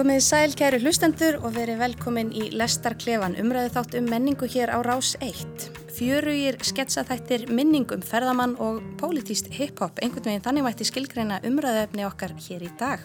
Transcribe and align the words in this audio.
Komið 0.00 0.22
sæl 0.24 0.54
kæru 0.56 0.78
hlustendur 0.80 1.36
og 1.44 1.50
verið 1.52 1.82
velkomin 1.82 2.30
í 2.32 2.46
Lestarklefan 2.56 3.34
umræðu 3.42 3.68
þátt 3.74 3.96
um 3.98 4.06
menningu 4.08 4.46
hér 4.48 4.72
á 4.72 4.80
Rás 4.80 5.10
1. 5.20 5.66
Fjörugir 5.92 6.56
sketsaþættir 6.64 7.44
minningum 7.52 8.00
ferðamann 8.00 8.54
og 8.64 8.78
pólitíst 8.96 9.52
hip-hop, 9.52 10.00
einhvern 10.00 10.30
veginn 10.30 10.46
þannig 10.46 10.64
mætti 10.64 10.88
skilgreina 10.88 11.42
umræðuefni 11.44 12.08
okkar 12.08 12.32
hér 12.46 12.64
í 12.64 12.72
dag. 12.80 13.04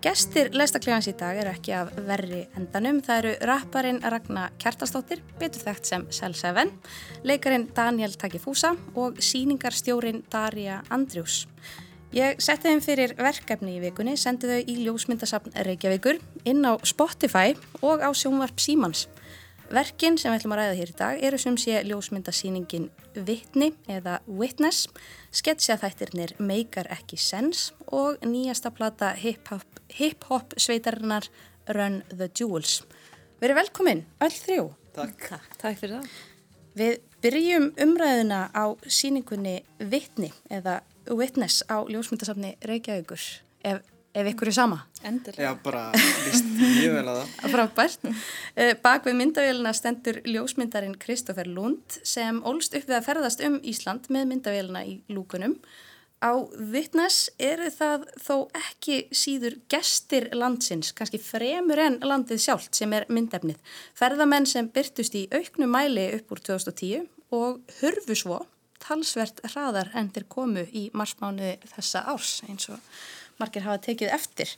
Gestir 0.00 0.48
Lestarklefans 0.56 1.10
í 1.12 1.16
dag 1.20 1.44
eru 1.44 1.52
ekki 1.52 1.76
af 1.76 1.92
verri 2.08 2.46
endanum. 2.56 3.04
Það 3.04 3.20
eru 3.20 3.36
rapparinn 3.52 4.00
Ragnar 4.00 4.56
Kjartastóttir, 4.64 5.20
betur 5.36 5.68
þekkt 5.68 5.92
sem 5.92 6.08
Sel7, 6.08 6.70
leikarin 7.28 7.68
Daniel 7.76 8.16
Takifúsa 8.16 8.72
og 8.96 9.20
síningarstjórin 9.20 10.24
Darja 10.32 10.80
Andrjús. 10.88 11.42
Ég 12.14 12.38
setti 12.38 12.70
þeim 12.70 12.78
fyrir 12.78 13.12
verkefni 13.18 13.72
í 13.74 13.80
vikunni, 13.82 14.12
sendi 14.14 14.46
þau 14.46 14.68
í 14.70 14.74
ljósmyndasafn 14.84 15.56
Reykjavíkur 15.66 16.20
inn 16.46 16.60
á 16.62 16.78
Spotify 16.86 17.56
og 17.82 18.04
á 18.06 18.14
sjónvarp 18.14 18.62
Símans. 18.62 19.08
Verkin 19.74 20.14
sem 20.14 20.30
við 20.30 20.38
ætlum 20.38 20.54
að 20.54 20.60
ræða 20.60 20.76
hér 20.78 20.92
í 20.92 20.94
dag 21.00 21.24
eru 21.26 21.40
sem 21.42 21.56
sé 21.58 21.80
ljósmyndasýningin 21.88 22.86
Vittni 23.18 23.72
eða 23.90 24.20
Witness, 24.30 24.86
sketsjaþættirnir 25.34 26.36
Meikar 26.38 26.86
ekki 26.94 27.18
sens 27.18 27.72
og 27.90 28.22
nýjasta 28.22 28.70
plata 28.70 29.10
hip-hop 29.18 29.82
hip 29.98 30.22
sveitarinnar 30.54 31.26
Run 31.66 32.04
the 32.14 32.30
Jewels. 32.30 32.84
Verið 33.42 33.64
velkomin, 33.64 34.06
öll 34.22 34.38
þrjú. 34.38 34.70
Takk. 34.94 35.30
Takk, 35.34 35.58
takk 35.58 35.82
fyrir 35.82 35.98
það. 35.98 36.16
Við 36.78 36.96
byrjum 37.26 37.70
umræðuna 37.74 38.44
á 38.54 38.70
síningunni 38.86 39.64
Vittni 39.82 40.30
eða 40.46 40.78
Witness 40.78 40.93
á 41.68 41.76
ljósmyndasafni 41.88 42.56
Reykjavíkur 42.64 43.20
ef, 43.64 43.80
ef 44.14 44.30
ykkur 44.32 44.50
er 44.50 44.56
sama 44.56 44.84
Endilega. 45.04 45.50
Já, 45.50 45.54
bara 45.62 45.90
vist 46.24 46.46
mjög 46.56 46.94
vel 46.96 47.08
að 47.12 47.18
það. 47.18 47.32
Frábært. 47.54 48.06
Eh, 48.56 48.70
bak 48.80 49.04
við 49.04 49.18
myndavélina 49.18 49.72
stendur 49.76 50.20
ljósmyndarin 50.24 50.94
Kristófer 51.00 51.48
Lund 51.50 51.98
sem 52.06 52.38
ólst 52.48 52.76
upp 52.78 52.86
við 52.88 52.96
að 52.96 53.08
ferðast 53.10 53.42
um 53.44 53.58
Ísland 53.60 54.08
með 54.14 54.30
myndavélina 54.32 54.84
í 54.88 54.94
lúkunum. 55.12 55.58
Á 56.24 56.32
Witness 56.72 57.28
eru 57.36 57.68
það 57.68 58.06
þó 58.24 58.36
ekki 58.56 59.02
síður 59.12 59.58
gestir 59.68 60.30
landsins, 60.32 60.94
kannski 60.96 61.20
fremur 61.20 61.82
en 61.84 61.98
landið 62.00 62.40
sjálft 62.46 62.78
sem 62.78 62.96
er 62.96 63.04
myndefnið. 63.12 63.60
Ferðamenn 63.98 64.48
sem 64.48 64.70
byrtust 64.72 65.18
í 65.20 65.26
auknu 65.34 65.68
mæli 65.68 66.08
upp 66.16 66.32
úr 66.32 66.40
2010 66.48 67.04
og 67.34 67.60
hurfu 67.82 68.16
svo 68.16 68.40
talsvert 68.84 69.42
hraðar 69.50 69.90
en 69.96 70.10
þeir 70.14 70.28
komu 70.28 70.64
í 70.72 70.86
marsmánu 70.96 71.54
þessa 71.74 72.04
árs 72.12 72.38
eins 72.48 72.68
og 72.72 72.78
margir 73.40 73.64
hafa 73.66 73.82
tekið 73.88 74.14
eftir. 74.14 74.54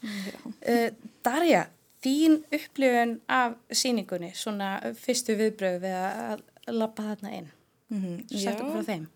Uh, 0.67 0.91
Darja, 1.25 1.67
þín 2.05 2.41
upplifun 2.55 3.19
af 3.33 3.57
síningunni, 3.71 4.33
svona 4.37 4.77
fyrstu 5.01 5.37
viðbröð 5.39 5.83
við 5.85 5.99
að 6.01 6.47
lappa 6.75 7.11
þarna 7.13 7.37
inn. 7.41 7.53
Mm 7.89 8.03
-hmm. 8.03 8.41
Sættu 8.43 8.73
frá 8.73 8.83
þeim. 8.87 9.07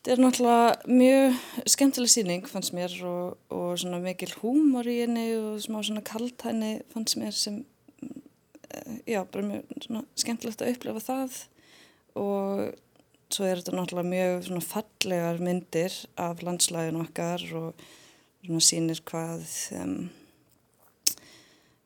Þetta 0.00 0.12
er 0.14 0.20
náttúrulega 0.24 0.76
mjög 0.88 1.34
skemmtileg 1.68 2.10
síning 2.10 2.46
fannst 2.48 2.72
mér 2.72 2.92
og, 3.04 3.36
og 3.52 3.78
svona 3.78 3.98
mikil 4.00 4.30
húmor 4.40 4.86
í 4.88 5.02
henni 5.02 5.26
og 5.36 5.58
smá 5.60 5.82
svona 5.84 6.00
kalt 6.00 6.40
henni 6.42 6.80
fannst 6.88 7.18
mér 7.20 7.34
sem 7.36 7.66
eh, 8.00 8.94
já, 9.06 9.24
bara 9.24 9.44
mjög 9.44 9.74
svona 9.84 10.04
skemmtilegt 10.14 10.62
að 10.62 10.72
upplifa 10.72 11.00
það 11.04 11.36
og 12.14 12.72
svo 13.30 13.46
er 13.46 13.60
þetta 13.60 13.76
náttúrulega 13.76 14.10
mjög 14.10 14.64
fallegar 14.66 15.42
myndir 15.42 15.94
af 16.18 16.42
landslægin 16.42 17.00
okkar 17.04 17.44
og 17.58 17.84
sínir 18.64 19.02
hvað 19.06 19.44
um, 19.78 20.08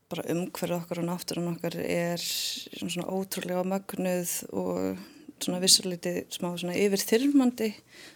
bara 0.08 0.24
umhverju 0.32 0.78
okkar 0.78 1.02
og 1.02 1.08
náttúrun 1.08 1.50
okkar 1.52 1.76
er 1.82 2.22
svona 2.22 3.08
ótrúlega 3.10 3.64
magnuð 3.68 4.32
og 4.52 5.00
svona 5.42 5.60
vissulítið 5.60 6.20
smá 6.32 6.52
svona 6.54 6.76
yfir 6.78 7.02
þyrmandi 7.02 7.72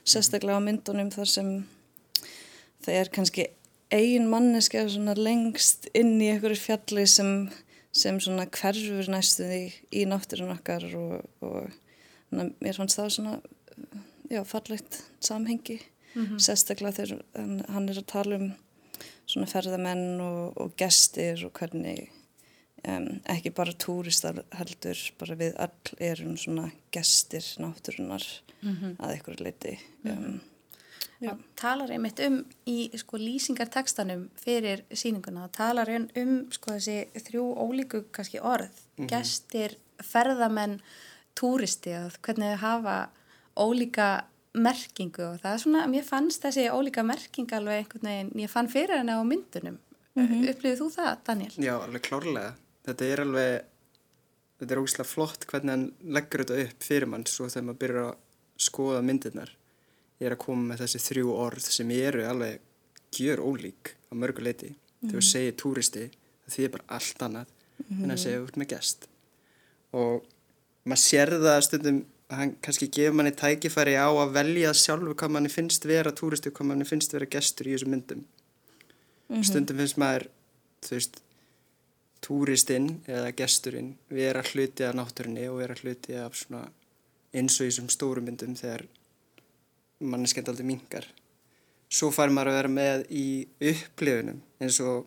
sérstaklega 0.09 0.61
á 0.61 0.65
myndunum 0.65 1.11
þar 1.13 1.33
sem 1.33 1.51
það 2.85 3.01
er 3.01 3.13
kannski 3.13 3.49
ein 3.93 4.29
manneska 4.31 4.85
svona 4.89 5.17
lengst 5.19 5.89
inn 5.97 6.17
í 6.21 6.31
einhverju 6.33 6.61
fjalli 6.63 7.05
sem, 7.09 7.51
sem 7.93 8.21
hverfur 8.23 9.13
næstuði 9.13 9.63
í 9.93 10.07
náttúrun 10.09 10.55
okkar 10.55 10.89
og, 10.97 11.29
og 11.45 11.69
Þannig 12.29 12.45
að 12.45 12.65
mér 12.67 12.77
fannst 12.77 12.99
það 12.99 13.11
svona, 13.15 13.41
já, 14.31 14.45
fallegt 14.45 15.03
samhengi, 15.21 15.81
mm 16.15 16.27
-hmm. 16.27 16.39
sérstaklega 16.39 16.93
þegar 16.93 17.23
hann 17.69 17.89
er 17.89 17.99
að 17.99 18.07
tala 18.07 18.37
um 18.37 18.53
svona 19.29 19.47
ferðamenn 19.47 20.21
og, 20.25 20.57
og 20.57 20.77
gestir 20.77 21.45
og 21.47 21.53
hvernig 21.53 22.09
um, 22.89 23.09
ekki 23.29 23.53
bara 23.55 23.73
túristar 23.73 24.43
heldur, 24.59 25.01
bara 25.21 25.39
við 25.39 25.57
all 25.61 25.97
erum 26.11 26.37
svona 26.37 26.71
gestir 26.95 27.45
náttúrunar 27.63 28.25
mm 28.61 28.77
-hmm. 28.77 28.97
að 28.99 29.13
einhverju 29.13 29.45
leiti. 29.45 29.79
Um, 30.05 30.41
það 31.21 31.43
talar 31.57 31.91
einmitt 31.91 32.21
um 32.21 32.45
í 32.67 32.91
sko 32.97 33.17
lýsingartekstanum 33.17 34.29
fyrir 34.37 34.85
síninguna, 34.93 35.49
talar 35.49 35.89
um 35.91 36.51
sko 36.51 36.73
þessi 36.73 37.09
þrjú 37.15 37.45
ólíku 37.55 38.05
kannski 38.13 38.41
orð, 38.41 38.71
mm 38.71 39.05
-hmm. 39.05 39.09
gestir, 39.09 39.77
ferðamenn, 40.03 40.81
túristi 41.39 41.95
og 41.99 42.19
hvernig 42.25 42.55
þau 42.55 42.63
hafa 42.65 42.97
ólíka 43.59 44.09
merkingu 44.59 45.25
og 45.27 45.43
það 45.43 45.53
er 45.55 45.63
svona, 45.63 45.85
mér 45.91 46.07
fannst 46.07 46.45
þessi 46.45 46.69
ólíka 46.73 47.05
merking 47.07 47.51
alveg 47.55 47.83
einhvern 47.83 48.11
veginn, 48.11 48.33
ég 48.43 48.53
fann 48.53 48.71
fyrir 48.71 48.99
henni 48.99 49.15
á 49.15 49.23
myndunum. 49.23 49.79
Mm 50.15 50.27
-hmm. 50.27 50.49
Upplifið 50.51 50.81
þú 50.81 50.89
það, 50.95 51.19
Daniel? 51.27 51.53
Já, 51.57 51.75
alveg 51.79 52.03
klárlega. 52.03 52.55
Þetta 52.87 53.05
er 53.05 53.21
alveg, 53.21 53.65
þetta 54.59 54.75
er 54.75 54.81
ógislega 54.81 55.09
flott 55.09 55.47
hvernig 55.47 55.71
hann 55.71 55.93
leggur 56.03 56.45
þetta 56.45 56.63
upp 56.65 56.83
fyrir 56.83 57.07
mann 57.07 57.27
svo 57.27 57.47
þegar 57.47 57.67
maður 57.67 57.79
byrjar 57.83 58.05
að 58.09 58.17
skoða 58.57 59.03
myndirnar. 59.03 59.51
Ég 60.21 60.27
er 60.27 60.33
að 60.33 60.45
koma 60.47 60.63
með 60.73 60.81
þessi 60.83 60.99
þrjú 60.99 61.35
orð 61.35 61.63
sem 61.71 61.91
eru 61.91 62.25
alveg 62.27 62.61
gjör 63.13 63.39
ólík 63.39 63.95
á 64.11 64.13
mörguleiti. 64.15 64.69
Mm 64.69 64.75
-hmm. 64.75 65.11
Þegar 65.11 65.23
þú 65.23 65.31
segir 65.31 65.55
túristi, 65.57 66.11
það 66.45 66.55
þýðir 66.55 66.71
bara 66.71 66.85
allt 66.89 67.23
annað 67.23 67.47
mm 67.47 67.85
-hmm. 67.87 68.05
en 68.05 68.11
að 68.11 68.19
segja 68.19 68.43
út 68.43 68.57
með 68.57 68.69
gest. 68.69 69.09
Og 69.93 70.25
maður 70.89 71.05
sér 71.05 71.35
það 71.43 71.61
stundum 71.67 72.01
að 72.29 72.41
hann 72.43 72.57
kannski 72.65 72.91
gefur 72.93 73.17
manni 73.17 73.33
tækifæri 73.37 73.95
á 73.97 74.09
að 74.09 74.35
velja 74.37 74.75
sjálfu 74.77 75.15
hvað 75.15 75.33
manni 75.37 75.53
finnst 75.53 75.87
vera 75.89 76.13
túristu, 76.13 76.53
hvað 76.53 76.71
manni 76.73 76.89
finnst 76.89 77.15
vera 77.17 77.29
gestur 77.31 77.71
í 77.71 77.77
þessum 77.77 77.95
myndum 77.95 78.21
mm 78.21 79.37
-hmm. 79.37 79.47
stundum 79.49 79.81
finnst 79.81 80.01
maður 80.03 80.29
þú 80.85 80.95
veist 80.97 81.23
túristinn 82.25 82.89
eða 83.07 83.33
gesturinn 83.33 83.95
vera 84.11 84.43
hluti 84.43 84.85
af 84.85 84.95
náttúrunni 84.99 85.49
og 85.49 85.61
vera 85.63 85.75
hluti 85.83 86.17
af 86.19 86.37
svona 86.37 86.67
eins 87.33 87.61
og 87.61 87.67
í 87.67 87.71
þessum 87.71 87.89
stóru 87.93 88.25
myndum 88.25 88.57
þegar 88.59 88.87
manni 90.01 90.29
skemmt 90.31 90.49
aldrei 90.49 90.67
mingar 90.67 91.07
svo 91.89 92.11
fær 92.15 92.33
maður 92.33 92.53
að 92.53 92.59
vera 92.59 92.69
með 92.69 93.07
í 93.11 93.27
upplifunum 93.73 94.41
eins 94.61 94.81
og 94.85 95.07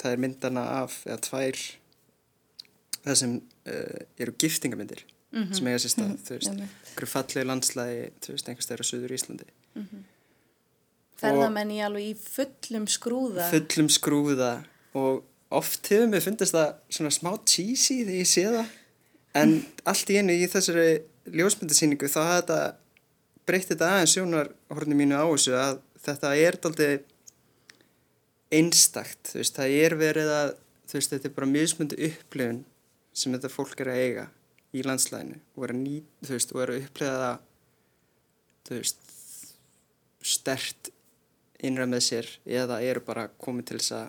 það 0.00 0.12
er 0.12 0.22
myndana 0.24 0.64
af 0.82 1.00
eða 1.06 1.20
tvær 1.28 1.60
það 3.04 3.20
sem 3.20 3.36
uh, 3.36 4.00
eru 4.18 4.34
giftingamindir 4.38 5.04
mm 5.34 5.42
-hmm. 5.42 5.54
sem 5.54 5.66
eiga 5.66 5.78
sér 5.78 5.92
stað, 5.94 6.10
-hmm. 6.10 6.24
þú 6.24 6.34
veist 6.36 6.50
einhverju 6.50 7.10
fallegu 7.12 7.46
landslægi, 7.46 8.10
þú 8.22 8.28
veist, 8.32 8.48
einhvers 8.48 8.68
þeirra 8.70 8.84
söður 8.90 9.16
Íslandi. 9.18 9.48
Mm 9.74 9.82
-hmm. 9.82 10.02
Ferðamenn 11.20 11.70
í 11.70 11.80
alveg 11.84 12.04
í 12.10 12.14
fullum 12.16 12.86
skrúða. 12.86 13.50
Fullum 13.50 13.88
skrúða. 13.88 14.64
Og 14.94 15.24
oft 15.50 15.88
hefur 15.88 16.08
mér 16.08 16.20
fundist 16.20 16.54
það 16.54 16.74
svona 16.90 17.10
smá 17.10 17.30
cheesy 17.46 18.04
þegar 18.04 18.20
ég 18.20 18.26
sé 18.26 18.44
það. 18.44 18.66
En 19.34 19.66
allt 19.84 20.10
í 20.10 20.18
einu 20.18 20.32
í 20.32 20.46
þessari 20.46 21.02
ljósmyndasýningu 21.26 22.06
þá 22.08 22.20
hafði 22.20 22.40
þetta 22.40 22.74
breytt 23.46 23.68
þetta 23.68 23.90
aðeins 23.90 24.14
sjónarhorni 24.14 24.94
mínu 24.94 25.16
á 25.18 25.24
þessu 25.26 25.56
að 25.58 25.80
þetta 26.04 26.36
er 26.36 26.58
aldrei 26.62 27.00
einstakt, 28.54 29.32
þú 29.32 29.40
veist, 29.40 29.56
það 29.56 29.76
er 29.84 29.96
verið 29.98 30.30
að 30.30 30.54
þú 30.88 30.98
veist, 30.98 31.12
þetta 31.14 31.28
er 31.28 31.34
bara 31.34 31.50
mismundi 31.50 31.98
upplifun 32.08 32.64
sem 33.14 33.34
þetta 33.34 33.52
fólk 33.52 33.80
er 33.84 33.92
að 33.92 34.02
eiga 34.02 34.26
í 34.74 34.82
landslæðinu 34.82 35.38
og 35.54 35.66
er 35.66 35.74
að 35.74 35.80
nýta, 35.84 36.26
þú 36.26 36.36
veist, 36.36 36.54
og 36.54 36.62
er 36.64 36.72
að 36.72 36.80
upplega 36.82 37.18
það, 37.22 37.42
þú 38.66 38.78
veist, 38.80 39.10
stert 40.24 40.90
innræð 41.64 41.90
með 41.92 42.04
sér 42.08 42.30
eða 42.60 42.80
eru 42.84 43.02
bara 43.04 43.28
komið 43.40 43.70
til 43.70 43.80
þess 43.80 43.94
að 43.98 44.06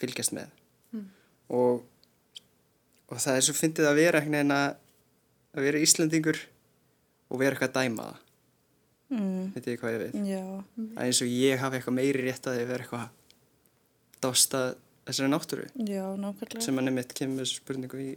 fylgjast 0.00 0.34
með 0.36 0.50
mm. 0.96 1.06
og, 1.56 1.84
og 3.08 3.22
það 3.22 3.38
er 3.38 3.46
svo 3.46 3.56
fyndið 3.56 3.90
að 3.90 3.98
vera 4.00 4.22
hérna 4.24 4.42
en 4.44 4.54
að, 4.56 4.68
vera 5.56 5.82
Íslandingur 5.82 6.40
og 7.30 7.40
vera 7.40 7.56
eitthvað 7.56 7.70
að 7.70 7.76
dæma 7.78 8.08
það 8.08 8.24
mm. 9.16 9.44
veit 9.54 9.70
ég 9.70 9.80
hvað 9.82 9.96
ég 9.96 10.02
veit 10.04 10.18
Já. 10.32 10.42
að 10.88 11.04
eins 11.06 11.22
og 11.24 11.32
ég 11.32 11.62
hafi 11.62 11.78
eitthvað 11.78 11.98
meiri 12.00 12.26
rétt 12.26 12.50
að 12.50 12.60
vera 12.64 12.86
eitthvað 12.86 13.06
dásta 14.24 14.64
þessari 15.06 15.32
náttúru 15.32 15.66
Já, 15.86 16.04
nákvæmlega. 16.18 16.62
sem 16.64 16.78
hann 16.78 16.90
er 16.90 16.96
mitt 16.96 17.14
kemur 17.16 17.44
þessu 17.44 17.62
spurningu 17.62 18.02
í 18.02 18.14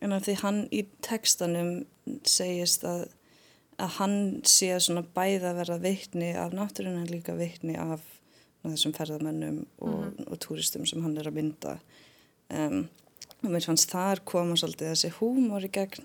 En 0.00 0.14
að 0.16 0.28
því 0.28 0.34
hann 0.40 0.60
í 0.72 0.84
tekstanum 1.04 1.72
segist 2.24 2.86
að, 2.88 3.02
að 3.76 3.90
hann 3.98 4.14
sé 4.48 4.70
svona 4.80 5.02
bæða 5.04 5.52
verða 5.58 5.76
veitni 5.82 6.30
af 6.38 6.54
náttúrun 6.56 7.02
en 7.02 7.10
líka 7.10 7.34
veitni 7.36 7.76
af 7.76 8.00
þessum 8.62 8.94
ferðamennum 8.96 9.60
og, 9.78 9.88
mm 9.88 10.08
-hmm. 10.08 10.30
og 10.30 10.40
túristum 10.40 10.86
sem 10.86 11.02
hann 11.02 11.18
er 11.18 11.28
að 11.28 11.36
mynda 11.36 11.78
um, 12.48 12.88
og 13.42 13.50
mér 13.50 13.66
fannst 13.66 13.90
þar 13.90 14.24
koma 14.24 14.56
svolítið 14.56 14.92
þessi 14.92 15.12
húmor 15.18 15.64
í 15.64 15.72
gegn 15.72 16.04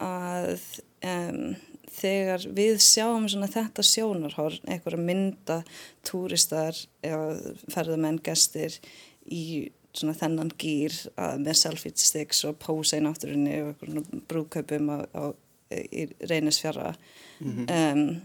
að 0.00 0.60
um, 1.04 1.54
þegar 1.92 2.46
við 2.56 2.80
sjáum 2.80 3.28
þetta 3.28 3.82
sjónarhorn, 3.84 4.60
að 4.66 4.98
mynda 4.98 5.62
túristar 6.04 6.76
eða 7.04 7.54
ferðamenn, 7.68 8.20
gestir 8.24 8.78
í 9.30 9.70
svona 9.92 10.14
þennan 10.16 10.52
gýr 10.56 10.94
með 11.40 11.58
selfie 11.60 11.92
sticks 12.00 12.44
og 12.48 12.56
pósa 12.62 12.96
í 12.96 13.04
náttúrunni 13.04 13.58
og 13.66 13.82
brúköpum 14.30 14.88
á, 14.88 14.98
á, 15.12 15.24
í 15.68 16.06
reynisfjara 16.28 16.94
mm 17.40 17.50
-hmm. 17.52 18.22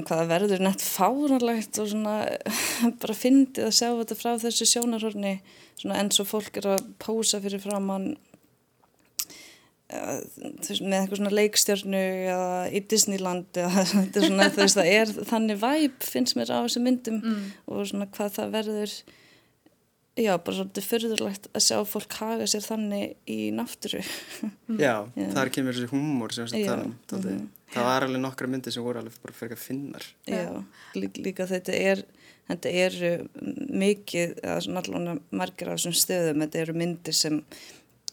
um, 0.00 0.02
hvaða 0.06 0.26
verður 0.30 0.64
nett 0.64 0.80
fáralegt 0.80 1.78
og 1.78 1.90
svona 1.92 2.16
bara 3.02 3.14
fyndið 3.14 3.68
að 3.68 3.76
sjá 3.76 3.88
þetta 3.90 4.16
frá 4.16 4.32
þessu 4.38 4.66
sjónarhorni 4.66 5.40
eins 5.84 6.20
og 6.20 6.26
fólk 6.26 6.56
er 6.56 6.66
að 6.76 6.84
pósa 6.98 7.40
fyrir 7.40 7.60
framann 7.60 8.16
með 9.90 10.96
eitthvað 11.00 11.16
svona 11.18 11.32
leikstjörnu 11.34 12.00
eða 12.30 12.58
í 12.70 12.82
Disneyland 12.90 13.58
eða 13.58 13.84
þetta 13.92 14.20
er 14.20 14.26
svona 14.26 14.50
veist, 14.54 14.78
það 14.78 14.90
er 14.94 15.14
þannig 15.32 15.62
væp 15.64 16.06
finnst 16.06 16.36
mér 16.38 16.52
á 16.54 16.58
þessu 16.62 16.82
myndum 16.84 17.18
mm. 17.18 17.48
og 17.66 17.88
svona 17.90 18.06
hvað 18.14 18.36
það 18.36 18.54
verður 18.54 18.94
já 20.20 20.32
bara 20.38 20.56
svolítið 20.56 20.86
förðurlegt 20.86 21.48
að 21.54 21.64
sjá 21.66 21.78
fólk 21.88 22.16
haga 22.20 22.46
sér 22.50 22.64
þannig 22.66 23.16
í 23.30 23.38
náttúru. 23.56 24.02
Já, 24.78 24.94
já. 25.16 25.26
þar 25.34 25.52
kemur 25.56 25.76
þessi 25.76 25.90
húmor 25.90 26.34
sem 26.36 26.48
við 26.50 26.68
talum 26.68 26.94
mm. 26.94 27.20
-hmm. 27.24 27.44
það 27.74 27.90
var 27.90 28.06
alveg 28.06 28.24
nokkra 28.24 28.50
myndi 28.50 28.72
sem 28.74 28.84
voru 28.84 29.02
alveg 29.02 29.20
bara 29.22 29.38
fyrir 29.40 29.58
að 29.58 29.64
finnar. 29.64 30.06
Já, 30.26 30.64
líka, 30.94 31.26
líka 31.26 31.48
þetta 31.50 31.76
er 31.76 32.04
þetta 32.50 32.72
eru 32.86 33.12
mikið 33.80 34.40
eða 34.42 34.56
svona 34.64 34.82
allavega 34.82 35.18
margir 35.30 35.70
af 35.70 35.78
þessum 35.78 35.98
stöðum 35.98 36.42
þetta 36.44 36.64
eru 36.64 36.74
myndir 36.80 37.16
sem 37.16 37.38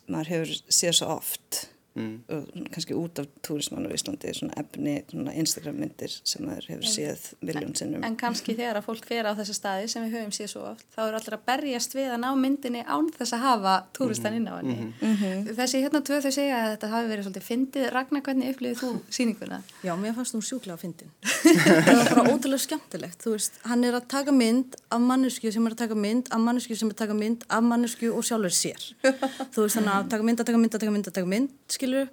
maður 0.08 0.34
hefur 0.34 0.54
séð 0.70 1.00
svo 1.00 1.10
oft 1.18 1.64
Mm. 1.98 2.68
kannski 2.74 2.94
út 2.94 3.20
af 3.20 3.28
túrismann 3.42 3.88
á 3.88 3.92
Íslandi 3.94 4.34
svona 4.38 4.54
efni, 4.62 5.00
svona 5.10 5.34
Instagram 5.34 5.80
myndir 5.82 6.14
sem 6.24 6.46
maður 6.46 6.68
hefur 6.74 6.92
séð 6.92 7.24
miljón 7.42 7.74
sinnum. 7.78 8.04
En 8.06 8.18
kannski 8.20 8.56
þegar 8.60 8.82
að 8.82 8.88
fólk 8.90 9.08
fer 9.10 9.26
á 9.26 9.34
þessa 9.38 9.56
staði 9.58 9.88
sem 9.92 10.06
við 10.06 10.18
höfum 10.18 10.34
séð 10.36 10.52
svo 10.54 10.66
oft, 10.72 10.86
þá 10.94 11.02
eru 11.08 11.20
allir 11.20 11.38
að 11.38 11.46
berjast 11.50 11.98
við 11.98 12.12
að 12.14 12.22
ná 12.24 12.30
myndinni 12.38 12.84
án 12.86 13.10
þess 13.18 13.38
að 13.38 13.46
hafa 13.46 13.76
túristan 13.98 14.38
inn 14.38 14.48
á 14.48 14.54
henni. 14.60 14.78
Mm 14.78 15.16
-hmm. 15.16 15.50
þessi 15.58 15.82
hérna 15.84 16.04
tvö 16.06 16.22
þau 16.22 16.32
segja 16.38 16.62
að 16.62 16.70
þetta 16.76 16.92
hafi 16.94 17.12
verið 17.12 17.28
svolítið 17.28 17.48
fyndið, 17.50 17.90
Ragnar 17.96 18.22
hvernig 18.22 18.54
upplifið 18.54 18.82
þú 18.84 18.92
síninguna? 19.10 19.62
Já, 19.84 19.94
mér 19.98 20.14
fannst 20.14 20.36
þú 20.36 20.42
sjúklega 20.46 20.78
fyndin. 20.78 21.12
Það 21.88 21.98
var 21.98 22.10
bara 22.14 22.34
ótrúlega 22.34 22.62
skemmtilegt. 22.62 23.20
Þú 23.24 23.34
veist, 23.36 23.60
hann 23.64 23.84
er 23.88 23.98
að 23.98 24.08
taka 24.12 24.32
mynd 24.32 24.76
af 24.92 25.02
mannesku 25.02 25.52
sem 25.52 25.66
er 25.68 25.76
að 25.76 25.82
taka 25.84 25.96
mynd 25.96 26.30
af 26.32 26.42
mannesku 26.44 26.76
sem 26.76 26.90
er 26.90 26.96
að 26.96 27.02
taka 27.04 27.18
mynd 27.18 27.46
af 27.50 27.64
mannesku 27.64 28.12
og 28.12 28.26
sjálfur 28.28 28.54
sér. 28.54 28.82
Þú 29.54 29.66
veist, 29.66 29.78
þannig 29.78 29.94
að 29.94 30.10
taka 30.14 30.28
mynd, 30.28 30.42
að 30.42 30.50
taka 30.50 30.62
mynd, 30.62 30.76
að 30.76 30.84
taka 30.84 30.94
mynd, 30.96 31.08
að 31.08 31.18
taka 31.18 31.32
mynd 31.34 31.78
skilur 31.88 32.10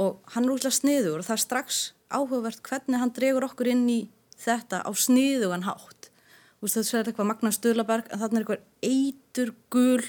og 0.00 0.20
hann 0.34 0.46
er 0.46 0.54
útlægt 0.54 0.80
sniður 0.80 1.20
og 1.20 1.26
það 1.26 1.36
er 1.36 1.44
strax 1.44 1.80
áhugavert 2.14 2.62
hvernig 2.66 3.02
hann 3.02 3.14
dregur 3.14 3.48
okkur 3.48 3.72
inn 3.72 3.88
í 3.90 4.00
þetta 4.38 4.84
á 4.86 4.90
sniðugan 4.94 5.66
hátt 5.66 6.10
þú 6.56 6.68
veist 6.68 6.78
þetta 6.78 7.00
er 7.00 7.10
eitthvað 7.10 7.30
Magnar 7.30 7.56
Sturlaberg 7.56 8.08
en 8.10 8.22
þarna 8.22 8.40
er 8.40 8.44
eitthvað 8.44 8.92
eitur 8.92 9.52
gul 9.72 10.06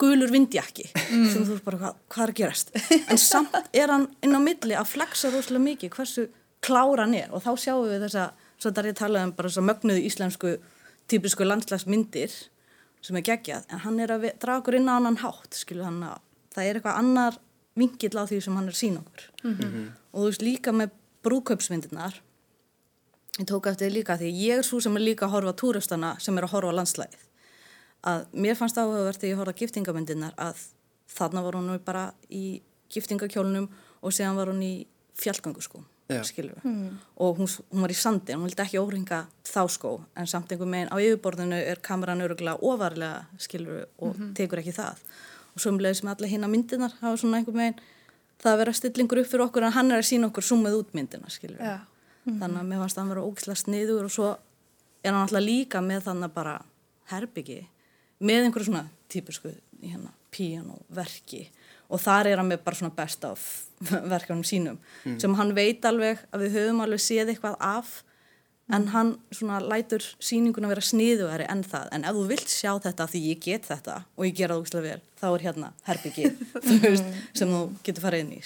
gulur 0.00 0.32
vindjakki 0.32 0.88
mm. 0.90 1.26
sem 1.30 1.44
þú 1.44 1.54
veist 1.54 1.66
bara 1.66 1.80
hvað, 1.82 1.98
hvað 2.10 2.24
er 2.24 2.32
að 2.32 2.40
gerast 2.40 2.72
en 2.98 3.20
samt 3.20 3.58
er 3.72 3.92
hann 3.92 4.08
inn 4.24 4.34
á 4.34 4.40
milli 4.42 4.78
að 4.78 4.90
flexa 4.94 5.30
rosalega 5.32 5.66
mikið 5.68 5.94
hversu 5.94 6.26
klára 6.64 7.04
hann 7.04 7.14
er 7.18 7.30
og 7.34 7.44
þá 7.44 7.52
sjáum 7.60 7.86
við 7.90 8.06
þessa 8.08 8.30
svo 8.56 8.70
þetta 8.70 8.82
er 8.82 8.90
ég 8.90 8.96
að 8.96 9.02
tala 9.02 9.22
um 9.26 9.34
bara 9.36 9.50
þessa 9.52 9.68
mögnuðu 9.68 10.04
íslensku 10.08 10.56
típisku 11.10 11.46
landslagsmyndir 11.46 12.34
sem 13.04 13.18
er 13.20 13.26
geggjað 13.26 13.68
en 13.68 13.82
hann 13.84 14.00
er 14.00 14.14
að 14.14 14.30
draga 14.40 14.62
okkur 14.62 14.78
inn 14.78 14.88
á 14.88 14.96
annan 14.96 15.20
hátt 15.20 15.58
skilu 15.58 15.84
hann 15.84 16.00
að 16.08 16.22
það 16.54 16.68
er 16.68 16.78
eitthvað 16.78 17.00
annar 17.02 17.38
vingill 17.78 18.18
á 18.18 18.24
því 18.26 18.40
sem 18.44 18.56
hann 18.56 18.68
er 18.70 18.78
sín 18.78 18.98
okkur 18.98 19.22
mm 19.42 19.54
-hmm. 19.54 19.86
og 20.12 20.20
þú 20.20 20.26
veist 20.30 20.42
líka 20.42 20.72
með 20.72 20.90
brúköpsmyndirnar 21.22 22.20
ég 23.38 23.46
tók 23.46 23.66
eftir 23.66 23.90
líka 23.92 24.16
því 24.16 24.30
ég 24.30 24.58
er 24.58 24.64
svo 24.64 24.80
sem 24.80 24.96
er 24.96 25.02
líka 25.02 25.26
að 25.26 25.30
horfa 25.34 25.52
túristana 25.52 26.16
sem 26.20 26.38
er 26.38 26.44
að 26.44 26.52
horfa 26.54 26.72
landslægið 26.72 27.24
að 28.02 28.26
mér 28.32 28.54
fannst 28.54 28.78
áhugavert 28.78 29.20
þegar 29.20 29.32
ég 29.32 29.38
horfa 29.40 29.58
giftingamyndirnar 29.58 30.34
að 30.36 30.56
þarna 31.08 31.42
var 31.42 31.54
hún 31.54 31.80
bara 31.84 32.12
í 32.30 32.62
giftingakjólunum 32.92 33.68
og 34.02 34.12
séðan 34.12 34.36
var 34.36 34.52
hún 34.52 34.62
í 34.62 34.86
fjallgangu 35.18 35.62
sko 35.64 35.84
mm. 36.62 36.98
og 37.16 37.38
hún, 37.38 37.48
hún 37.72 37.80
var 37.80 37.90
í 37.90 37.96
sandi 37.96 38.34
hún 38.36 38.44
vildi 38.44 38.62
ekki 38.62 38.80
óringa 38.80 39.22
þá 39.48 39.62
sko 39.72 39.92
en 40.16 40.26
samt 40.28 40.52
einhver 40.52 40.68
meginn 40.68 40.92
á 40.92 40.96
yfirborðinu 41.00 41.56
er 41.56 41.80
kameran 41.80 42.20
öruglega 42.20 42.60
ofarlega 42.60 43.24
skilur 43.38 43.86
og 43.98 44.12
mm 44.12 44.20
-hmm. 44.20 44.34
tekur 44.34 44.60
ekki 44.60 44.76
það 44.76 45.00
og 45.54 45.62
sömulegis 45.62 46.02
með 46.04 46.16
alla 46.16 46.30
hinn 46.30 46.46
að 46.46 46.54
myndinar 46.54 46.94
hafa 47.00 47.16
svona 47.20 47.40
einhver 47.40 47.56
megin 47.58 47.80
það 48.42 48.52
að 48.52 48.60
vera 48.62 48.76
stillingur 48.78 49.20
upp 49.22 49.30
fyrir 49.30 49.46
okkur 49.46 49.66
en 49.66 49.76
hann 49.76 49.92
er 49.92 50.02
að 50.02 50.08
sína 50.10 50.30
okkur 50.30 50.46
sumið 50.46 50.78
út 50.80 50.96
myndina 50.96 51.30
skilur 51.30 51.58
við 51.58 51.70
mm 51.70 51.84
-hmm. 52.24 52.38
þannig 52.40 52.60
að 52.60 52.68
mér 52.70 52.82
fannst 52.82 52.98
að 52.98 53.08
vera 53.08 53.26
ógislega 53.28 53.62
sniður 53.62 54.04
og 54.04 54.10
svo 54.10 54.36
er 55.04 55.12
hann 55.12 55.22
alltaf 55.22 55.42
líka 55.42 55.80
með 55.80 56.00
þannig 56.08 56.24
að 56.24 56.34
bara 56.34 56.54
herbyggi 57.12 57.66
með 58.20 58.44
einhverju 58.44 58.64
svona 58.64 58.88
típisku 59.08 59.52
hérna, 59.82 60.10
píanoverki 60.30 61.50
og 61.88 62.00
þar 62.00 62.26
er 62.26 62.40
hann 62.40 62.48
með 62.48 62.64
bara 62.64 62.76
svona 62.76 62.94
best 62.96 63.24
af 63.24 63.68
verkanum 64.14 64.44
sínum 64.44 64.78
mm. 65.04 65.20
sem 65.20 65.34
hann 65.34 65.54
veit 65.54 65.84
alveg 65.84 66.18
að 66.32 66.40
við 66.40 66.56
höfum 66.58 66.80
alveg 66.80 67.00
séð 67.00 67.28
eitthvað 67.28 67.56
af 67.60 68.02
en 68.72 68.88
hann 68.94 69.10
svona 69.34 69.58
lætur 69.60 70.04
síninguna 70.24 70.70
vera 70.70 70.84
sniðuðari 70.84 71.48
en 71.52 71.64
það. 71.68 71.90
En 71.92 72.06
ef 72.08 72.16
þú 72.16 72.24
vilt 72.30 72.48
sjá 72.48 72.72
þetta 72.86 73.08
því 73.12 73.20
ég 73.26 73.44
get 73.44 73.68
þetta 73.68 73.98
og 74.16 74.24
ég 74.28 74.38
gera 74.38 74.56
það 74.56 74.64
úrslega 74.64 74.88
vel 74.88 75.04
þá 75.20 75.26
er 75.32 75.46
hérna 75.48 75.70
herbyggið 75.88 76.32
sem 77.38 77.54
þú 77.54 77.62
getur 77.84 78.06
farið 78.06 78.24
inn 78.24 78.34
í 78.38 78.42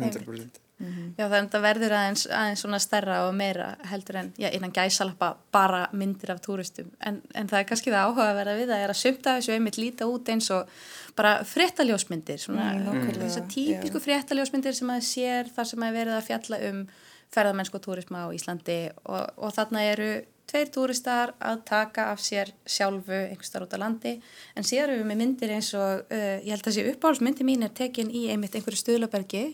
100% 0.00 0.66
Mm 0.80 0.86
-hmm. 0.86 1.12
Já 1.18 1.28
þannig 1.28 1.48
að 1.48 1.52
það 1.52 1.62
verður 1.62 1.92
aðeins, 1.92 2.26
aðeins 2.26 2.60
svona 2.60 2.78
stærra 2.78 3.16
og 3.28 3.34
meira 3.34 3.76
heldur 3.84 4.16
en 4.16 4.32
já, 4.38 4.48
innan 4.52 4.72
gæsalappa 4.72 5.36
bara 5.52 5.88
myndir 5.92 6.30
af 6.30 6.40
túristum. 6.40 6.90
En, 7.00 7.22
en 7.34 7.48
það 7.48 7.58
er 7.58 7.64
kannski 7.64 7.90
það 7.90 8.04
áhuga 8.04 8.30
að 8.30 8.34
vera 8.36 8.56
við 8.56 8.70
að 8.70 8.82
er 8.84 8.90
að 8.90 9.02
sömta 9.02 9.36
þessu 9.36 9.52
einmitt 9.52 9.76
líta 9.76 10.06
út 10.06 10.28
eins 10.28 10.50
og 10.50 10.68
bara 11.16 11.44
fréttaljósmyndir 11.44 12.38
svona 12.38 12.72
mm, 12.72 13.12
þessar 13.12 13.46
típisku 13.48 13.98
yeah. 13.98 14.04
fréttaljósmyndir 14.04 14.74
sem 14.74 14.90
að 14.90 15.00
sér 15.00 15.44
þar 15.56 15.66
sem 15.66 15.82
að 15.82 15.92
verða 15.92 16.16
að 16.16 16.26
fjalla 16.26 16.56
um 16.70 16.88
ferðamennsku 17.34 17.78
og 17.78 17.84
túrisma 17.84 18.26
á 18.26 18.34
Íslandi 18.34 18.80
og, 19.04 19.32
og 19.38 19.54
þarna 19.56 19.84
eru 19.92 20.10
tveir 20.50 20.70
túristar 20.74 21.34
að 21.38 21.60
taka 21.68 22.08
af 22.10 22.22
sér 22.22 22.50
sjálfu 22.66 23.14
einhverstar 23.14 23.64
út 23.66 23.74
á 23.76 23.78
landi 23.78 24.16
en 24.58 24.66
síðan 24.66 24.96
erum 24.96 25.04
við 25.04 25.10
með 25.10 25.20
myndir 25.22 25.52
eins 25.54 25.70
og 25.78 26.06
uh, 26.10 26.38
ég 26.42 26.50
held 26.50 26.64
að 26.64 26.70
þessi 26.70 26.86
uppáhaldsmyndi 26.94 27.46
mín 27.46 27.66
er 27.66 27.74
tekin 27.76 28.10
í 28.10 28.26
einmitt 28.32 28.56
einhverju 28.58 28.82
stuðlabergi 28.82 29.44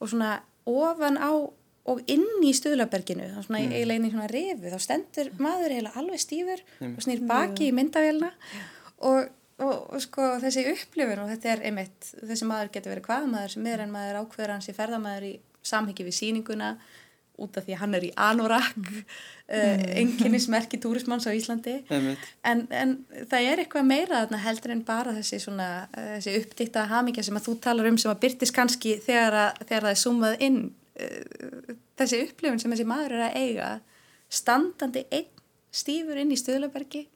og 0.00 0.12
svona 0.12 0.34
ofan 0.68 1.16
á 1.16 1.32
og 1.86 2.02
inn 2.10 2.26
í 2.42 2.52
stuðlaberginu 2.56 3.30
þá 3.30 3.40
svona 3.46 3.62
mm. 3.62 3.72
eiginlega 3.72 4.00
inn 4.00 4.08
í 4.08 4.12
svona 4.12 4.30
rifu 4.32 4.72
þá 4.72 4.78
stendur 4.82 5.32
maður 5.38 5.74
eiginlega 5.74 6.02
alveg 6.02 6.22
stífur 6.22 6.62
mm. 6.80 6.92
og 6.92 7.06
snýr 7.06 7.26
baki 7.30 7.68
í 7.70 7.74
myndavélina 7.76 8.32
og, 9.06 9.30
og, 9.62 9.74
og 9.94 10.02
sko 10.02 10.34
þessi 10.42 10.66
upplifun 10.72 11.22
og 11.22 11.30
þetta 11.32 11.52
er 11.54 11.64
einmitt 11.70 12.10
þessi 12.18 12.48
maður 12.50 12.72
getur 12.74 12.96
verið 12.96 13.06
hvað 13.06 13.28
maður 13.32 13.54
sem 13.54 13.70
er 13.70 13.84
en 13.86 13.94
maður 13.94 14.20
ákveður 14.24 14.56
hans 14.56 14.70
í 14.72 14.76
ferðamæður 14.76 15.28
í 15.30 15.34
samhengi 15.66 16.06
við 16.06 16.18
síninguna 16.18 16.74
út 17.42 17.56
af 17.58 17.66
því 17.66 17.74
að 17.74 17.80
hann 17.82 17.96
er 17.96 18.04
í 18.06 18.10
anorak 18.16 18.76
mm. 18.76 19.00
uh, 19.52 19.82
enginnismerki 20.00 20.78
túrismanns 20.80 21.26
á 21.28 21.32
Íslandi. 21.36 21.78
En, 21.90 22.62
en 22.70 22.94
það 23.30 23.48
er 23.50 23.62
eitthvað 23.62 23.88
meira 23.88 24.22
þarna 24.24 24.42
heldur 24.44 24.74
en 24.74 24.84
bara 24.86 25.14
þessi, 25.18 25.40
svona, 25.44 25.70
uh, 25.90 26.14
þessi 26.16 26.36
uppdikta 26.40 26.86
hamingja 26.90 27.26
sem 27.26 27.38
að 27.38 27.48
þú 27.48 27.56
talar 27.66 27.90
um 27.90 27.98
sem 28.00 28.12
að 28.12 28.22
byrtist 28.24 28.56
kannski 28.56 28.96
þegar, 29.04 29.40
að, 29.42 29.60
þegar 29.64 29.88
það 29.88 29.92
er 29.92 30.02
sumað 30.04 30.46
inn 30.48 30.62
uh, 30.66 31.74
þessi 32.00 32.22
upplifun 32.24 32.62
sem 32.62 32.76
þessi 32.76 32.88
maður 32.88 33.18
er 33.18 33.26
að 33.28 33.42
eiga 33.42 33.72
standandi 34.32 35.04
einn 35.14 35.44
stífur 35.76 36.18
inn 36.18 36.32
í 36.32 36.40
Stöðlabergi 36.40 37.06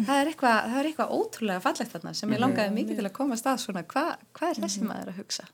það 0.00 0.18
er 0.20 0.30
eitthvað, 0.30 0.56
það 0.70 0.78
er 0.80 0.88
eitthvað 0.90 1.12
ótrúlega 1.16 1.62
fallegt 1.64 1.92
þarna 1.92 2.12
sem 2.16 2.32
ég 2.32 2.40
langaði 2.40 2.72
mikið 2.74 2.98
til 2.98 3.08
að 3.08 3.16
koma 3.16 3.36
að 3.36 3.60
svona 3.60 3.82
hva, 3.88 4.04
hvað 4.36 4.50
er 4.50 4.60
þessi 4.64 4.80
mhm. 4.82 4.88
maður 4.90 5.12
að 5.12 5.20
hugsa? 5.20 5.46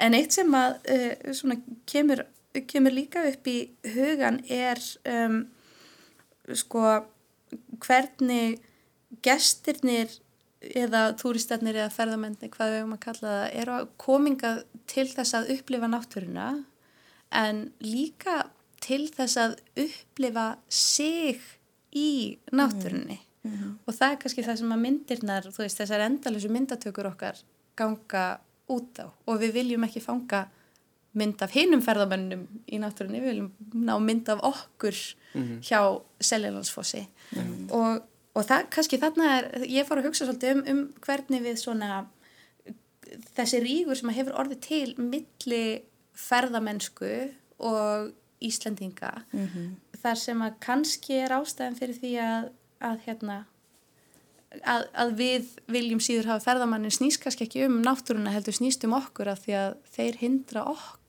En 0.00 0.16
eitt 0.16 0.32
sem 0.32 0.54
að 0.56 0.76
svona 1.36 1.58
kemur 1.90 2.22
kemur 2.70 2.94
líka 2.94 3.22
upp 3.30 3.46
í 3.46 3.58
hugan 3.94 4.40
er 4.50 4.80
um, 5.06 5.44
sko 6.54 6.82
hvernig 7.84 8.58
gestirnir 9.24 10.12
eða 10.60 11.14
túristarnir 11.18 11.78
eða 11.78 11.92
ferðamenni 11.94 12.50
hvað 12.52 12.72
við 12.72 12.82
höfum 12.82 12.96
að 12.96 13.04
kalla 13.06 13.30
það 13.36 13.54
eru 13.62 13.76
að 13.76 13.88
kominga 14.04 14.50
til 14.90 15.06
þess 15.08 15.36
að 15.38 15.52
upplifa 15.56 15.88
náttúruna 15.88 16.48
en 17.40 17.62
líka 17.84 18.42
til 18.82 19.06
þess 19.12 19.38
að 19.40 19.56
upplifa 19.86 20.46
sig 20.68 21.40
í 21.96 22.38
náttúrunni 22.52 23.18
mm 23.18 23.50
-hmm. 23.50 23.72
og 23.86 23.94
það 23.94 24.12
er 24.12 24.20
kannski 24.22 24.42
það 24.42 24.56
sem 24.56 24.72
að 24.72 24.84
myndirnar 24.84 25.48
þú 25.48 25.62
veist 25.62 25.80
þessar 25.80 26.06
endalösu 26.06 26.48
myndatökur 26.48 27.06
okkar 27.06 27.36
ganga 27.76 28.40
út 28.68 28.98
á 29.00 29.06
og 29.26 29.40
við 29.40 29.52
viljum 29.52 29.84
ekki 29.84 30.00
fanga 30.00 30.48
mynd 31.18 31.42
af 31.42 31.54
hinum 31.54 31.82
ferðamönnum 31.82 32.44
í 32.70 32.78
náttúrunni, 32.78 33.22
við 33.22 33.32
viljum 33.32 33.50
ná 33.86 33.96
mynd 34.02 34.30
af 34.30 34.44
okkur 34.46 34.96
hjá 35.66 35.80
Seljalandsfossi 36.22 37.02
og, 37.74 38.04
og 38.34 38.46
það 38.46 38.70
kannski 38.74 39.00
þarna 39.02 39.32
er, 39.38 39.50
ég 39.70 39.86
fór 39.88 40.00
að 40.00 40.10
hugsa 40.10 40.26
svolítið 40.28 40.56
um, 40.56 40.64
um 40.72 40.82
hvernig 41.04 41.44
við 41.44 41.60
svona 41.62 42.04
þessi 43.34 43.62
ríkur 43.64 43.98
sem 43.98 44.14
hefur 44.14 44.38
orðið 44.38 44.62
til 44.66 44.94
milli 44.98 45.64
ferðamennsku 46.18 47.12
og 47.66 48.10
Íslendinga 48.40 49.12
þar 50.00 50.16
sem 50.16 50.42
að 50.46 50.60
kannski 50.64 51.18
er 51.20 51.34
ástæðan 51.36 51.76
fyrir 51.76 51.98
því 51.98 52.12
að, 52.24 52.46
að 52.86 53.02
hérna 53.04 53.40
að, 54.64 54.86
að 54.94 55.12
við 55.18 55.50
viljum 55.70 56.00
síður 56.02 56.30
hafa 56.32 56.46
ferðamannin 56.46 56.94
snýst 56.94 57.20
kannski 57.22 57.46
ekki 57.46 57.66
um 57.66 57.82
náttúruna 57.84 58.32
heldur 58.34 58.56
snýst 58.56 58.86
um 58.88 58.96
okkur 58.96 59.30
að 59.34 59.44
því 59.44 59.58
að 59.60 59.76
þeir 59.96 60.20
hindra 60.22 60.64
okkur 60.72 60.99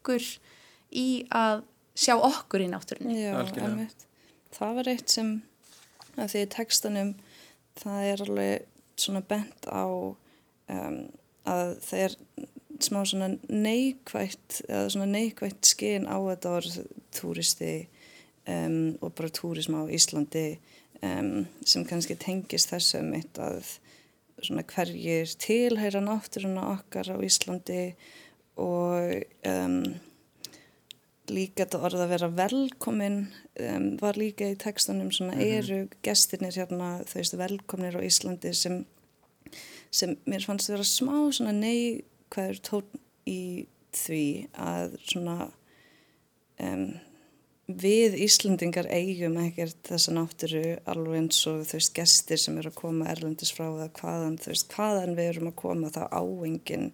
í 0.91 1.07
að 1.29 1.63
sjá 1.95 2.15
okkur 2.17 2.65
í 2.65 2.69
náttúrunni. 2.71 3.17
Já. 3.19 3.35
Það 4.51 4.77
var 4.79 4.91
eitt 4.91 5.13
sem 5.13 5.31
að 6.19 6.33
því 6.33 6.43
í 6.43 6.51
textanum 6.55 7.11
það 7.79 8.07
er 8.09 8.23
alveg 8.25 8.65
svona 8.99 9.21
bent 9.25 9.67
á 9.71 9.85
um, 9.87 10.97
að 11.49 11.69
það 11.85 12.03
er 12.05 12.17
smá 12.81 13.01
svona 13.05 13.29
neikvægt 13.47 14.61
eða 14.67 14.89
svona 14.93 15.09
neikvægt 15.11 15.69
skinn 15.69 16.07
á 16.09 16.17
þetta 16.17 16.55
orð 16.59 16.77
túristi 17.15 17.73
um, 18.49 18.97
og 19.01 19.13
bara 19.17 19.31
túrisma 19.33 19.85
á 19.85 19.93
Íslandi 19.93 20.47
um, 21.05 21.45
sem 21.65 21.85
kannski 21.87 22.17
tengist 22.19 22.73
þessu 22.73 23.03
mitt 23.05 23.39
að 23.41 23.77
svona 24.41 24.65
hverjir 24.65 25.29
tilhæra 25.41 26.01
náttúruna 26.03 26.71
okkar 26.75 27.13
á 27.13 27.17
Íslandi 27.21 27.93
og 28.61 29.49
um, 29.49 29.77
líka 31.31 31.63
þetta 31.63 31.81
orð 31.87 32.03
að 32.05 32.13
vera 32.13 32.31
velkomin 32.35 33.19
um, 33.25 33.87
var 34.01 34.19
líka 34.19 34.49
í 34.51 34.57
textanum 34.59 35.11
svona 35.15 35.37
eru 35.41 35.83
gestirnir 36.05 36.57
hérna 36.57 36.93
þau 37.07 37.19
veist 37.19 37.37
velkomnir 37.39 37.97
á 37.97 38.01
Íslandi 38.05 38.53
sem, 38.57 38.81
sem 39.91 40.17
mér 40.29 40.45
fannst 40.47 40.71
vera 40.71 40.87
smá 40.87 41.15
svona 41.33 41.53
neikvæður 41.57 42.61
tón 42.67 43.01
í 43.29 43.67
því 43.95 44.25
að 44.59 44.97
svona 45.03 45.37
um, 46.63 46.91
við 47.71 48.17
Íslandingar 48.25 48.89
eigum 48.91 49.37
ekkert 49.43 49.79
þessa 49.87 50.13
náttúru 50.15 50.63
alveg 50.89 51.17
eins 51.21 51.41
og 51.47 51.63
þú 51.67 51.77
veist 51.77 51.95
gestir 51.95 52.41
sem 52.41 52.57
eru 52.59 52.71
að 52.71 52.79
koma 52.81 53.09
erlendis 53.11 53.53
frá 53.55 53.67
eða 53.69 53.91
hvaðan 53.99 54.39
þú 54.41 54.51
veist 54.51 54.75
hvaðan 54.75 55.17
við 55.19 55.29
erum 55.33 55.51
að 55.51 55.59
koma 55.61 55.91
þá 55.93 56.01
áengin 56.11 56.89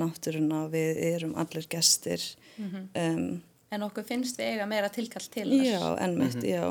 náttúruna 0.00 0.64
við 0.72 1.02
erum 1.12 1.36
allir 1.40 1.68
gestir 1.70 2.22
um, 2.58 3.40
En 3.68 3.84
okkur 3.84 4.06
finnst 4.08 4.38
við 4.40 4.54
eiga 4.54 4.64
meira 4.64 4.88
tilkall 4.88 5.26
til 5.28 5.44
þess. 5.50 5.66
Já, 5.68 5.82
ennmitt, 6.00 6.44
já. 6.48 6.62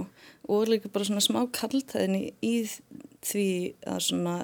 Og 0.50 0.64
líka 0.66 0.90
bara 0.90 1.06
svona 1.06 1.22
smá 1.22 1.44
kaltæðin 1.54 2.16
í, 2.18 2.24
í 2.42 2.56
því 3.22 3.50
að 3.86 4.00
svona 4.08 4.38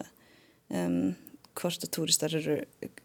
um, 0.70 1.16
hvort 1.58 1.86
að 1.86 1.94
túristar 1.98 2.36
eru 2.38 2.60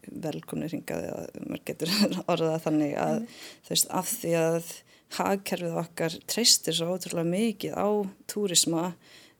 velkomnir 0.09 0.73
hingað 0.73 1.07
eða 1.07 1.47
maður 1.47 1.65
getur 1.69 1.95
orðað 2.31 2.61
þannig 2.67 2.93
að 3.01 3.17
þú 3.31 3.73
veist 3.73 3.89
af 4.01 4.13
því 4.13 4.35
að 4.43 4.69
hagkerfið 5.17 5.79
okkar 5.81 6.19
treystir 6.29 6.77
svo 6.77 6.93
ótrúlega 6.93 7.29
mikið 7.31 7.73
á 7.73 7.89
túrisma 8.29 8.91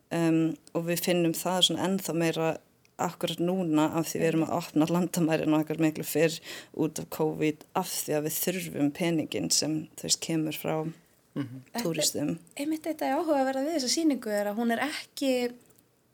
um, 0.10 0.42
og 0.74 0.88
við 0.90 1.06
finnum 1.06 1.36
það 1.38 1.68
svona 1.68 1.86
ennþá 1.86 2.18
meira 2.18 2.50
akkurat 3.06 3.42
núna 3.44 3.90
af 4.00 4.10
því 4.10 4.22
við 4.22 4.30
erum 4.30 4.46
að 4.48 4.56
opna 4.60 4.88
landamærin 4.90 5.58
okkar 5.58 5.82
miklu 5.82 6.06
fyrr 6.08 6.40
út 6.80 7.02
af 7.02 7.10
COVID 7.16 7.68
af 7.80 7.92
því 7.92 8.18
að 8.18 8.26
við 8.28 8.40
þurfum 8.44 8.92
peningin 8.96 9.52
sem 9.54 9.78
veist 10.02 10.22
kemur 10.24 10.58
frá 10.58 10.76
túristum. 11.80 12.38
Einmitt 12.58 12.88
þetta 12.88 13.08
er 13.08 13.20
áhugaverða 13.20 13.64
við 13.66 13.78
þessa 13.78 13.92
síningu 13.94 14.34
er 14.34 14.50
að 14.52 14.60
hún 14.60 14.74
er 14.76 14.84
ekki, 14.84 15.34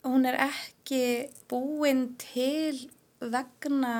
hún 0.05 0.27
er 0.29 0.37
ekki 0.47 1.01
búin 1.49 2.07
til 2.21 2.85
vegna 3.23 3.95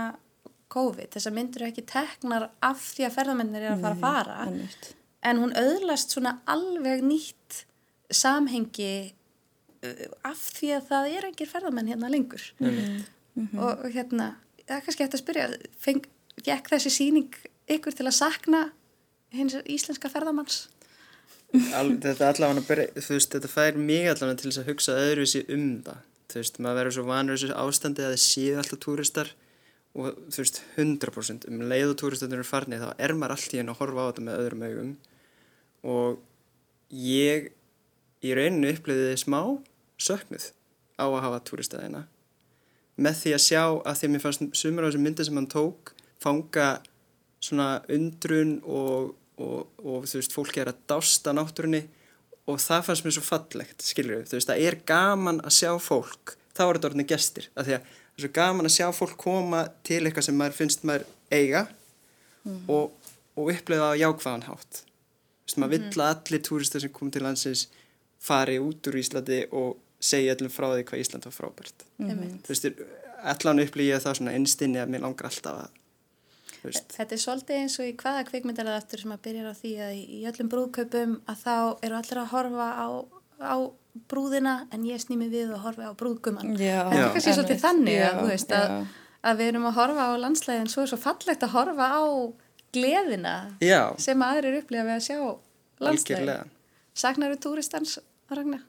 COVID. 0.75 1.11
Þessar 1.15 1.35
myndir 1.35 1.63
eru 1.63 1.71
ekki 1.71 1.85
teknar 1.87 2.49
af 2.65 2.83
því 2.91 3.07
að 3.07 3.17
ferðamennir 3.17 3.67
eru 3.67 3.77
að 3.77 3.85
fara 3.85 3.95
að 3.95 4.03
fara. 4.03 4.37
Einmitt. 4.49 4.89
En 5.25 5.41
hún 5.41 5.55
auðlast 5.57 6.13
svona 6.13 6.39
alveg 6.51 7.01
nýtt 7.05 7.63
samhengi 8.13 9.14
af 10.27 10.41
því 10.57 10.71
að 10.77 10.89
það 10.91 11.09
er 11.11 11.27
engir 11.29 11.51
ferðamenn 11.51 11.91
hérna 11.91 12.11
lengur. 12.13 12.45
Og, 12.61 13.71
og 13.71 13.85
hérna, 13.91 14.31
það 14.63 14.77
er 14.77 14.85
kannski 14.85 15.05
eftir 15.05 15.19
að 15.19 15.23
spyrja, 15.23 15.47
feng, 15.81 16.07
gekk 16.45 16.71
þessi 16.71 16.93
síning 16.93 17.39
ykkur 17.75 17.95
til 17.97 18.07
að 18.07 18.17
sakna 18.19 18.63
hins 19.35 19.57
íslenska 19.65 20.11
ferðamanns? 20.11 20.65
Al, 21.75 21.95
þetta 22.03 22.31
allavega 22.31 22.65
byrja, 22.67 22.91
veist, 23.07 23.31
þetta 23.31 23.51
fær 23.51 23.77
mig 23.79 24.09
allavega 24.11 24.41
til 24.41 24.51
að 24.51 24.69
hugsa 24.71 24.97
öðruvísi 24.99 25.45
um 25.55 25.67
það 25.85 26.03
þú 26.35 26.41
veist, 26.41 26.57
maður 26.59 26.79
verður 26.81 26.95
svo 26.97 27.03
vanur 27.07 27.37
þessu 27.37 27.57
ástandi 27.61 28.03
að 28.03 28.13
það 28.13 28.23
séu 28.25 28.55
alltaf 28.59 28.81
túristar 28.83 29.29
og 29.95 30.17
þú 30.33 30.41
veist, 30.41 30.61
100% 30.75 31.45
um 31.51 31.61
leið 31.69 31.91
og 31.93 31.99
túristarnir 32.01 32.41
eru 32.41 32.47
farnið 32.49 32.83
þá 32.83 32.89
er 33.05 33.13
maður 33.15 33.35
alltaf 33.37 33.55
hérna 33.55 33.75
að 33.75 33.79
horfa 33.81 34.03
á 34.03 34.09
þetta 34.09 34.25
með 34.25 34.41
öðrum 34.41 34.65
augum 34.65 34.91
og 35.95 36.97
ég 37.05 37.47
í 38.25 38.33
rauninu 38.35 38.73
upplöðiði 38.73 39.21
smá 39.21 39.39
söknuð 40.01 40.51
á 40.99 41.05
að 41.05 41.21
hafa 41.25 41.41
túristaðina 41.47 42.05
með 42.95 43.19
því 43.21 43.35
að 43.35 43.43
sjá 43.43 43.61
að 43.65 43.97
því 43.99 44.07
að 44.07 44.13
mér 44.13 44.23
fannst 44.23 44.45
sumur 44.55 44.85
á 44.85 44.87
þessum 44.87 45.05
myndi 45.05 45.27
sem 45.27 45.39
hann 45.39 45.51
tók 45.51 45.91
fanga 46.23 46.69
svona 47.43 47.67
undrun 47.91 48.55
og, 48.63 49.11
og, 49.37 49.67
og 49.83 50.07
þú 50.09 50.21
veist, 50.21 50.35
fólki 50.35 50.63
er 50.63 50.71
að 50.71 50.81
dásta 50.89 51.35
náttúrunni 51.35 51.83
og 52.49 52.59
það 52.61 52.87
fannst 52.87 53.05
mér 53.05 53.15
svo 53.17 53.25
fallegt, 53.25 53.83
skilur 53.83 54.19
við, 54.19 54.29
þú 54.31 54.39
veist, 54.39 54.51
það 54.51 54.65
er 54.69 54.79
gaman 54.87 55.41
að 55.43 55.55
sjá 55.57 55.71
fólk, 55.81 56.35
þá 56.55 56.63
er 56.65 56.77
þetta 56.77 56.89
orðinni 56.91 57.07
gestir, 57.09 57.49
af 57.55 57.67
því 57.67 57.77
að 57.77 57.87
það 57.89 58.19
er 58.21 58.25
svo 58.25 58.31
gaman 58.37 58.69
að 58.69 58.75
sjá 58.77 58.87
fólk 58.95 59.15
koma 59.19 59.61
til 59.87 60.01
eitthvað 60.03 60.27
sem 60.29 60.37
maður 60.39 60.59
finnst 60.59 60.85
maður 60.87 61.07
eiga 61.33 61.65
og, 62.71 62.93
og 63.35 63.49
upplega 63.51 63.91
á 63.91 63.99
jákvæðan 63.99 64.45
hátt. 64.47 64.83
Þú 64.85 65.49
veist, 65.49 65.59
maður 65.61 65.73
vill 65.75 66.05
að 66.05 66.11
allir 66.13 66.45
túristar 66.45 66.83
sem 66.85 66.93
kom 66.93 67.11
til 67.11 67.25
landsins 67.25 67.65
fari 68.25 68.55
út 68.61 68.87
úr 68.89 68.99
Íslandi 69.01 69.41
og 69.51 69.75
segja 70.05 70.35
öllum 70.35 70.51
frá 70.53 70.67
því 70.73 70.83
hvað 70.89 71.01
Ísland 71.05 71.25
var 71.29 71.35
frábært. 71.35 71.85
Einmitt. 72.01 72.37
Þú 72.45 72.53
veist, 72.53 72.83
allan 73.35 73.63
upplýja 73.65 73.99
það 74.03 74.17
svona 74.19 74.35
einstinni 74.37 74.81
að 74.83 74.91
mér 74.93 75.03
langar 75.05 75.29
alltaf 75.31 75.63
að, 75.65 75.79
þú 76.59 76.67
veist, 76.69 76.91
Þetta 76.97 77.15
er 77.17 77.21
svolítið 77.25 77.61
eins 77.63 77.77
og 77.81 77.87
í 77.89 77.95
hvaða 78.01 78.25
kvikmynd 78.29 78.59
er 78.61 78.69
það 78.69 78.77
aftur 78.81 79.03
sem 79.05 79.15
að 79.15 79.23
byrja 79.27 79.49
á 79.49 79.53
því 79.61 79.71
að 79.87 79.95
í 80.01 80.19
öllum 80.31 80.51
brúðkaupum 80.53 81.15
að 81.33 81.41
þá 81.45 81.55
eru 81.87 81.97
allir 82.01 82.21
að 82.23 82.31
horfa 82.35 82.67
á, 82.77 82.87
á 83.41 83.55
brúðina 84.11 84.53
en 84.75 84.83
ég 84.85 84.99
snými 85.01 85.29
við 85.31 85.53
og 85.55 85.61
horfi 85.65 85.85
á 85.87 85.91
brúðgumann. 85.95 86.55
Já, 86.59 86.81
Þetta 86.89 87.01
er 87.01 87.13
kannski 87.15 87.35
svolítið 87.37 87.55
einmitt. 87.55 87.65
þannig 87.65 87.99
að, 87.99 88.05
Já, 88.05 88.19
þú 88.21 88.27
veist, 88.33 88.55
að, 88.59 88.73
að 89.31 89.37
við 89.41 89.51
erum 89.53 89.67
að 89.69 89.77
horfa 89.79 90.07
á 90.07 90.13
landslæðin 90.25 90.71
svo 90.73 90.83
er 90.83 90.91
svo 90.91 90.99
fallegt 90.99 91.45
að 91.47 91.53
horfa 91.55 91.87
á 91.95 92.03
gleðina 92.75 93.35
já, 93.63 93.81
sem 94.03 94.19
aðrir 94.25 94.57
upplifa 94.59 94.83
við 94.83 94.95
að 94.97 95.05
sjá 95.05 95.17
landslæðin. 95.79 95.95
algjörlega. 95.95 96.45
Saknaru 96.95 97.37
túristans, 97.39 97.97
Ragnar? 98.31 98.65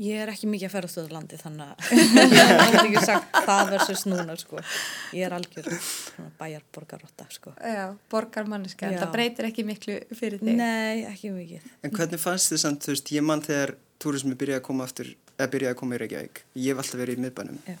Ég 0.00 0.22
er 0.22 0.30
ekki 0.32 0.48
mikið 0.48 0.66
að 0.68 0.72
ferðast 0.72 1.00
á 1.00 1.02
landi 1.12 1.38
þannig 1.40 1.66
að 1.66 1.90
ég 2.32 2.46
hef 2.48 2.76
ekki 2.80 3.02
sagt 3.04 3.34
það 3.44 3.72
versus 3.74 4.04
núna 4.08 4.36
sko. 4.40 4.62
Ég 5.12 5.26
er 5.26 5.34
algjör 5.36 5.68
svona 5.76 6.30
bæjarborgarotta 6.38 7.26
sko. 7.34 7.52
Já, 7.60 7.82
borgarmanniska, 8.12 8.88
en 8.88 8.96
það 9.02 9.12
breytir 9.18 9.50
ekki 9.50 9.66
miklu 9.68 9.98
fyrir 10.16 10.40
þig. 10.40 10.54
Nei, 10.56 11.04
ekki 11.10 11.34
mikið. 11.34 11.66
En 11.84 11.92
hvernig 11.98 12.22
fannst 12.22 12.54
þið 12.54 12.62
samt, 12.64 12.86
þú 12.86 12.94
veist, 12.94 13.12
ég 13.12 13.26
mann 13.28 13.44
þegar 13.44 13.74
túrismi 14.00 14.38
byrjaði 14.40 14.62
að 14.62 14.66
koma 14.70 14.88
aftur, 14.88 15.12
eða 15.36 15.52
byrjaði 15.52 15.76
að 15.76 15.80
koma 15.82 15.98
í 15.98 16.00
Reykjavík. 16.04 16.42
Ég 16.56 16.72
hef 16.72 16.82
alltaf 16.84 17.02
verið 17.02 17.20
í 17.20 17.26
miðbænum. 17.26 17.60
Já. 17.68 17.76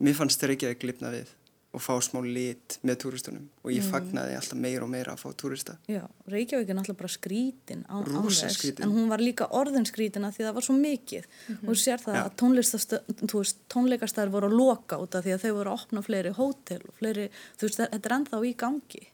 Mér 0.00 0.16
fannst 0.16 0.48
Reykjavík 0.48 0.88
lifna 0.88 1.12
við 1.12 1.36
og 1.70 1.82
fá 1.82 1.92
smá 2.02 2.18
lit 2.24 2.78
með 2.82 2.96
túristunum. 3.04 3.44
Og 3.62 3.70
ég 3.70 3.84
fagnaði 3.86 4.34
alltaf 4.34 4.58
meira 4.58 4.82
og 4.82 4.90
meira 4.90 5.12
að 5.14 5.20
fá 5.22 5.34
túrista. 5.38 5.76
Já, 5.86 6.02
Reykjavík 6.30 6.72
er 6.72 6.76
náttúrulega 6.78 6.98
bara 6.98 7.12
skrítin 7.14 7.84
á, 7.86 7.94
Rosa 8.08 8.48
skrítin. 8.50 8.84
en 8.84 8.94
hún 8.96 9.06
var 9.12 9.22
líka 9.22 9.46
orðin 9.54 9.86
skrítin 9.86 10.26
að 10.26 10.34
því 10.34 10.46
það 10.48 10.56
var 10.56 10.66
svo 10.66 10.74
mikið. 10.80 11.28
Og 11.60 11.68
þú 11.68 11.76
sér 11.78 12.02
það 12.02 12.18
að 12.24 12.32
tónlistastöð, 12.42 13.12
þú 13.22 13.42
veist, 13.44 13.60
tónleikastæðir 13.70 14.34
voru 14.34 14.50
að 14.50 14.56
loka 14.58 14.98
út 14.98 15.14
af 15.14 15.24
því 15.24 15.36
að 15.36 15.44
þau 15.44 15.54
voru 15.60 15.70
að 15.70 15.78
opna 15.78 16.02
fleiri 16.02 16.34
hótel 16.40 16.80
og 16.82 16.98
fleiri, 16.98 17.28
þú 17.54 17.68
veist, 17.68 17.82
þetta 17.84 18.10
er 18.10 18.16
ennþá 18.18 18.42
í 18.42 18.52
gangi 18.64 19.04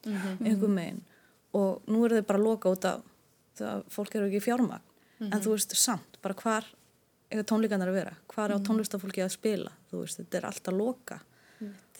einhver 0.41 0.73
megin 0.73 1.03
og 1.53 1.85
nú 1.85 2.03
eru 2.05 2.17
þau 2.17 2.27
bara 2.31 2.41
að 2.41 2.47
loka 2.49 2.73
út 2.73 2.89
af 2.89 3.05
því 3.57 3.69
að 3.69 3.85
fólk 3.93 4.17
eru 4.17 4.31
ekki 4.31 4.41
í 4.41 4.47
fjármagn. 4.47 4.83
En 5.29 5.39
þú 5.41 5.53
veist, 5.53 5.77
samt, 5.77 6.17
bara 6.21 6.33
hvar 6.37 6.65
eiga 7.29 7.43
tónleikarnir 7.43 7.89
að 7.91 7.97
vera, 8.01 8.17
hvar 8.33 8.53
á 8.53 8.57
tónlistafólki 8.57 9.21
að 9.21 9.33
spila, 9.33 9.71
þú 9.91 10.03
veist, 10.03 10.21
þetta 10.21 10.37
er 10.37 10.45
allt 10.49 10.69
að 10.69 10.77
loka 10.81 11.17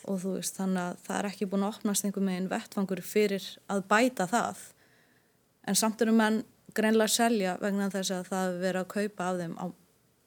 og 0.07 0.21
þú 0.23 0.33
veist, 0.37 0.57
þannig 0.57 0.83
að 0.83 1.03
það 1.05 1.19
er 1.19 1.29
ekki 1.31 1.49
búin 1.51 1.67
að 1.67 1.75
opnast 1.75 2.07
einhver 2.07 2.25
megin 2.25 2.49
vettfangur 2.51 3.03
fyrir 3.05 3.47
að 3.71 3.83
bæta 3.91 4.27
það. 4.31 4.65
En 5.67 5.77
samt 5.77 6.01
eru 6.03 6.15
menn 6.15 6.41
greinlega 6.77 7.09
að 7.09 7.15
selja 7.17 7.57
vegna 7.61 7.91
þess 7.91 8.15
að 8.15 8.29
það 8.31 8.49
er 8.49 8.59
verið 8.63 8.83
að 8.83 8.91
kaupa 8.95 9.29
af 9.29 9.39
þeim 9.41 9.55
á 9.59 9.65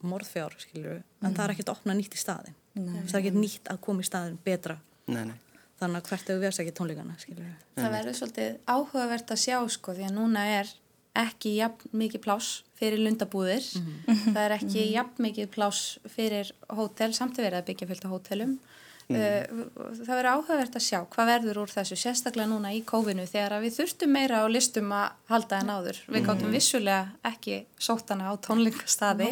morðfjár, 0.01 0.57
skilur 0.63 1.03
en 1.21 1.35
það 1.37 1.45
er 1.45 1.55
ekkert 1.55 1.71
að 1.71 1.79
opna 1.79 1.97
nýtt 1.97 2.17
í 2.17 2.21
staðin 2.21 2.57
það 2.75 3.15
er 3.15 3.23
ekkert 3.23 3.41
nýtt 3.41 3.71
að 3.71 3.81
koma 3.85 4.05
í 4.05 4.09
staðin 4.09 4.37
betra. 4.45 4.77
Nei, 5.11 5.25
nei. 5.31 5.39
þannig 5.81 6.03
að 6.03 6.11
hvert 6.11 6.29
hefur 6.29 6.43
við 6.43 6.51
að 6.51 6.57
segja 6.59 6.77
tónleikana 6.77 7.17
skilur. 7.19 7.51
Það 7.79 7.95
verður 7.97 8.17
svolítið 8.19 8.59
áhugavert 8.69 9.33
að 9.35 9.43
sjá 9.45 9.57
sko 9.75 9.95
því 9.97 10.07
að 10.07 10.17
núna 10.19 10.45
er 10.59 10.73
ekki 11.21 11.55
jafn 11.57 11.97
mikið 12.03 12.23
pláss 12.27 12.51
fyrir 12.79 13.03
lundabúðir. 13.03 13.65
Það 14.07 14.43
er 14.45 14.57
ekki 14.59 14.85
jafn 14.93 15.25
mikið 15.27 15.49
pláss 15.57 15.97
fyrir 16.13 16.53
hótel. 16.71 17.11
Samt 17.17 17.41
að 17.41 17.49
vera 17.49 17.63
að 17.63 17.73
byggja 17.73 17.89
fylgta 17.91 18.13
hótelum. 18.13 18.59
Uh, 19.11 19.65
það 19.99 20.11
verður 20.13 20.29
áhugavert 20.31 20.77
að 20.79 20.85
sjá 20.87 20.99
hvað 21.11 21.31
verður 21.33 21.61
úr 21.65 21.73
þessu 21.73 21.97
sérstaklega 21.99 22.47
núna 22.51 22.71
í 22.77 22.83
kófinu 22.87 23.25
þegar 23.27 23.57
að 23.57 23.65
við 23.67 23.77
þurftum 23.81 24.13
meira 24.15 24.43
á 24.43 24.47
listum 24.47 24.93
að 24.95 25.17
halda 25.33 25.61
en 25.65 25.73
áður. 25.75 26.01
Við 26.07 26.27
gáttum 26.29 26.55
vissulega 26.55 27.31
ekki 27.33 27.57
sótana 27.83 28.31
á 28.31 28.35
tónleikastadi 28.47 29.31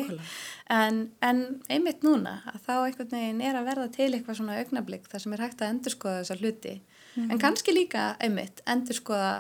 en, 0.75 1.01
en 1.23 1.45
einmitt 1.71 2.03
núna 2.07 2.41
að 2.51 2.65
þá 2.67 2.75
einhvern 2.79 3.13
veginn 3.15 3.45
er 3.47 3.61
að 3.61 3.71
verða 3.71 3.89
til 3.95 4.11
eitthvað 4.11 4.41
svona 4.41 4.59
augnablík 4.59 5.07
þar 5.13 5.25
sem 5.25 5.37
er 5.37 5.45
hægt 5.47 5.63
að 5.63 5.73
endurskoða 5.77 6.25
þessa 6.25 6.41
hluti. 6.43 6.75
En 7.19 7.39
kannski 7.43 7.75
líka 7.75 8.11
einmitt 8.23 8.65
endurskoða 8.67 9.33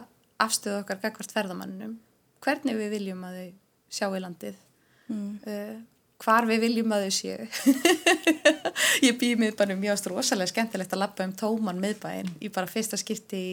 afstöðu 0.42 0.84
okkar 0.84 1.02
gagvart 1.02 1.34
ferðamannunum 1.34 1.98
hvernig 2.44 2.78
við 2.78 2.94
viljum 2.94 3.24
að 3.26 3.38
þau 3.38 3.48
sjá 3.98 4.06
í 4.06 4.22
landið 4.22 4.58
uh, 5.10 5.78
hvar 6.24 6.46
við 6.48 6.64
viljum 6.66 6.92
að 6.96 7.06
þau 7.06 7.14
séu 7.18 7.46
ég 9.06 9.18
býð 9.20 9.42
miðbænum 9.44 9.80
mjög 9.82 10.06
rosalega 10.12 10.50
skemmtilegt 10.52 10.94
að 10.94 11.02
lappa 11.04 11.26
um 11.26 11.34
tóman 11.38 11.80
miðbæin 11.82 12.30
í 12.42 12.50
bara 12.54 12.70
fyrsta 12.70 12.98
skipti 13.00 13.42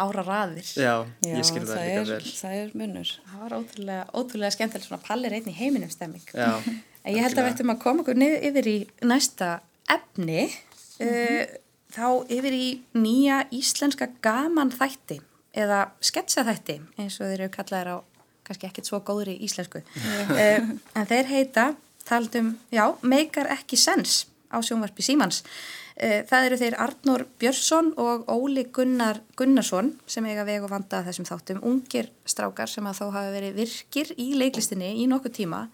ára 0.00 0.22
raðir 0.24 0.68
Já, 0.76 0.92
Já, 1.24 1.32
ég 1.34 1.46
skil 1.48 1.64
það 1.66 1.80
líka 1.80 2.02
er, 2.02 2.10
vel. 2.12 2.34
það 2.36 2.58
er 2.60 2.74
munur. 2.78 3.14
það 3.30 3.40
var 3.44 3.56
ótrúlega, 3.58 4.04
ótrúlega 4.14 4.54
skemmtilegt 4.56 4.86
svona 4.88 5.02
pallir 5.06 5.34
einn 5.38 5.50
í 5.50 5.56
heiminum 5.56 5.90
stemming 5.92 6.30
Já, 6.34 6.52
En 7.00 7.16
ég 7.16 7.24
held 7.24 7.38
að 7.40 7.46
við 7.46 7.54
ættum 7.54 7.72
að 7.72 7.80
koma 7.80 8.02
okkur 8.04 8.18
niður 8.20 8.42
yfir 8.50 8.66
í 8.68 8.76
næsta 9.08 9.46
efni, 9.88 10.42
uh, 11.00 11.44
þá 11.96 12.06
yfir 12.36 12.56
í 12.58 12.66
nýja 12.92 13.38
íslenska 13.56 14.10
gaman 14.20 14.68
þætti 14.74 15.16
eða 15.56 15.78
sketsa 16.04 16.44
þætti 16.46 16.76
eins 17.00 17.16
og 17.18 17.30
þeir 17.30 17.46
eru 17.46 17.54
kallaðir 17.56 17.92
á 17.96 17.96
kannski 18.50 18.68
ekkert 18.68 18.90
svo 18.90 19.00
góðri 19.06 19.38
íslensku. 19.46 19.82
Uh, 20.30 20.74
en 20.98 21.10
þeir 21.10 21.30
heita, 21.30 21.68
taldum, 22.08 22.56
já, 22.74 22.84
meikar 23.02 23.50
ekki 23.54 23.78
sens 23.80 24.24
á 24.50 24.58
sjónvarpi 24.58 25.06
Símans. 25.06 25.44
Uh, 25.94 26.20
það 26.28 26.48
eru 26.48 26.58
þeir 26.64 26.78
Arnór 26.84 27.26
Björnsson 27.40 27.92
og 28.00 28.26
Óli 28.32 28.66
Gunnar 28.74 29.22
Gunnarsson 29.38 29.94
sem 30.10 30.26
eiga 30.26 30.44
veg 30.48 30.66
og 30.66 30.74
vanda 30.74 31.04
þessum 31.06 31.28
þáttum, 31.28 31.62
ungir 31.66 32.10
strákar 32.28 32.70
sem 32.72 32.86
að 32.88 33.02
þó 33.02 33.06
hafa 33.14 33.32
verið 33.36 33.62
virkir 33.62 34.12
í 34.18 34.32
leiklistinni 34.36 34.96
í 35.02 35.08
nokkuð 35.10 35.40
tíma 35.42 35.64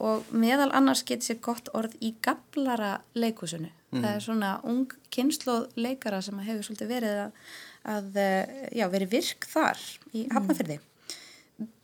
og 0.00 0.30
meðal 0.32 0.70
annars 0.72 1.02
getur 1.04 1.28
sér 1.28 1.40
gott 1.44 1.68
orð 1.76 1.96
í 2.00 2.14
gablara 2.24 2.98
leikusinu. 3.18 3.68
Það 3.90 4.12
er 4.12 4.22
svona 4.22 4.50
ung 4.70 4.92
kynnslóð 5.10 5.74
leikara 5.80 6.20
sem 6.22 6.38
hefur 6.46 6.68
svolítið 6.68 6.92
verið 6.94 7.16
að, 7.24 7.40
að 7.94 8.20
eh, 8.22 8.52
já, 8.78 8.86
verið 8.92 9.16
virk 9.16 9.48
þar 9.50 9.82
í 10.14 10.26
Hafnafyrði. 10.30 10.78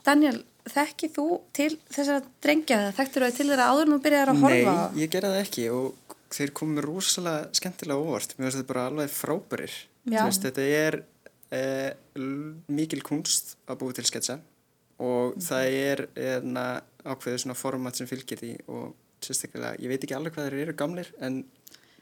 Daniel, 0.07 0.39
þekkið 0.71 1.13
þú 1.17 1.27
til 1.57 1.71
þessara 1.93 2.23
drengja 2.43 2.79
það? 2.85 2.97
Þekktur 3.01 3.27
þau 3.27 3.37
til 3.39 3.49
þeirra 3.51 3.69
áður 3.73 3.91
nú 3.93 3.99
byrjaðar 4.05 4.33
að 4.33 4.43
horfa? 4.47 4.75
Nei, 4.95 5.03
ég 5.03 5.13
gerði 5.15 5.33
það 5.35 5.43
ekki 5.45 5.67
og 5.75 6.17
þeir 6.37 6.53
komu 6.59 6.85
rosalega 6.85 7.49
skemmtilega 7.61 8.03
óvart. 8.03 8.35
Mér 8.37 8.49
finnst 8.49 8.61
þetta 8.61 8.71
bara 8.73 8.87
alveg 8.91 9.13
frábærir. 9.15 9.77
Þú 10.07 10.27
þetta 10.47 10.67
er 10.81 11.01
l- 12.19 12.55
mikil 12.69 13.03
kunst 13.07 13.57
að 13.71 13.81
búi 13.83 13.95
til 13.95 14.07
sketsa 14.07 14.41
og 15.03 15.37
það 15.45 15.75
er 15.77 16.05
eðna, 16.17 16.65
ákveðið 17.05 17.43
svona 17.45 17.59
format 17.59 17.99
sem 17.99 18.09
fylgir 18.09 18.41
því 18.41 18.53
og 18.73 18.95
sérstaklega, 19.23 19.77
ég 19.83 19.91
veit 19.93 20.03
ekki 20.07 20.17
alveg 20.17 20.35
hvað 20.35 20.49
þeir 20.51 20.63
eru 20.67 20.75
gamlir 20.79 21.11
en 21.21 21.45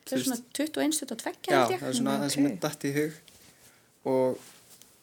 Það 0.04 0.18
er 0.18 0.24
svona 0.26 0.40
21, 0.52 0.96
22 1.00 1.32
Já, 1.48 1.60
það 1.64 1.86
er 1.88 1.94
svona 1.96 2.14
það 2.20 2.32
sem 2.34 2.46
er 2.48 2.56
dætt 2.60 2.84
í 2.84 2.90
hug 2.98 3.14
og, 4.12 4.42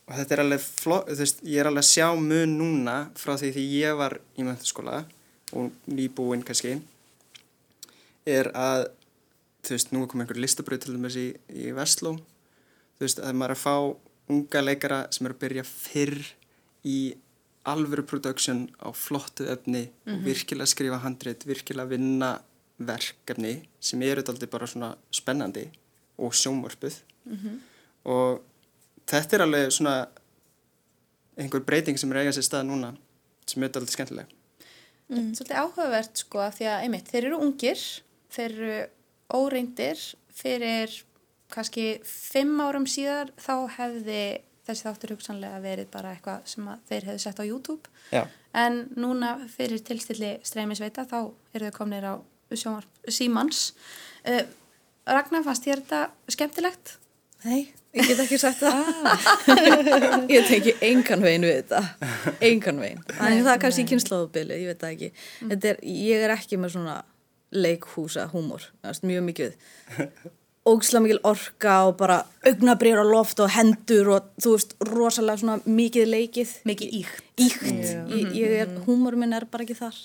og 0.10 0.16
þetta 0.18 0.36
er 0.36 0.44
alveg 0.44 0.64
flott, 0.66 1.10
þú 1.12 1.20
veist, 1.24 1.44
ég 1.48 1.62
er 1.62 1.70
alveg 1.70 1.86
að 1.86 1.92
sjá 1.92 2.08
mun 2.18 2.56
núna 2.60 2.96
frá 3.20 3.36
því 3.40 3.52
því 3.56 3.66
ég 3.78 4.00
var 4.00 4.18
í 4.36 4.46
mentaskóla 4.48 5.04
og 5.58 5.72
nýbúinn 5.92 6.46
kannski 6.48 6.78
er 8.30 8.52
að, 8.58 8.88
þú 9.66 9.76
veist, 9.76 9.92
nú 9.94 10.04
er 10.04 10.12
komið 10.12 10.26
einhver 10.26 10.42
listabröð 10.44 10.84
til 10.86 10.96
dæmis 10.96 11.18
í, 11.20 11.28
í 11.50 11.72
Vestló. 11.76 12.16
Þú 12.98 13.08
veist, 13.08 13.22
að 13.24 13.38
maður 13.38 13.56
er 13.56 13.58
að 13.58 13.64
fá 13.64 14.32
unga 14.32 14.64
leikara 14.64 15.02
sem 15.12 15.28
eru 15.28 15.38
að 15.38 15.44
byrja 15.44 15.66
fyrr 15.68 16.20
í 16.88 17.00
alvöru 17.70 18.06
production 18.10 18.64
á 18.82 18.90
flottu 18.96 19.46
efni 19.52 19.84
og 20.10 20.24
virkilega 20.26 20.70
skrifa 20.70 21.02
handrit, 21.04 21.46
virkilega 21.46 21.92
vinna 21.92 22.32
verkefni 22.82 23.60
sem 23.80 24.02
eru 24.02 24.24
þetta 24.26 24.50
bara 24.50 24.70
svona 24.70 24.96
spennandi 25.14 25.68
og 26.22 26.34
sjónvarpuð 26.34 26.98
og 28.10 28.42
þetta 29.10 29.38
er 29.38 29.46
alveg 29.48 29.72
svona 29.74 29.96
einhver 31.40 31.64
breyting 31.66 31.98
sem 32.00 32.12
er 32.12 32.22
að 32.22 32.28
eiga 32.28 32.38
sér 32.38 32.48
stað 32.48 32.70
núna 32.70 32.94
sem 33.50 33.64
er 33.64 33.72
alltaf 33.72 33.96
skemmtileg 33.96 34.38
Mm. 35.12 35.34
Svolítið 35.36 35.60
áhugavert 35.60 36.22
sko 36.24 36.40
af 36.40 36.56
því 36.56 36.68
að 36.72 36.84
einmitt, 36.86 37.10
þeir 37.12 37.26
eru 37.28 37.40
ungir, 37.44 37.82
þeir 38.32 38.54
eru 38.54 38.76
óreindir 39.36 40.04
fyrir 40.32 40.94
kannski 41.52 41.86
fimm 42.08 42.62
árum 42.64 42.88
síðar 42.88 43.34
þá 43.36 43.56
hefði 43.76 44.22
þessi 44.68 44.86
þáttur 44.88 45.14
hugsanlega 45.18 45.60
verið 45.64 45.90
bara 45.92 46.14
eitthvað 46.16 46.48
sem 46.48 46.70
að 46.72 46.86
þeir 46.88 47.08
hefði 47.10 47.24
sett 47.26 47.42
á 47.44 47.50
YouTube 47.50 47.92
Já, 48.14 48.24
en 48.56 48.86
núna 48.96 49.34
fyrir 49.52 49.84
tilstilli 49.84 50.32
streymisveita 50.48 51.04
þá 51.12 51.20
eru 51.52 51.68
þau 51.68 51.76
komnir 51.76 52.08
á 52.08 52.16
sjónvarp 52.52 53.12
Símans. 53.12 53.74
Uh, 54.24 54.46
Ragnar, 55.08 55.44
fannst 55.44 55.68
þér 55.68 55.84
þetta 55.84 56.02
skemmtilegt? 56.32 56.96
Nei, 57.42 57.62
ég 57.98 58.10
get 58.12 58.20
ekki 58.22 58.38
sagt 58.38 58.62
það. 58.62 58.92
ég 60.36 60.50
tenki 60.50 60.76
engan 60.86 61.24
veginn 61.26 61.48
við 61.48 61.56
þetta. 61.62 61.80
Engan 62.38 62.82
veginn. 62.84 63.02
Þannig 63.16 63.48
það 63.48 63.54
er 63.54 63.64
kannski 63.64 63.88
kynnslóðubili, 63.90 64.60
ég 64.62 64.70
veit 64.70 64.84
það 64.84 64.94
ekki. 64.98 65.10
Þetta 65.40 65.72
er, 65.72 65.82
ég 66.10 66.28
er 66.28 66.36
ekki 66.36 66.60
með 66.62 66.76
svona 66.76 67.00
leikhúsa 67.52 68.28
húmor, 68.32 68.70
mjög 69.02 69.26
mikið. 69.32 69.58
Ógislega 70.62 71.02
mikil 71.02 71.20
orka 71.26 71.76
og 71.90 71.96
bara 71.98 72.20
augnabrýr 72.46 73.00
á 73.02 73.06
loft 73.10 73.40
og 73.42 73.50
hendur 73.50 74.12
og 74.14 74.28
þú 74.38 74.52
veist, 74.54 74.76
rosalega 74.86 75.42
svona 75.42 75.56
mikið 75.66 76.12
leikið. 76.12 76.52
Mikið 76.70 76.92
íkt. 77.00 77.24
Íkt. 77.42 77.64
Ég, 77.66 78.36
ég 78.38 78.54
er, 78.60 78.76
húmor 78.86 79.18
minn 79.18 79.34
er 79.34 79.48
bara 79.50 79.66
ekki 79.66 79.80
þar. 79.80 79.98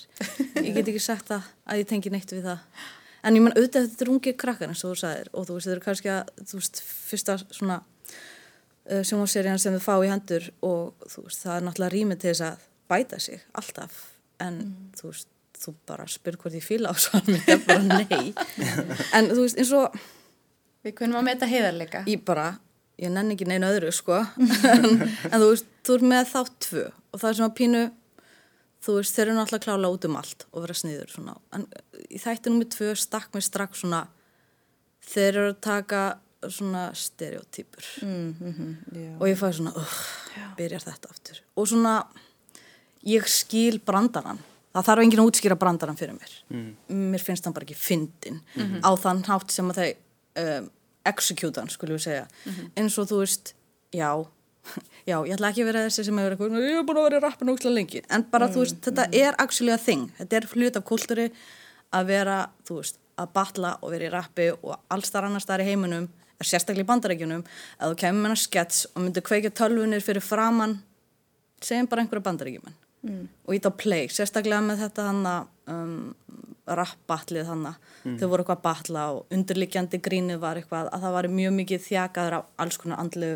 Ég 0.57 0.71
get 0.73 0.87
ekki 0.89 1.03
sagt 1.03 1.29
það 1.29 1.45
að 1.69 1.83
ég 1.83 1.91
tengi 1.91 2.09
neitt 2.09 2.33
við 2.33 2.49
það. 2.49 2.65
En 3.25 3.35
ég 3.35 3.41
menn 3.43 3.55
auðvitað 3.57 3.87
þetta 3.89 4.05
er 4.05 4.11
ungir 4.13 4.35
krakkar 4.39 4.69
eins 4.71 4.83
og 4.85 4.93
þú 4.93 4.99
sagðir 5.01 5.29
og 5.33 5.47
þú 5.47 5.55
veist, 5.57 5.67
þetta 5.67 5.77
er 5.79 5.85
kannski 5.87 6.11
að, 6.13 6.33
þú 6.51 6.59
veist, 6.59 6.81
fyrsta 7.09 7.37
svona 7.47 7.77
uh, 7.81 9.01
sjónvarserían 9.03 9.59
sem 9.61 9.77
þau 9.77 9.83
fá 9.87 9.95
í 10.05 10.11
hendur 10.11 10.45
og 10.65 11.07
þú 11.09 11.25
veist, 11.25 11.41
það 11.45 11.55
er 11.57 11.65
náttúrulega 11.67 11.95
rýmið 11.95 12.21
til 12.23 12.29
þess 12.33 12.45
að 12.51 12.67
bæta 12.91 13.19
sig 13.19 13.41
alltaf. 13.57 13.97
En 14.43 14.61
þú 14.99 15.09
veist, 15.11 15.27
þú 15.57 15.73
bara 15.89 16.05
spyr 16.11 16.37
hvort 16.37 16.53
ég 16.59 16.63
fíla 16.67 16.93
á 16.93 16.95
svo 17.01 17.17
hann 17.17 17.41
er 17.49 17.63
bara 17.65 17.81
nei. 17.81 18.29
En 19.17 19.31
þú 19.33 19.41
veist, 19.47 19.57
eins 19.57 19.73
og 19.73 19.97
Við 20.85 20.93
kunum 21.01 21.17
að 21.19 21.25
meta 21.27 21.47
heiðarleika. 21.49 22.03
ég 22.07 22.21
bara, 22.23 22.51
ég 23.01 23.09
nenni 23.11 23.33
ekki 23.35 23.47
neina 23.49 23.71
öðru 23.73 23.89
sko. 23.91 24.21
En, 24.71 25.41
þú 25.41 25.49
veist, 25.49 25.65
þú 25.83 25.97
er 25.97 26.05
með 26.13 26.29
þátt 26.35 26.53
tvö 26.67 26.83
og 26.93 27.19
það 27.19 27.29
er 27.31 27.37
svona 27.41 27.55
pínu 27.57 27.81
þú 28.83 28.99
veist, 28.99 29.15
þeir 29.15 29.27
eru 29.27 29.37
náttúrulega 29.39 29.65
klála 29.65 29.91
út 29.93 30.05
um 30.07 30.19
allt 30.19 30.45
og 30.51 30.63
vera 30.65 30.77
sniður 30.77 31.11
svona, 31.11 31.35
en 31.55 31.65
í 32.07 32.21
þætti 32.21 32.53
nummið 32.53 32.71
tvö 32.75 32.93
stakk 32.99 33.33
mér 33.35 33.45
strax 33.45 33.83
svona 33.83 34.05
þeir 35.07 35.31
eru 35.33 35.51
að 35.53 35.59
taka 35.65 36.03
svona 36.53 36.83
stereotypur. 36.95 37.87
Já. 38.93 39.09
og 39.17 39.25
ég 39.25 39.39
fæði 39.39 39.57
svona, 39.59 39.73
uh, 39.79 39.97
byrjar 40.59 40.85
þetta 40.85 41.11
aftur. 41.11 41.41
Og 41.57 41.69
svona 41.71 41.95
ég 43.07 43.27
skil 43.31 43.79
brandarann. 43.83 44.39
Það 44.75 44.89
þarf 44.91 45.03
enginn 45.03 45.21
að 45.23 45.29
útskýra 45.31 45.57
brandarann 45.57 45.97
fyrir 45.97 46.13
mér. 46.17 46.33
Mér 46.93 47.23
finnst 47.23 47.47
hann 47.47 47.55
bara 47.55 47.65
ekki 47.65 47.77
fyndin 47.79 48.43
á 48.85 48.91
þann 48.99 49.23
hátt 49.25 49.53
sem 49.53 49.69
að 49.71 49.79
þeir 49.81 49.93
um, 50.43 50.67
execute 51.07 51.61
hann, 51.61 51.71
skulum 51.73 51.97
við 51.97 52.03
segja. 52.05 52.27
Eins 52.77 52.97
og 53.01 53.07
þú 53.09 53.23
veist, 53.23 53.55
já 53.95 54.11
já, 55.09 55.17
ég 55.17 55.33
ætla 55.35 55.51
ekki 55.51 55.65
að 55.65 55.71
vera 55.71 55.83
þessi 55.87 56.07
sem 56.07 56.21
hefur 56.21 56.35
eitthvað 56.35 56.67
ég 56.67 56.79
er 56.81 56.85
búin 56.87 57.01
að 57.01 57.09
vera 57.09 57.23
rappin 57.23 57.51
ókslega 57.53 57.77
lengi. 57.77 58.03
En 58.13 58.25
bara 58.31 58.49
þú 58.51 58.63
veist, 58.63 58.79
þetta 58.85 59.09
er 59.15 59.37
actually 59.41 59.73
a 59.75 59.81
thing. 59.81 60.07
Þetta 60.19 60.39
er 60.39 60.49
hlut 60.53 60.79
af 60.79 60.87
kultúri 60.87 61.27
að 61.95 62.09
vera, 62.11 62.37
þú 62.67 62.81
veist, 62.81 63.01
að 63.17 63.33
batla 63.33 63.75
og 63.81 63.93
vera 63.93 64.07
í 64.07 64.13
rappi 64.13 64.51
og 64.53 64.75
alls 64.93 65.11
þar 65.13 65.29
annars 65.29 65.47
þar 65.49 65.63
í 65.63 65.69
heiminum 65.71 66.07
er 66.37 66.45
sérstaklega 66.45 66.85
í 66.85 66.89
bandarækjunum 66.91 67.43
að 67.79 67.93
þú 67.93 67.99
kemur 68.03 68.21
með 68.21 68.29
hana 68.29 68.41
skets 68.41 68.83
og 68.91 69.01
myndir 69.03 69.25
kveikja 69.25 69.53
tölvunir 69.57 70.03
fyrir 70.05 70.25
framann 70.25 70.77
segjum 71.63 71.89
bara 71.89 72.03
einhverja 72.03 72.27
bandaríkjumenn 72.27 72.77
mm. 73.07 73.23
og 73.47 73.57
ít 73.57 73.65
á 73.65 73.71
play, 73.73 74.05
sérstaklega 74.13 74.61
með 74.65 74.83
þetta 74.85 75.07
hann 75.09 75.23
um, 75.73 75.97
rap-batlið 76.67 77.49
hann 77.49 77.67
þau 78.19 78.27
voru 78.29 78.43
eitthvað 78.43 78.57
að 78.59 78.65
batla 78.67 79.05
og 79.15 79.33
undirliggjandi 79.33 80.01
grínið 80.03 80.41
var 80.43 80.59
eitthvað 80.59 80.91
að 80.91 81.05
það 81.05 81.15
var 81.17 81.29
mjög 81.39 81.55
mikið 81.61 81.85
þjakaður 81.87 82.37
af 82.39 82.49
alls 82.63 82.81
konar 82.81 83.01
andlu 83.01 83.31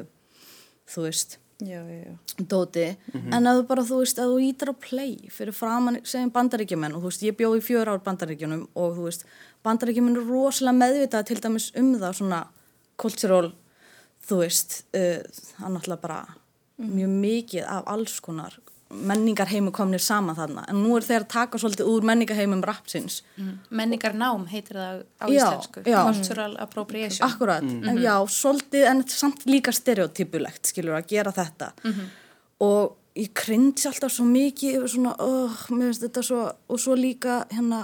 þú 0.92 1.06
veist, 1.08 1.38
Já, 1.62 1.78
já, 1.86 1.98
já. 2.10 2.14
dóti. 2.50 2.88
En 3.14 3.46
að 3.46 3.60
þú 3.60 3.66
bara, 3.70 3.84
þú 3.86 3.98
veist, 4.02 4.18
að 4.18 4.32
þú 4.34 4.38
ítir 4.48 4.72
á 4.74 4.76
play 4.82 5.12
fyrir 5.30 5.54
framann, 5.54 6.00
segjum 6.04 6.32
bandaríkjumenn 6.34 6.96
og 6.98 7.04
þú 7.04 7.12
veist, 7.12 7.26
ég 7.28 7.38
bjó 7.38 7.52
í 7.54 7.62
fjör 7.62 7.92
ár 7.94 8.02
bandaríkjunum 8.02 8.64
og 8.74 8.96
þú 8.98 9.06
veist, 9.06 9.26
bandaríkjumenn 9.64 10.18
er 10.18 10.26
rosalega 10.26 10.80
meðvitað 10.80 11.28
til 11.30 11.38
dæmis 11.44 11.68
um 11.78 11.92
það 12.02 12.18
svona 12.18 12.40
cultural 12.98 13.52
þú 14.26 14.40
veist, 14.42 14.80
uh, 14.98 15.22
er 15.22 15.70
náttúrulega 15.70 16.02
bara 16.02 16.20
mjög 16.82 17.14
mikið 17.22 17.70
af 17.70 17.86
alls 17.94 18.18
konar 18.26 18.58
menningarheimu 18.92 19.72
komnir 19.76 20.02
saman 20.04 20.36
þarna. 20.38 20.64
En 20.72 20.80
nú 20.84 20.96
er 20.98 21.06
þeir 21.06 21.24
að 21.24 21.28
taka 21.34 21.60
svolítið 21.62 21.90
úr 21.92 22.06
menningarheimum 22.08 22.64
rapsins. 22.68 23.22
Menningarnám 23.70 24.48
heitir 24.52 24.80
það 24.80 25.04
á 25.22 25.26
Já, 25.28 25.36
íslensku. 25.36 25.84
já. 25.86 26.00
Cultural 26.08 26.56
appropriation. 26.60 27.28
Akkurat, 27.28 27.64
en 27.64 28.02
já, 28.02 28.16
svolítið 28.28 28.88
en 28.92 29.04
samt 29.08 29.46
líka 29.46 29.72
stereotypulegt, 29.76 30.66
skilur, 30.72 30.98
að 31.00 31.08
gera 31.16 31.32
þetta. 31.36 31.72
Og 32.62 32.98
ég 33.18 33.32
kryndi 33.36 33.88
alltaf 33.90 34.12
svo 34.14 34.24
mikið 34.28 34.78
yfir 34.80 34.92
svona, 34.94 35.16
oh, 35.20 35.56
mér 35.76 35.90
finnst 35.92 36.06
þetta 36.06 36.22
svo 36.24 36.44
og 36.72 36.80
svo 36.80 36.96
líka 36.96 37.42
hérna 37.52 37.82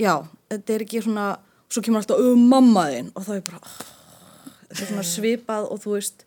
já, 0.00 0.14
þetta 0.48 0.72
er 0.74 0.84
ekki 0.86 1.02
svona 1.04 1.26
svo 1.70 1.82
kemur 1.84 2.00
alltaf, 2.00 2.22
oh, 2.22 2.36
mamma 2.38 2.86
þinn 2.88 3.10
og 3.14 3.26
þá 3.26 3.32
er 3.36 3.42
bara, 3.50 3.60
oh, 3.60 4.54
þetta 4.70 4.80
er 4.86 4.90
svona 4.94 5.04
svipað 5.10 5.68
og 5.68 5.82
þú 5.84 5.92
veist, 5.98 6.24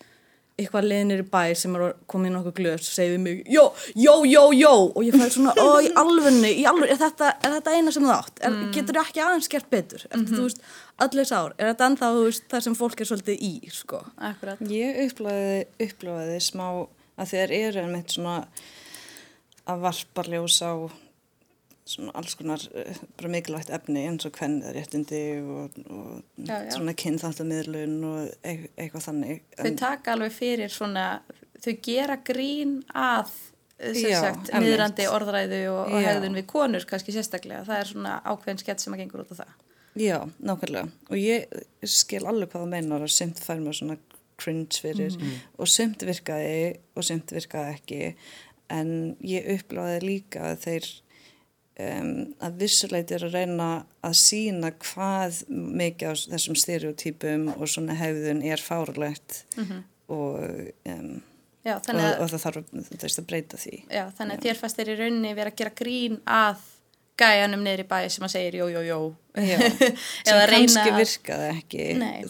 eitthvað 0.53 0.85
leðinir 0.85 1.23
í 1.23 1.27
bæ 1.33 1.41
sem 1.57 1.75
er 1.77 1.95
komið 2.09 2.29
inn 2.29 2.39
okkur 2.39 2.55
glöðs 2.59 2.89
og 2.91 2.97
segið 2.97 3.21
mig, 3.23 3.39
jó, 3.49 3.63
jó, 3.97 4.13
jó, 4.29 4.41
jó. 4.53 4.73
Og 4.93 5.01
ég 5.07 5.15
fæði 5.17 5.29
svona, 5.33 5.53
ó, 5.57 5.81
í 5.81 5.89
í 5.89 5.93
alvunni 5.97 6.51
er 6.93 6.99
þetta, 7.01 7.31
er 7.41 7.55
þetta 7.57 7.73
eina 7.73 7.93
sem 7.95 8.05
þú 8.05 8.13
átt? 8.13 8.41
Er, 8.45 8.57
getur 8.75 8.99
þú 8.99 9.03
ekki 9.03 9.23
aðeins 9.25 9.49
gert 9.49 9.69
betur? 9.73 10.05
Er 10.09 10.19
þetta, 10.19 10.37
þú 10.37 10.45
veist, 10.45 10.61
allir 11.07 11.29
sár, 11.29 11.55
er 11.57 11.71
þetta 11.71 11.89
ennþá 11.89 12.11
veist, 12.19 12.45
það 12.53 12.65
sem 12.67 12.77
fólk 12.83 13.01
er 13.01 13.09
svolítið 13.09 13.45
í, 13.49 13.53
sko? 13.73 14.03
Akkurat. 14.29 14.61
Ég 14.69 15.01
upplöfaði, 15.07 16.37
smá 16.45 16.67
að 17.17 17.33
þeir 17.33 17.55
eru 17.59 17.83
einmitt 17.87 18.13
svona 18.13 18.43
að 19.69 19.83
varpa 19.87 20.25
ljós 20.27 20.59
á 20.61 20.73
svona 21.85 22.13
alls 22.15 22.35
konar 22.39 22.61
eh, 22.79 22.95
bara 23.19 23.29
mikilvægt 23.33 23.69
efni 23.75 24.05
eins 24.07 24.25
og 24.27 24.31
kvennaréttindi 24.37 25.23
og, 25.43 25.79
og 25.89 26.21
Já, 26.39 26.55
já. 26.63 26.69
svona 26.77 26.93
kynþáttamiðlun 27.01 27.97
og 28.07 28.29
eit- 28.43 28.69
eitthvað 28.77 29.07
þannig. 29.09 29.41
Þau 29.59 29.73
taka 29.81 30.13
alveg 30.15 30.31
fyrir 30.37 30.71
svona, 30.71 31.07
þau 31.59 31.73
gera 31.83 32.17
grín 32.23 32.77
að 32.93 33.33
einmitt. 33.83 34.53
niðrandi 34.63 35.09
orðræðu 35.11 35.59
og, 35.73 35.91
og 35.91 36.05
hegðun 36.07 36.37
við 36.39 36.47
konur 36.53 36.85
kannski 36.87 37.11
sérstaklega. 37.15 37.65
Það 37.67 37.81
er 37.81 37.91
svona 37.91 38.15
ákveðin 38.31 38.61
skett 38.63 38.79
sem 38.83 38.95
að 38.95 39.03
gengur 39.03 39.25
út 39.25 39.33
á 39.35 39.41
það. 39.43 39.53
Já, 39.99 40.17
nákvæmlega. 40.41 40.87
Og 41.11 41.19
ég 41.19 41.51
skil 41.85 42.23
alveg 42.25 42.49
hvað 42.53 42.63
það 42.63 42.71
meinar 42.71 43.03
að 43.05 43.11
sumt 43.13 43.43
fær 43.43 43.59
mér 43.61 43.75
svona 43.77 43.97
cringe 44.41 44.79
fyrir 44.81 45.13
og 45.61 45.67
sumt 45.69 46.01
virkaði 46.07 46.79
og 46.97 47.05
sumt 47.05 47.29
virkaði 47.35 47.75
ekki 47.75 47.99
en 48.73 48.89
ég 49.21 49.45
upplöfaði 49.53 49.99
líka 50.07 50.47
að 50.53 50.63
þeir 50.63 50.87
um, 51.79 52.09
að 52.43 52.57
vissuleiti 52.61 53.15
er 53.17 53.25
að 53.27 53.35
reyna 53.39 53.67
að 54.05 54.15
sína 54.19 54.71
hvað 54.83 55.39
mikið 55.49 56.11
á 56.11 56.13
þessum 56.35 56.57
stereotypum 56.59 57.47
og 57.55 57.63
svona 57.71 57.95
hefðun 57.97 58.43
er 58.45 58.61
fárulegt 58.61 59.43
og, 60.07 60.43
um, 60.89 61.13
Já, 61.63 61.77
og, 61.79 61.95
og 61.95 62.27
það 62.33 62.41
þarf 62.43 63.17
að 63.23 63.27
breyta 63.29 63.57
því. 63.57 63.77
já, 63.87 64.03
þannig 64.17 64.35
að 64.41 64.47
þér 64.49 64.57
fannst 64.59 64.79
þér 64.81 64.89
í 64.91 64.95
rauninni 64.99 65.29
vera 65.37 65.53
að 65.53 65.59
gera 65.61 65.71
grín 65.79 66.17
að 66.27 66.65
gæjanum 67.23 67.61
niður 67.63 67.83
í 67.85 67.87
bæ 67.87 67.97
sem 68.11 68.25
að 68.27 68.33
segir 68.33 68.57
jó, 68.59 68.65
jó, 68.73 68.81
jó. 68.83 68.97
Já, 69.37 69.57
sem 70.27 70.41
kannski 70.51 70.83
að- 70.89 70.97
virkaði 70.99 71.51
ekki. 71.53 71.85
Nei. 72.01 72.25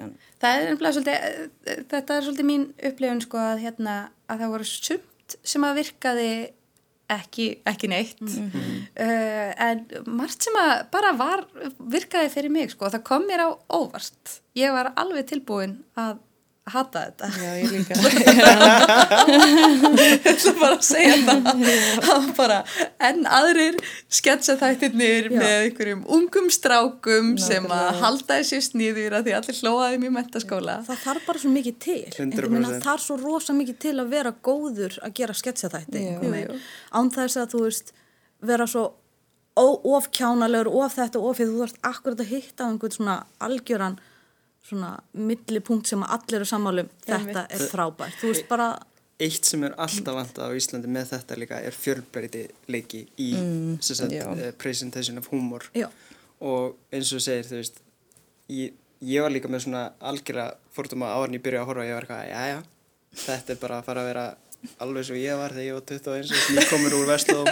En, 0.00 0.14
Það 0.40 0.54
er 0.54 0.66
nefnilega 0.70 0.92
svolítið, 0.92 1.76
þetta 1.90 2.16
er 2.18 2.24
svolítið 2.26 2.46
mín 2.48 2.64
upplifun 2.84 3.20
sko 3.24 3.38
að 3.40 3.62
hérna 3.64 3.94
að 4.28 4.42
það 4.42 4.50
voru 4.52 4.66
sumt 4.68 5.36
sem 5.52 5.64
að 5.68 5.78
virkaði 5.80 6.26
ekki, 7.12 7.48
ekki 7.68 7.90
neitt. 7.90 8.22
Uh, 8.22 9.50
en 9.62 9.84
margt 10.06 10.46
sem 10.46 10.56
að 10.60 10.72
bara 10.94 11.12
var, 11.18 11.44
virkaði 11.78 12.32
fyrir 12.32 12.54
mig 12.54 12.72
sko 12.74 12.90
það 12.92 13.06
kom 13.06 13.26
mér 13.28 13.46
á 13.46 13.50
óvart. 13.72 14.38
Ég 14.58 14.74
var 14.74 14.92
alveg 14.96 15.28
tilbúin 15.30 15.78
að 16.00 16.18
hata 16.66 17.02
þetta. 17.06 17.26
já, 17.38 17.50
ég 17.62 17.70
líka. 17.70 17.94
Ég 19.96 20.26
ætla 20.26 20.52
bara 20.58 20.76
að 20.76 20.84
segja 20.86 21.16
það. 21.26 22.26
Bara, 22.36 22.56
en 23.08 23.22
aðrir 23.30 23.78
sketsa 24.12 24.56
þættirnir 24.60 25.28
Já. 25.30 25.36
með 25.38 25.54
einhverjum 25.66 26.02
ungum 26.16 26.48
strákum 26.52 27.32
sem 27.42 27.66
að 27.70 28.00
halda 28.02 28.38
þessi 28.40 28.60
sníður 28.66 29.16
að 29.20 29.28
því 29.28 29.36
allir 29.38 29.60
hlóaðum 29.62 30.06
í 30.08 30.12
mentaskóla. 30.18 30.76
það 30.88 31.02
þarf 31.04 31.26
bara 31.30 31.42
svo 31.44 31.52
mikið 31.54 31.78
til 31.86 32.02
100%. 32.10 32.42
Ég 32.42 32.52
meina, 32.56 32.74
það 32.82 32.92
er 32.96 33.04
svo 33.06 33.18
rosa 33.22 33.56
mikið 33.56 33.78
til 33.86 33.94
að 34.02 34.12
vera 34.16 34.34
góður 34.50 34.98
að 35.02 35.16
gera 35.20 35.36
einhvern 35.36 36.32
veginn. 36.34 36.60
án 36.92 37.10
þess 37.14 37.36
að 37.40 37.50
þú 37.54 37.62
veist 37.66 37.92
vera 38.42 38.66
svo 38.66 38.84
ó- 39.56 39.80
of 39.96 40.10
kjánalegur, 40.10 40.68
of 40.74 40.94
þetta, 40.98 41.22
of 41.22 41.38
því 41.38 41.46
þú 41.48 41.62
þarfst 41.62 41.80
akkurat 41.82 42.20
að 42.20 42.30
hitta 42.34 42.66
á 42.66 42.70
einhvern 42.70 42.92
svona 42.98 43.16
algjöran 43.40 43.98
svona 44.66 44.92
millipunkt 45.16 45.88
sem 45.90 46.02
að 46.04 46.12
allir 46.18 46.40
eru 46.40 46.48
sammálum 46.50 46.92
þetta 47.06 47.46
er 47.46 47.64
frábært, 47.70 48.20
þú 48.20 48.32
veist 48.32 48.48
bara 48.50 48.74
Eitt 49.16 49.48
sem 49.48 49.62
er 49.64 49.72
alltaf 49.80 50.12
vantað 50.12 50.50
á 50.52 50.56
Íslandi 50.58 50.90
með 50.92 51.14
þetta 51.14 51.36
líka 51.40 51.58
er 51.64 51.72
fjölbreyti 51.72 52.42
leiki 52.68 52.98
í 53.16 53.30
mm, 53.32 53.78
sagt, 53.80 54.12
uh, 54.12 54.50
presentation 54.60 55.16
of 55.16 55.30
humor. 55.32 55.64
Já, 55.72 55.86
og 56.44 56.76
eins 56.92 57.14
og 57.16 57.22
segir, 57.24 57.46
þú 57.48 57.62
veist 57.62 57.80
ég, 58.52 58.74
ég 59.00 59.24
var 59.24 59.32
líka 59.32 59.48
með 59.48 59.64
svona 59.64 59.86
algjörlega 60.04 60.58
fórtum 60.76 61.06
að 61.06 61.16
árin 61.16 61.38
ég 61.38 61.44
byrja 61.46 61.62
að 61.62 61.70
horfa 61.70 61.86
og 61.86 61.88
ég 61.88 61.96
var 61.96 62.08
eitthvað, 62.08 62.28
já 62.28 62.42
já 62.52 62.58
þetta 63.24 63.54
er 63.54 63.62
bara 63.62 63.78
að 63.80 63.88
fara 63.88 64.02
að 64.02 64.10
vera 64.10 64.26
alveg 64.82 65.06
svo 65.08 65.16
ég 65.18 65.38
var 65.38 65.54
þegar 65.54 65.66
ég 65.66 65.76
var 65.76 65.84
21 65.90 66.32
og 66.32 66.50
nýkomur 66.56 66.96
úr 66.98 67.08
Vestlóm 67.10 67.48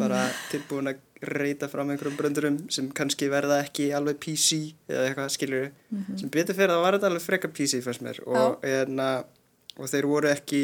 bara 0.00 0.22
tilbúin 0.50 0.92
að 0.92 1.00
reyta 1.22 1.68
fram 1.70 1.92
einhverjum 1.92 2.16
bröndurum 2.18 2.56
sem 2.72 2.88
kannski 2.94 3.28
verða 3.30 3.60
ekki 3.62 3.90
alveg 3.94 4.18
PC 4.22 4.58
eða 4.90 5.04
eitthvað 5.08 5.34
skilur 5.36 5.68
sem 6.18 6.32
betur 6.34 6.58
fyrir 6.58 6.74
það 6.74 6.84
var 6.86 6.96
þetta 6.98 7.10
alveg 7.12 7.26
frekar 7.26 7.52
PC 7.54 7.82
fannst 7.84 8.02
mér. 8.02 8.18
Og, 8.26 8.58
hérna, 8.66 9.10
og 9.78 9.90
þeir 9.92 10.08
voru 10.10 10.32
ekki 10.32 10.62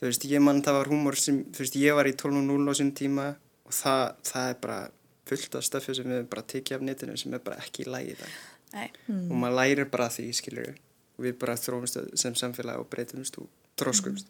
þú 0.00 0.08
veist, 0.08 0.26
ég 0.30 0.44
mann 0.44 0.62
það 0.64 0.78
var 0.80 0.92
húmor 0.92 1.18
sem, 1.20 1.42
þú 1.52 1.64
veist, 1.64 1.78
ég 1.80 1.96
var 1.96 2.08
í 2.08 2.14
12.0 2.16 2.72
á 2.72 2.74
sín 2.76 2.92
tíma 2.96 3.28
og 3.66 3.76
það, 3.76 4.02
það 4.30 4.50
er 4.50 4.58
bara 4.64 4.80
fullt 5.26 5.58
af 5.58 5.66
stöfju 5.66 5.96
sem 5.98 6.10
við 6.10 6.26
bara 6.32 6.46
tekið 6.54 6.78
af 6.78 6.84
netinu 6.86 7.16
sem 7.20 7.34
er 7.34 7.44
bara 7.44 7.60
ekki 7.60 7.84
í 7.84 7.90
lagi 7.90 8.16
dag. 8.20 8.36
Nei. 8.76 8.90
og 9.08 9.36
maður 9.40 9.54
lærir 9.56 9.88
bara 9.88 10.08
því, 10.12 10.26
skilur 10.36 10.74
og 11.16 11.24
við 11.24 11.36
bara 11.40 11.54
þróumst 11.56 12.00
sem 12.18 12.34
samfélag 12.36 12.82
og 12.82 12.88
breytumst 12.92 13.38
og 13.40 13.46
þróskumst 13.80 14.28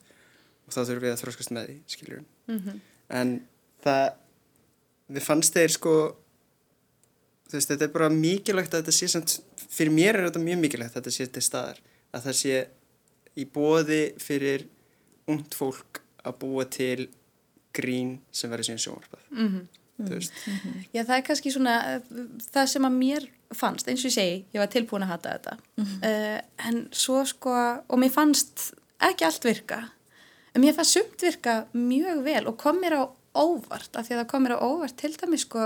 og 0.67 0.75
þá 0.75 0.81
þurfum 0.83 1.05
við 1.07 1.13
að 1.15 1.21
þróskast 1.23 1.53
með 1.57 1.67
því, 1.71 1.77
skilur 1.95 2.23
en 3.09 3.35
það 3.85 4.07
við 5.17 5.23
fannst 5.23 5.55
þeir 5.55 5.71
sko 5.77 5.97
þú 7.47 7.55
veist, 7.59 7.69
þetta 7.71 7.85
er 7.87 7.93
bara 7.95 8.09
mikilvægt 8.11 8.75
að 8.75 8.83
þetta 8.83 8.97
sé 8.97 9.09
samt, 9.13 9.37
fyrir 9.71 9.93
mér 9.95 10.17
er 10.19 10.27
þetta 10.29 10.43
mjög 10.43 10.59
mikilvægt 10.65 10.97
að 10.97 11.01
þetta 11.05 11.15
sé 11.15 11.27
til 11.37 11.43
staðar, 11.47 11.79
að 12.13 12.27
það 12.27 12.37
sé 12.41 12.67
í 13.37 13.45
bóði 13.53 14.03
fyrir 14.23 14.67
ungt 15.31 15.55
fólk 15.59 16.01
að 16.27 16.39
búa 16.43 16.65
til 16.67 17.09
grín 17.77 18.17
sem 18.35 18.51
verður 18.51 18.71
síðan 18.71 18.83
sjónvarpað. 18.83 19.27
Þú 19.97 20.11
veist, 20.13 20.33
Já, 20.93 21.03
það 21.05 21.17
er 21.17 21.25
kannski 21.25 21.51
svona 21.55 21.75
það 22.53 22.67
sem 22.73 22.85
að 22.89 22.97
mér 22.99 23.29
fannst, 23.57 23.87
eins 23.89 24.03
og 24.03 24.11
ég 24.11 24.15
segi, 24.17 24.39
ég 24.53 24.61
var 24.61 24.71
tilbúin 24.73 25.05
að 25.07 25.13
hata 25.15 25.37
þetta. 25.37 25.55
uh, 25.79 26.41
en 26.69 26.81
svo 26.93 27.23
sko, 27.29 27.55
og 27.87 28.01
mér 28.03 28.13
fannst 28.13 28.73
ekki 29.07 29.25
allt 29.29 29.45
virka, 29.47 29.79
mér 30.63 30.77
fannst 30.77 30.97
sumt 30.97 31.23
virka 31.23 31.57
mjög 31.77 32.23
vel 32.27 32.45
og 32.51 32.59
kom 32.61 32.81
mér 32.83 33.01
á 33.01 33.05
óvart, 33.37 33.93
af 33.93 34.07
því 34.07 34.15
að 34.15 34.21
það 34.23 34.29
kom 34.31 34.47
mér 34.47 34.55
á 34.57 34.65
óvart 34.65 34.97
til 34.97 35.13
dæmis 35.13 35.45
sko 35.45 35.65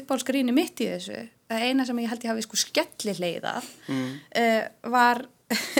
uppálsgríni 0.00 0.54
mitt 0.54 0.80
í 0.82 0.88
þessu. 0.90 1.20
Það 1.52 1.66
eina 1.68 1.86
sem 1.86 2.00
ég 2.02 2.10
held 2.10 2.24
ég 2.26 2.32
hafi 2.32 2.44
sko 2.46 2.58
skelli 2.58 3.14
leiðað 3.18 3.68
uh, 3.92 4.64
var, 4.94 5.22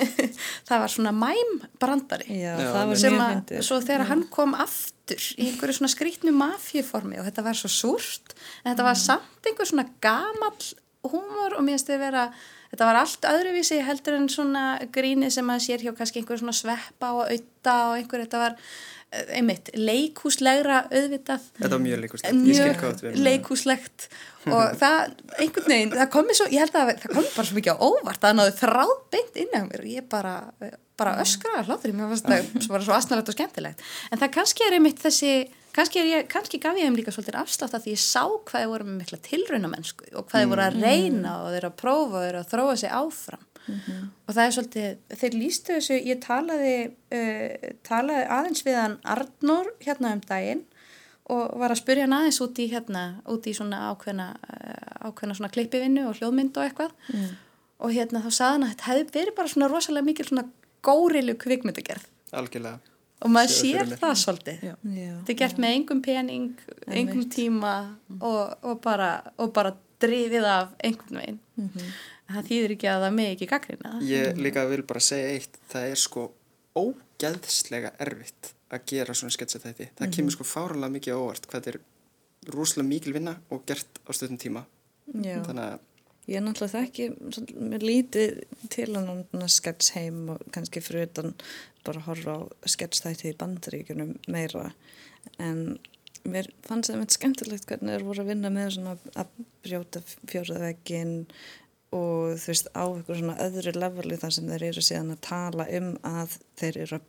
það 0.68 0.82
var 0.84 0.92
svona 0.92 1.14
mæm 1.16 1.52
brandari 1.80 2.28
Já, 2.28 2.52
Já, 2.60 2.66
það 2.76 2.90
var 2.92 3.00
sem 3.02 3.18
að 3.24 3.52
svo 3.64 3.80
þegar 3.82 4.06
hann 4.10 4.24
kom 4.34 4.54
aftur 4.54 5.28
í 5.38 5.48
einhverju 5.48 5.78
svona 5.78 5.92
skrítnu 5.94 6.34
mafíuformi 6.36 7.20
og 7.20 7.28
þetta 7.30 7.46
var 7.48 7.58
svo 7.58 7.72
súrt 7.72 8.36
en 8.62 8.72
þetta 8.72 8.88
var 8.90 9.00
samt 9.00 9.48
einhver 9.48 9.70
svona 9.72 9.88
gamall 10.04 10.68
húmor 11.08 11.56
og 11.56 11.64
mér 11.64 11.78
finnst 11.78 11.90
þið 11.90 12.04
vera 12.04 12.26
þetta 12.72 12.88
var 12.88 13.00
allt 13.02 13.28
öðruvísi 13.28 13.82
heldur 13.84 14.16
en 14.18 14.30
svona 14.32 14.64
gríni 14.94 15.30
sem 15.32 15.52
að 15.52 15.62
sér 15.66 15.84
hjá 15.84 15.92
kannski 15.96 16.22
einhver 16.22 16.40
svona 16.40 16.56
sveppa 16.56 17.12
og 17.18 17.28
auða 17.28 17.76
og 17.90 17.96
einhver 18.00 18.24
þetta 18.24 18.42
var 18.42 18.56
eh, 19.12 19.32
einmitt 19.38 19.72
leikúslegra 19.76 20.84
auðvitað. 20.88 21.48
Þetta 21.60 21.72
var 21.76 21.84
mjög 21.86 22.06
þú 22.24 22.36
mjög 22.42 23.18
leikúslegt 23.28 24.08
og 24.48 24.78
það, 24.80 25.12
einhvern 25.38 25.68
veginn, 25.74 25.92
það 25.98 26.12
komi 26.16 26.38
svo 26.38 26.48
ég 26.50 26.64
held 26.64 26.78
að 26.80 26.94
það 26.94 27.12
komi 27.12 27.34
bara 27.36 27.48
svo 27.50 27.58
mikið 27.60 27.76
á 27.76 27.84
óvart 27.84 28.16
að 28.16 28.24
það 28.24 28.38
náðu 28.40 28.56
þráð 28.62 28.94
beint 29.14 29.42
inn 29.44 29.52
á 29.54 29.62
mér 29.68 29.84
og 29.84 29.92
ég 29.92 30.08
bara 30.10 30.34
bara 31.02 31.16
öskraði 31.24 31.66
hlátur, 31.68 31.96
mér 31.98 32.14
fannst 32.14 32.30
það 32.30 32.70
bara 32.72 32.86
svo 32.86 32.96
asnalegt 32.96 33.32
og 33.32 33.36
skemmtilegt, 33.36 33.84
en 34.10 34.22
það 34.22 34.34
kannski 34.38 34.66
er 34.66 34.78
einmitt 34.78 35.02
þessi, 35.02 35.32
kannski, 35.76 36.02
ég, 36.08 36.26
kannski 36.32 36.60
gaf 36.62 36.78
ég 36.78 36.88
þeim 36.88 36.98
líka 36.98 37.14
svolítið 37.14 37.40
afslátt 37.42 37.76
að 37.76 37.86
því 37.86 37.94
ég 37.96 38.02
sá 38.02 38.24
hvað 38.24 38.64
þið 38.64 38.72
voru 38.72 38.88
með 38.88 38.98
mikla 39.02 39.22
tilraunamennsku 39.28 40.10
og 40.12 40.28
hvað 40.28 40.44
þið 40.44 40.52
voru 40.52 40.66
að 40.66 40.82
reyna 40.82 41.38
og 41.42 41.48
þeir 41.52 41.60
eru 41.62 41.70
að 41.72 41.80
prófa 41.82 42.12
og 42.12 42.22
þeir 42.22 42.30
eru 42.32 42.42
að 42.42 42.52
þróa 42.52 42.76
sig 42.82 42.94
áfram. 42.98 43.48
Og 44.26 44.34
það 44.34 44.42
er 44.44 44.54
svolítið, 44.56 44.94
þeir 45.20 45.34
lístu 45.38 45.76
þessu 45.76 45.98
ég 46.02 46.20
talaði, 46.24 46.76
uh, 47.14 47.68
talaði 47.86 48.24
aðeins 48.36 48.64
við 48.66 48.78
hann 48.80 48.96
Arnór 49.14 49.70
hérna 49.84 50.14
um 50.16 50.22
daginn 50.26 50.64
og 51.30 51.54
var 51.60 51.70
að 51.70 51.78
spyrja 51.78 52.08
hann 52.08 52.16
aðeins 52.16 52.40
út 52.42 52.58
í 52.58 52.66
hérna, 52.72 53.04
út 53.30 53.46
í 53.46 53.54
svona 53.54 53.84
ákveðna, 53.92 54.26
uh, 54.34 55.06
ákveðna 55.06 55.38
svona 55.38 55.52
klippivinnu 55.54 56.08
og 56.08 56.18
hljóðmynd 56.18 56.58
og 56.58 56.66
eitthvað. 56.66 56.96
Og 57.82 57.94
hérna 57.94 58.22
þá 58.22 58.30
saði 58.30 58.56
hann 58.56 58.66
að 58.66 58.74
þetta 58.74 58.90
hefði 58.90 59.06
verið 59.16 59.38
bara 59.38 59.52
svona 59.54 59.70
rosalega 59.70 60.06
mikil 60.10 60.26
svona 60.26 60.44
górilu 60.82 61.34
kvikmyndagerð 61.38 62.08
algjörlega 62.32 62.78
og 63.22 63.30
maður 63.30 63.52
sér 63.54 63.86
mér. 63.86 63.98
það 64.02 64.14
svolítið 64.24 64.62
Já. 64.66 64.74
Já. 64.82 65.12
þetta 65.20 65.32
er 65.34 65.40
gert 65.42 65.58
með 65.62 65.74
engum 65.78 66.00
pening 66.02 66.48
engum 66.88 67.24
tíma 67.30 67.74
og, 68.20 68.56
og, 68.62 68.80
bara, 68.82 69.10
og 69.38 69.52
bara 69.54 69.74
drifið 70.02 70.44
af 70.50 70.72
einhvern 70.82 71.20
veginn 71.20 71.40
en 71.62 72.34
það 72.34 72.48
þýðir 72.50 72.74
ekki 72.76 72.88
að 72.90 73.04
það 73.06 73.14
með 73.20 73.30
ekki 73.36 73.50
gaggrina 73.52 73.92
Ég 74.08 74.38
líka 74.42 74.64
vil 74.70 74.82
bara 74.88 75.00
segja 75.04 75.34
eitt, 75.36 75.58
það 75.70 75.90
er 75.92 76.00
sko 76.02 76.24
ógeðslega 76.80 77.92
erfitt 78.02 78.52
að 78.72 78.84
gera 78.88 79.12
svona 79.14 79.34
sketsa 79.34 79.58
þetta. 79.60 79.90
Það 79.98 80.06
Mhm. 80.06 80.12
kemur 80.16 80.32
sko 80.32 80.44
fáranlega 80.48 80.94
mikið 80.96 81.12
á 81.12 81.18
óvart 81.20 81.46
hvað 81.46 81.60
þetta 81.60 81.72
er 81.74 81.80
rosalega 82.56 82.88
mikil 82.88 83.12
vinna 83.12 83.36
og 83.50 83.66
gert 83.66 84.00
á 84.08 84.10
stöðum 84.16 84.38
tíma. 84.40 84.64
Já. 85.12 85.42
Þannig 85.44 85.66
að 85.68 85.78
Ég 86.30 86.36
er 86.38 86.44
náttúrulega 86.46 86.82
þekki 86.84 87.06
svona- 87.34 87.68
mér 87.72 87.82
lítið 87.82 88.42
til 88.70 88.94
hann 88.94 89.48
skets 89.50 89.90
heim 89.96 90.28
og 90.36 90.42
kannski 90.54 90.80
fyrir 90.84 91.08
utan 91.08 91.32
bara 91.84 91.98
að 91.98 92.06
horfa 92.10 92.34
á 92.38 92.40
sketsþætti 92.70 93.32
í 93.32 93.36
bandaríkunum 93.40 94.12
meira. 94.30 94.68
En 95.42 95.78
mér 96.24 96.46
fannst 96.62 96.90
það 96.92 97.00
með 97.02 97.16
skemmtilegt 97.16 97.66
hvernig 97.66 97.96
þeir 97.96 98.04
voru 98.06 98.22
að 98.22 98.30
vinna 98.30 98.50
með 98.54 98.70
svona 98.76 98.94
að 99.18 99.26
brjóta 99.66 100.02
fjóraðveginn 100.30 101.16
og 101.92 102.38
þú 102.40 102.46
veist 102.52 102.68
á 102.72 102.84
eitthvað 102.86 103.18
svona 103.18 103.34
öðru 103.48 103.72
leveli 103.82 104.16
þar 104.22 104.32
sem 104.38 104.46
þeir 104.52 104.62
eru 104.70 104.84
síðan 104.86 105.10
að 105.16 105.20
tala 105.26 105.66
um 105.80 105.90
að 106.08 106.38
þeir 106.62 106.78
eru 106.86 107.00
að 107.00 107.08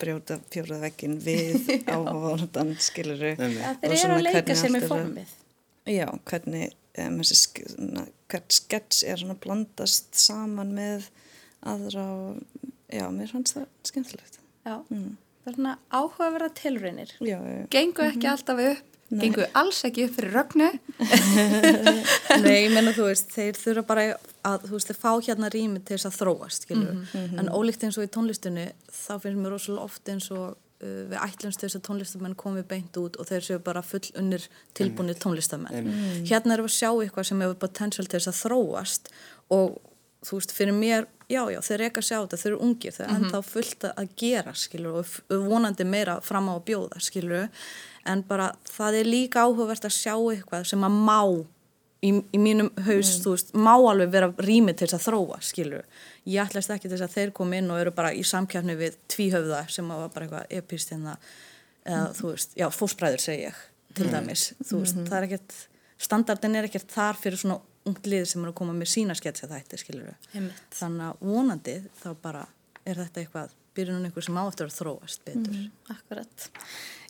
brjóta 0.00 0.38
fjóraðveginn 0.50 1.18
við 1.20 1.68
áhórndan 1.92 2.72
skiluru 2.80 3.34
þeir 3.36 3.60
eru 3.84 4.00
svona 4.00 4.16
að 4.16 4.26
leika 4.30 4.56
sér 4.56 4.72
með 4.74 4.88
að- 4.88 4.90
formið. 4.94 5.36
Já, 5.86 6.06
hvernig 6.26 6.72
um, 7.02 7.18
þessi 7.20 7.36
sk- 7.42 7.66
svona, 7.74 8.06
hvert 8.32 8.56
skets 8.56 9.02
er 9.06 9.20
svona 9.20 9.36
blandast 9.42 10.14
saman 10.18 10.72
með 10.76 11.08
aðra 11.66 12.04
og 12.16 12.42
já, 12.92 13.06
mér 13.10 13.30
fannst 13.32 13.56
það 13.58 13.66
skemmtilegt. 13.92 14.38
já, 14.66 14.76
Mm. 14.90 15.16
það 15.44 15.52
er 15.52 15.56
svona 15.60 15.78
áhugaverða 15.94 16.50
já, 17.22 17.38
gengu 17.70 18.02
ekki 18.10 18.28
alltaf 18.32 18.58
upp 18.72 18.92
gengu 19.22 19.44
alls 19.54 19.84
ekki 19.86 20.02
upp 20.08 20.16
fyrir 20.16 20.32
rögnu. 20.34 20.66
Nei, 22.42 22.56
ég 22.66 22.72
menna 22.74 22.90
þú 22.96 23.04
veist, 23.06 23.28
þeir 23.30 23.54
þurfa 23.58 23.84
bara 23.86 24.04
að, 24.46 24.64
þú 24.66 24.72
veist, 24.74 24.90
þeir 24.90 24.98
fá 24.98 25.10
hérna 25.28 25.50
rými 25.54 25.78
til 25.86 25.94
þess 25.96 26.08
að 26.10 26.16
þróast, 26.20 26.66
skilur. 26.66 26.98
En 27.38 27.50
ólíkt 27.54 27.86
eins 27.86 27.98
og 28.00 28.06
í 28.06 28.10
tónlistunni, 28.16 28.64
þá 28.90 29.12
finnst 29.22 29.38
mér 29.44 29.54
rosalega 29.54 29.86
oft 29.86 30.10
eins 30.10 30.26
og 30.34 30.56
við 30.80 31.16
ætlumst 31.22 31.62
þess 31.62 31.78
að 31.78 31.84
tónlistamenn 31.88 32.36
komi 32.38 32.62
beint 32.68 32.96
út 33.00 33.16
og 33.16 33.28
þeir 33.30 33.44
séu 33.46 33.62
bara 33.64 33.82
full 33.86 34.04
unnir 34.20 34.44
tilbúinir 34.76 35.16
tónlistamenn. 35.22 35.72
Einmitt. 35.72 36.28
Hérna 36.28 36.56
erum 36.56 36.68
við 36.68 36.74
að 36.74 36.78
sjá 36.78 36.90
eitthvað 36.92 37.28
sem 37.30 37.44
hefur 37.44 37.60
potential 37.62 38.06
til 38.06 38.18
þess 38.18 38.32
að 38.32 38.40
þróast 38.42 39.12
og 39.56 39.78
þú 40.26 40.40
veist, 40.40 40.54
fyrir 40.56 40.76
mér, 40.76 41.06
já, 41.30 41.42
já, 41.52 41.60
þeir 41.64 41.86
ekki 41.86 42.02
að 42.02 42.08
sjá 42.08 42.16
þetta, 42.16 42.38
þeir 42.40 42.50
eru 42.50 42.62
ungir, 42.66 42.94
þeir 42.94 43.06
eru 43.06 43.16
ennþá 43.16 43.42
fullt 43.46 43.86
að 43.92 44.14
gera, 44.18 44.54
skilur, 44.58 45.12
og 45.30 45.44
vonandi 45.46 45.86
meira 45.86 46.16
fram 46.24 46.50
á 46.50 46.54
að 46.56 46.64
bjóða, 46.70 47.02
skilur, 47.04 47.68
en 48.06 48.24
bara 48.26 48.48
það 48.70 49.00
er 49.00 49.10
líka 49.10 49.44
áhugavert 49.46 49.86
að 49.86 49.94
sjá 49.96 50.14
eitthvað 50.16 50.66
sem 50.72 50.86
að 50.86 50.98
má 50.98 51.20
í, 52.06 52.12
í 52.36 52.40
mínum 52.40 52.70
haus, 52.86 53.12
þú 53.24 53.34
veist, 53.34 53.52
má 53.58 53.72
alveg 53.74 54.12
vera 54.14 54.30
rými 54.46 54.74
til 54.76 54.86
þess 54.86 54.98
að 54.98 55.06
þróa, 55.08 55.38
skilur. 55.44 55.86
Ég 56.26 56.42
ætlaðist 56.42 56.74
ekki 56.74 56.88
til 56.88 56.96
þess 56.96 57.06
að 57.08 57.16
þeir 57.18 57.32
kom 57.36 57.54
inn 57.58 57.70
og 57.74 57.82
eru 57.82 57.92
bara 57.96 58.12
í 58.14 58.24
samkjafni 58.26 58.76
við 58.78 58.98
tvíhöfða 59.12 59.62
sem 59.72 59.88
var 59.92 60.10
bara 60.14 60.26
eitthvað 60.26 60.58
epist 60.60 60.92
hérna, 60.94 61.16
eða 61.84 62.10
þú 62.18 62.32
veist, 62.32 62.56
já, 62.58 62.66
fósbræður 62.74 63.24
segi 63.26 63.46
ég, 63.48 63.62
til 63.96 64.10
dæmis, 64.12 64.48
þú 64.62 64.82
veist, 64.82 65.00
það 65.06 65.18
er 65.20 65.28
ekkert, 65.28 65.58
standardin 66.08 66.58
er 66.60 66.70
ekkert 66.70 66.94
þar 66.96 67.20
fyrir 67.20 67.42
svona 67.42 67.60
ungt 67.86 68.08
lið 68.10 68.24
sem 68.26 68.42
eru 68.42 68.50
að 68.50 68.58
koma 68.58 68.74
með 68.74 68.90
sína 68.90 69.14
sketsa 69.14 69.46
þætti, 69.50 69.78
skilur. 69.78 70.16
Þannig 70.74 71.04
að 71.06 71.20
vonandi 71.28 71.76
þá 72.00 72.08
bara 72.22 72.42
er 72.86 72.98
þetta 72.98 73.22
eitthvað, 73.22 73.54
byrjunum 73.76 74.08
einhver 74.08 74.24
sem 74.24 74.40
áttur 74.40 74.70
að 74.70 74.76
þróast 74.80 75.22
betur. 75.26 75.56
Akkurat. 75.92 76.46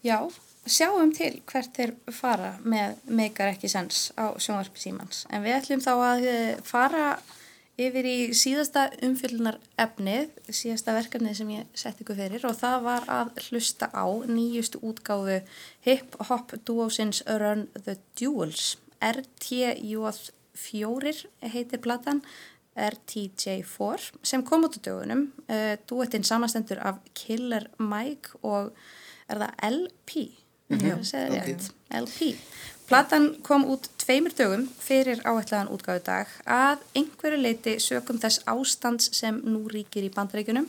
Já, 0.04 0.18
sjáum 0.66 1.12
til 1.14 1.40
hvert 1.46 1.72
þeir 1.76 1.94
fara 2.14 2.56
með 2.66 2.96
meikar 3.08 3.48
ekki 3.54 3.68
sens 3.70 4.10
á 4.18 4.34
sjónvarpi 4.34 4.80
símans. 4.82 5.26
En 5.30 5.44
við 5.44 5.58
ætlum 5.60 5.82
þá 5.84 5.92
að 5.94 6.26
eh, 6.30 6.56
fara 6.66 7.18
yfir 7.76 8.06
í 8.08 8.32
síðasta 8.36 8.86
umfyllunar 9.04 9.58
efnið, 9.80 10.30
síðasta 10.48 10.94
verkefnið 10.96 11.34
sem 11.40 11.50
ég 11.52 11.64
sett 11.76 12.00
ykkur 12.00 12.16
fyrir 12.18 12.46
og 12.48 12.54
það 12.56 12.76
var 12.86 13.02
að 13.12 13.26
hlusta 13.48 13.86
á 13.92 14.06
nýjustu 14.30 14.78
útgáfu 14.80 15.40
hip-hop 15.84 16.46
duosins 16.64 17.22
Run 17.28 17.68
the 17.84 17.94
Jewels. 18.18 18.76
RTJ4 18.96 21.26
heitir 21.52 21.80
platan, 21.84 22.22
RTJ4 22.76 24.00
sem 24.24 24.42
kom 24.44 24.64
út 24.64 24.78
á 24.80 24.82
dögunum. 24.88 25.32
Uh, 25.44 25.76
duettinn 25.88 26.24
samastendur 26.24 26.80
af 26.80 26.96
Killer 27.12 27.68
Mike 27.76 28.28
og 28.40 28.72
er 29.28 29.36
það 29.42 29.52
LP? 29.68 30.45
Segði 30.66 31.56
LP. 31.94 32.32
Platan 32.86 33.32
kom 33.42 33.64
út 33.70 33.88
tveimur 33.98 34.34
dögum 34.38 34.66
fyrir 34.78 35.18
áætlaðan 35.26 35.70
útgáðu 35.74 36.02
dag 36.06 36.34
að 36.46 36.82
einhverju 36.98 37.38
leiti 37.40 37.74
sökum 37.82 38.18
þess 38.22 38.44
ástands 38.46 39.10
sem 39.14 39.40
nú 39.42 39.64
ríkir 39.70 40.06
í 40.06 40.12
bandaríkunum 40.14 40.68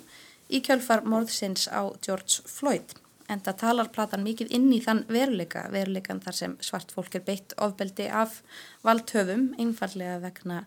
í 0.50 0.62
kjölfar 0.66 1.04
morðsins 1.06 1.68
á 1.70 1.86
George 2.02 2.42
Floyd. 2.50 2.96
En 3.30 3.42
það 3.44 3.60
talar 3.62 3.90
platan 3.94 4.24
mikið 4.26 4.54
inn 4.56 4.70
í 4.74 4.80
þann 4.82 5.04
veruleika, 5.12 5.66
veruleikan 5.70 6.22
þar 6.24 6.38
sem 6.38 6.58
svart 6.64 6.94
fólk 6.96 7.18
er 7.20 7.26
beitt 7.28 7.54
ofbeldi 7.62 8.08
af 8.08 8.40
valdhöfum 8.88 9.52
einfallega 9.60 10.22
vegna 10.24 10.64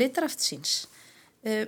litaraft 0.00 0.44
síns. 0.44 0.84
Uh, 1.44 1.66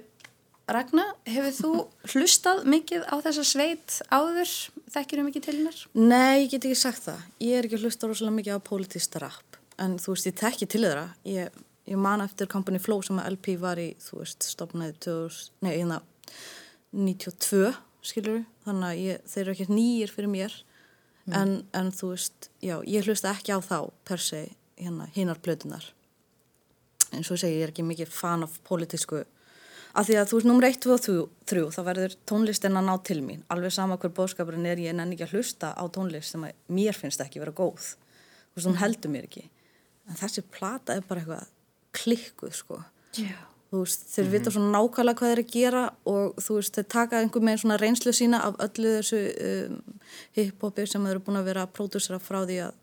Ragna, 0.66 1.12
hefur 1.28 1.52
þú 1.54 1.72
hlustað 2.14 2.64
mikið 2.66 3.04
á 3.06 3.14
þessa 3.22 3.44
sveit 3.46 4.00
áður? 4.10 4.54
Þekkir 4.94 5.18
þú 5.18 5.24
mikið 5.26 5.44
til 5.44 5.54
hennar? 5.56 5.78
Nei, 5.98 6.44
ég 6.44 6.50
get 6.52 6.66
ekki 6.68 6.78
sagt 6.78 7.06
það. 7.08 7.22
Ég 7.42 7.58
er 7.58 7.66
ekki 7.66 7.78
að 7.78 7.86
hlusta 7.86 8.10
rosalega 8.10 8.36
mikið 8.36 8.58
á 8.58 8.68
politista 8.68 9.22
rap. 9.22 9.58
En 9.82 9.96
þú 10.00 10.14
veist, 10.14 10.28
ég 10.28 10.36
tekki 10.38 10.68
til 10.70 10.84
þeirra. 10.84 11.08
Ég, 11.26 11.58
ég 11.90 11.98
man 12.00 12.22
eftir 12.24 12.48
Company 12.52 12.78
Flow 12.82 13.02
sem 13.04 13.18
að 13.18 13.32
LP 13.34 13.56
var 13.62 13.80
í, 13.82 13.88
þú 14.02 14.20
veist, 14.22 14.46
stopnaði 14.46 14.94
2000, 15.08 15.50
nei, 15.66 15.72
hérna 15.74 15.98
92, 16.94 17.74
skilur 18.06 18.38
við. 18.38 18.46
Þannig 18.68 18.88
að 18.88 19.02
ég, 19.02 19.26
þeir 19.32 19.42
eru 19.42 19.56
ekkert 19.56 19.74
nýjir 19.74 20.14
fyrir 20.14 20.32
mér. 20.32 20.56
En, 21.34 21.56
en 21.74 21.90
þú 21.90 22.12
veist, 22.14 22.50
já, 22.62 22.76
ég 22.86 23.06
hlusta 23.08 23.32
ekki 23.34 23.56
á 23.56 23.58
þá 23.58 23.78
per 24.06 24.22
se, 24.22 24.44
hérna, 24.78 25.08
hinnar 25.16 25.42
blöðunar. 25.42 25.90
En 27.10 27.26
svo 27.26 27.34
segi 27.38 27.58
ég 27.58 27.66
er 27.66 27.72
ekki 27.74 27.86
mikið 27.86 28.12
fan 28.14 28.46
af 28.46 28.54
politísku 28.66 29.24
að 29.96 30.10
því 30.10 30.16
að 30.20 30.28
þú 30.28 30.38
veist, 30.38 30.48
nummer 30.50 30.66
1, 30.68 30.78
2 30.84 30.92
og 30.92 31.30
3 31.48 31.64
þá 31.72 31.80
verður 31.86 32.14
tónlistin 32.28 32.78
að 32.78 32.86
ná 32.88 32.94
til 33.06 33.18
mín. 33.24 33.42
Alveg 33.52 33.74
sama 33.74 33.96
hver 34.00 34.12
bóðskapurinn 34.16 34.68
er, 34.68 34.82
ég 34.84 34.96
nenni 34.96 35.16
ekki 35.16 35.26
að 35.28 35.36
hlusta 35.38 35.72
á 35.72 35.84
tónlist 35.92 36.34
sem 36.34 36.44
að 36.44 36.56
mér 36.76 36.96
finnst 36.96 37.22
ekki 37.24 37.42
vera 37.42 37.54
góð. 37.56 37.94
Þú 37.96 38.58
veist, 38.58 38.68
hún 38.68 38.80
heldur 38.82 39.12
mér 39.12 39.28
ekki. 39.28 39.46
En 40.06 40.18
þessi 40.20 40.44
plata 40.52 40.96
er 40.96 41.04
bara 41.08 41.22
eitthvað 41.22 41.52
klikkuð, 41.96 42.56
sko. 42.56 42.80
Já. 43.16 43.36
þú 43.72 43.82
veist, 43.82 44.02
þeir 44.12 44.32
vita 44.34 44.52
svona 44.52 44.76
nákvæmlega 44.76 45.18
hvað 45.18 45.30
þeir 45.32 45.42
að 45.42 45.52
gera 45.54 45.84
og 46.12 46.40
þú 46.44 46.58
veist, 46.58 46.76
þeir 46.76 46.88
taka 46.92 47.20
einhver 47.22 47.44
með 47.48 47.62
svona 47.62 47.78
reynslu 47.80 48.12
sína 48.14 48.42
af 48.46 48.58
öllu 48.66 48.92
þessu 48.98 49.20
um, 49.48 49.78
hip-hopi 50.36 50.84
sem 50.86 51.06
þeir 51.06 51.16
eru 51.16 51.24
búin 51.26 51.40
að 51.40 51.48
vera 51.48 51.64
pródúsera 51.66 52.20
frá 52.22 52.42
því 52.44 52.58
að 52.66 52.76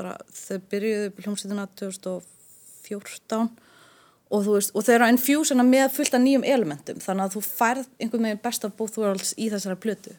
bara 0.00 0.14
þau 0.32 0.58
byrjuðu 0.72 1.12
hljómsveitina 1.20 1.66
2014 1.78 3.50
og 4.30 4.44
þú 4.46 4.56
veist, 4.56 4.72
og 4.74 4.86
þau 4.86 4.92
eru 4.94 5.06
að 5.06 5.14
infusena 5.16 5.66
með 5.66 5.86
fullt 5.96 6.16
af 6.16 6.22
nýjum 6.22 6.46
elementum, 6.46 7.00
þannig 7.02 7.26
að 7.26 7.36
þú 7.36 7.42
færð 7.46 7.86
einhvern 7.98 8.26
veginn 8.28 8.42
best 8.44 8.66
of 8.66 8.76
both 8.78 9.00
worlds 9.00 9.32
í 9.36 9.48
þessara 9.50 9.78
plötu. 9.80 10.14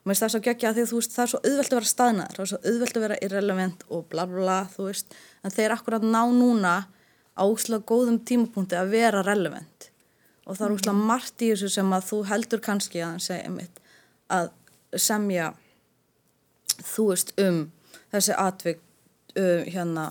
Og 0.00 0.08
mér 0.08 0.14
finnst 0.14 0.24
það 0.24 0.32
svo 0.32 0.40
geggja 0.46 0.70
að 0.70 0.78
því 0.78 0.84
að 0.84 0.90
þú 0.90 1.00
veist, 1.00 1.16
það 1.16 1.24
er 1.24 1.32
svo 1.32 1.40
auðvelt 1.44 1.74
að 1.74 1.78
vera 1.78 1.90
staðnaður, 1.90 2.38
það 2.38 2.44
er 2.44 2.50
svo 2.52 2.60
auðvelt 2.70 2.96
að 2.96 3.04
vera 3.04 3.18
irrelevant 3.26 3.84
og 3.90 4.06
bla 4.08 4.24
bla 4.30 4.40
bla, 4.40 4.58
þú 4.72 4.86
veist. 4.86 5.18
En 5.44 5.52
þeir 5.52 5.74
akkurat 5.76 6.06
ná 6.06 6.22
núna 6.32 6.74
á 7.36 7.42
úslega 7.44 7.84
góðum 7.90 8.16
tímapunkti 8.24 8.78
að 8.80 8.94
vera 8.96 9.20
relevant. 9.26 9.90
Og 10.48 10.56
það 10.56 10.66
er 10.66 10.76
úslega 10.78 11.08
margt 11.12 11.44
í 11.44 11.52
þessu 11.52 11.68
sem 11.76 11.92
að 11.92 12.08
þú 12.08 12.22
heldur 12.32 12.64
kannski 12.64 13.02
að 13.02 13.10
hann 13.10 13.24
segja 13.26 13.44
einmitt 13.50 13.76
að 14.30 14.50
semja 14.98 15.52
þú 16.80 17.06
veist 17.10 17.32
um 17.40 17.60
þessi 18.10 18.36
atvik 18.38 18.80
uh, 19.36 19.66
hérna 19.66 20.10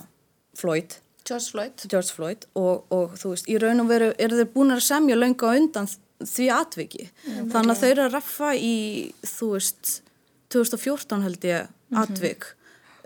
Floyd 0.58 0.98
George 1.30 1.50
Floyd. 1.54 1.84
George 1.86 2.14
Floyd 2.16 2.46
og, 2.58 2.86
og 2.94 3.16
þú 3.20 3.34
veist, 3.34 3.50
í 3.50 3.58
raun 3.62 3.84
og 3.84 3.90
veru 3.90 4.12
eru 4.18 4.40
þeir 4.40 4.50
búin 4.54 4.74
að 4.74 4.82
semja 4.86 5.18
löngu 5.18 5.46
á 5.46 5.54
undan 5.54 5.90
því 6.20 6.48
atviki. 6.52 7.06
Þannig 7.52 7.74
að 7.74 7.82
þau 7.82 7.90
eru 7.90 8.06
að 8.06 8.16
raffa 8.16 8.50
í, 8.58 8.74
þú 9.24 9.52
veist, 9.54 9.92
2014 10.52 11.24
held 11.24 11.46
ég, 11.48 11.70
atvik. 12.02 12.50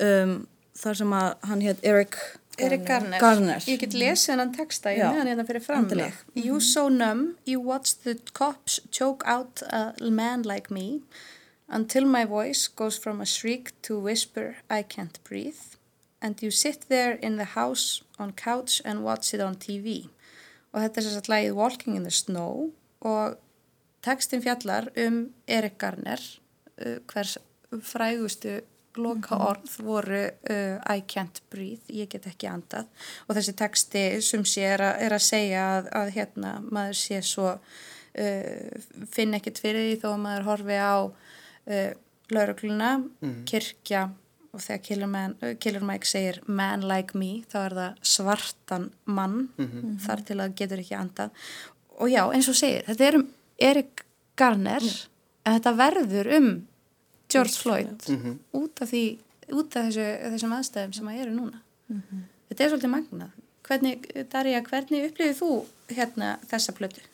Um, 0.02 0.40
þar 0.74 0.98
sem 1.02 1.12
að 1.14 1.28
hann 1.50 1.62
hétt 1.62 1.84
Eric 1.86 2.18
Erik 2.58 2.84
Garner. 2.86 3.18
Garner. 3.18 3.62
Ég 3.66 3.80
get 3.82 3.94
lesið 3.98 4.34
hennan 4.34 4.52
texta, 4.54 4.92
ég 4.94 5.02
Já, 5.02 5.08
með 5.10 5.20
hann 5.20 5.30
hérna 5.32 5.46
fyrir 5.48 5.64
fram 5.64 5.84
endilega. 5.84 6.12
mig. 6.34 6.44
You 6.46 6.60
so 6.62 6.88
numb, 6.88 7.34
you 7.44 7.60
watch 7.60 7.96
the 8.04 8.14
cops 8.32 8.80
choke 8.94 9.26
out 9.26 9.62
a 9.70 9.94
man 10.10 10.42
like 10.46 10.70
me 10.70 11.02
until 11.68 12.06
my 12.06 12.24
voice 12.24 12.68
goes 12.68 12.98
from 12.98 13.20
a 13.20 13.26
shriek 13.26 13.72
to 13.82 13.98
whisper 13.98 14.56
I 14.70 14.82
can't 14.82 15.18
breathe 15.24 15.74
and 16.24 16.40
you 16.42 16.50
sit 16.50 16.88
there 16.88 17.18
in 17.20 17.36
the 17.36 17.50
house 17.54 18.02
on 18.18 18.32
couch 18.32 18.80
and 18.84 19.04
watch 19.04 19.34
it 19.36 19.44
on 19.44 19.56
TV 19.60 20.08
og 20.72 20.82
þetta 20.82 21.00
er 21.00 21.16
að 21.20 21.32
lagið 21.32 21.58
Walking 21.58 21.98
in 21.98 22.06
the 22.08 22.14
Snow 22.14 22.70
og 23.04 23.36
tekstin 24.04 24.42
fjallar 24.44 24.88
um 25.04 25.26
Erik 25.46 25.76
Garner 25.78 26.20
uh, 26.80 26.98
hvers 27.10 27.36
frægustu 27.84 28.60
loka 29.00 29.38
orð 29.42 29.78
voru 29.82 30.22
uh, 30.22 30.76
I 30.86 31.02
can't 31.02 31.40
breathe, 31.50 31.82
ég 31.90 32.10
get 32.12 32.28
ekki 32.30 32.46
andað. 32.46 32.86
Og 33.26 33.34
þessi 33.34 33.54
teksti 33.58 34.04
sem 34.22 34.44
sé 34.46 34.68
er 34.74 34.84
að, 34.86 35.00
er 35.06 35.16
að 35.16 35.24
segja 35.26 35.64
að, 35.78 35.88
að 35.98 36.12
hérna 36.14 36.52
maður 36.62 37.00
sé 37.00 37.18
svo 37.26 37.48
uh, 37.50 38.84
finn 39.10 39.34
ekkert 39.34 39.58
fyrir 39.62 39.88
því 39.88 39.96
þó 40.04 40.08
að 40.12 40.22
maður 40.26 40.48
horfi 40.50 40.78
á 40.78 40.96
uh, 41.02 41.90
laurugluna, 42.34 42.92
kirkja 43.50 44.06
og 44.54 44.62
þegar 44.62 44.82
Killer, 44.86 45.10
Man, 45.10 45.36
uh, 45.42 45.54
Killer 45.60 45.84
Mike 45.84 46.08
segir 46.08 46.40
man 46.46 46.86
like 46.86 47.18
me 47.18 47.42
þá 47.50 47.58
er 47.64 47.76
það 47.80 48.02
svartan 48.14 48.90
mann. 49.04 49.48
Þar 50.04 50.24
til 50.28 50.38
að 50.40 50.54
getur 50.60 50.82
ekki 50.84 50.98
andað. 50.98 51.34
Og 51.98 52.10
já, 52.10 52.22
eins 52.30 52.48
og 52.50 52.58
segir, 52.58 52.84
þetta 52.86 53.08
er 53.08 53.18
um 53.20 53.26
Erik 53.58 54.04
Garner 54.38 54.82
en 55.44 55.58
þetta 55.58 55.74
verður 55.78 56.30
um 56.38 56.48
George 57.30 57.58
Floyd 57.58 58.08
út 58.54 58.82
af 58.82 58.90
því 58.90 59.04
út 59.52 59.76
af 59.76 59.88
þessu, 59.90 60.04
þessum 60.34 60.54
aðstæðum 60.56 60.94
sem 60.96 61.08
að 61.10 61.22
eru 61.24 61.34
núna. 61.34 61.62
Þetta 62.48 62.64
er 62.64 62.70
svolítið 62.72 62.92
magnað. 62.94 63.40
Hvernig, 63.64 64.06
Darja, 64.32 64.60
hvernig 64.64 65.08
upplifið 65.08 65.38
þú 65.38 65.50
hérna 65.96 66.34
þessa 66.50 66.74
plötu? 66.76 67.04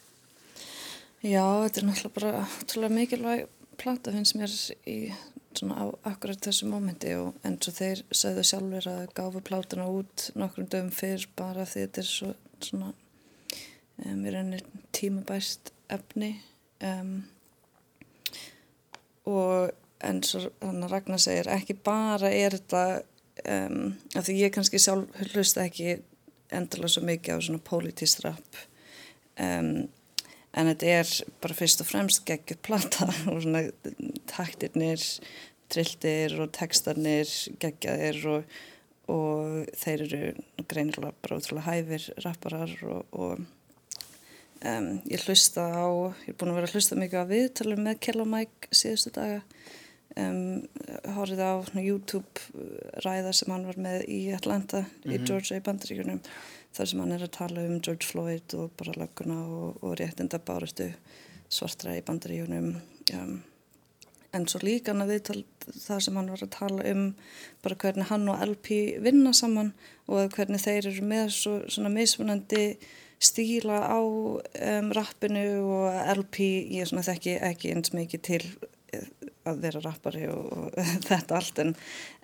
Já, 1.21 1.45
þetta 1.67 1.81
er 1.81 1.87
náttúrulega 1.87 2.45
bara 2.81 2.95
mikilvæg 2.95 3.49
plata 3.81 4.13
finnst 4.15 4.37
mér 4.37 4.55
í 4.89 4.97
svona 5.59 5.83
á 5.83 5.87
akkurat 6.13 6.41
þessu 6.45 6.69
mómenti 6.71 7.13
og 7.19 7.35
eins 7.47 7.69
og 7.71 7.77
þeir 7.77 8.03
sögðu 8.15 8.45
sjálfur 8.47 8.89
að 8.91 9.03
gáfu 9.17 9.43
plátuna 9.47 9.89
út 9.91 10.31
nokkrum 10.39 10.69
dögum 10.71 10.93
fyrr 10.95 11.27
bara 11.39 11.67
því 11.67 11.85
þetta 11.87 12.03
er 12.03 12.09
svo, 12.11 12.31
svona 12.63 12.93
um, 14.05 14.25
í 14.25 14.33
rauninni 14.35 14.63
tímabæst 14.97 15.73
efni 15.91 16.33
um, 16.87 17.15
og 19.31 19.71
eins 20.07 20.35
og 20.39 20.49
hann 20.63 20.85
að 20.87 20.95
Ragnar 20.95 21.23
segir 21.23 21.51
ekki 21.53 21.77
bara 21.85 22.31
er 22.33 22.57
þetta 22.57 22.85
um, 23.45 23.95
af 24.15 24.27
því 24.27 24.39
ég 24.45 24.55
kannski 24.55 24.81
sjálf 24.81 25.11
hlusta 25.33 25.67
ekki 25.67 25.99
endalega 26.51 26.95
svo 26.95 27.07
mikið 27.07 27.37
á 27.37 27.39
svona 27.47 27.65
pólitísrapp 27.67 28.63
um, 29.43 29.89
en 30.51 30.71
þetta 30.73 30.95
er 31.01 31.13
bara 31.43 31.57
fyrst 31.57 31.83
og 31.85 31.91
fremst 31.91 32.25
geggjur 32.29 32.59
plata 32.65 33.11
og 33.31 33.43
svona 33.45 33.67
taktirnir, 34.41 35.07
trilltir 35.71 36.37
og 36.43 36.51
textarnir 36.57 37.31
geggjaðir 37.63 38.21
og, 38.33 38.59
og 39.13 39.71
þeir 39.79 40.05
eru 40.09 40.21
greinilega 40.67 41.15
bara 41.23 41.41
útrúlega 41.41 41.69
hæfir 41.69 42.11
rapparar 42.25 42.77
og, 42.89 43.15
og 43.15 43.43
um, 44.65 44.89
ég 45.11 45.27
hlusta 45.27 45.67
á, 45.71 45.87
ég 46.27 46.33
er 46.33 46.39
búin 46.41 46.53
að 46.53 46.61
vera 46.61 46.71
að 46.71 46.79
hlusta 46.79 46.99
mikið 46.99 47.23
á 47.23 47.33
viðtalum 47.35 47.85
með 47.87 48.01
Kjell 48.07 48.25
og 48.25 48.33
Mike 48.35 48.73
síðustu 48.75 49.15
daga. 49.17 49.45
Um, 50.19 50.65
horfið 51.15 51.41
á 51.47 51.55
YouTube 51.79 52.43
ræða 53.05 53.31
sem 53.37 53.53
hann 53.55 53.69
var 53.69 53.77
með 53.79 54.09
í 54.11 54.25
Atlanta 54.35 54.81
í 55.07 55.21
Georgia 55.23 55.61
í 55.61 55.63
bandaríkunum 55.63 56.19
þar 56.75 56.91
sem 56.91 57.03
hann 57.05 57.15
er 57.15 57.23
að 57.23 57.37
tala 57.37 57.63
um 57.63 57.79
George 57.79 58.09
Floyd 58.09 58.57
og 58.59 58.73
bara 58.79 58.97
lögguna 58.99 59.39
og, 59.39 59.79
og 59.87 59.95
réttinda 60.01 60.41
bárustu 60.43 60.89
svartra 61.47 61.95
í 61.95 62.03
bandaríkunum 62.03 62.73
um, 63.21 63.37
en 64.37 64.47
svo 64.49 64.61
líka 64.63 64.93
hann 64.93 65.05
að 65.05 65.15
viðtal 65.15 65.39
það 65.75 66.03
sem 66.05 66.19
hann 66.19 66.31
var 66.33 66.45
að 66.45 66.53
tala 66.55 66.87
um 66.93 67.05
bara 67.65 67.79
hvernig 67.83 68.11
hann 68.11 68.29
og 68.31 68.43
LP 68.47 68.71
vinna 69.05 69.33
saman 69.37 69.73
og 70.11 70.35
hvernig 70.37 70.63
þeir 70.63 70.91
eru 70.91 71.07
með 71.07 71.33
svo, 71.35 71.55
svona 71.71 71.93
mismunandi 71.93 72.65
stíla 73.21 73.83
á 73.85 74.01
um, 74.01 74.93
rappinu 74.97 75.45
og 75.67 75.99
LP 76.17 76.47
ég 76.73 76.89
þekki 76.89 77.37
ekki 77.51 77.75
eins 77.75 77.93
mikið 77.93 78.23
til 78.25 78.41
eh, 78.95 79.11
að 79.49 79.61
vera 79.67 79.83
rappari 79.85 80.25
og, 80.33 80.47
og 80.57 80.79
þetta 81.11 81.37
allt 81.37 81.61
en, 81.65 81.75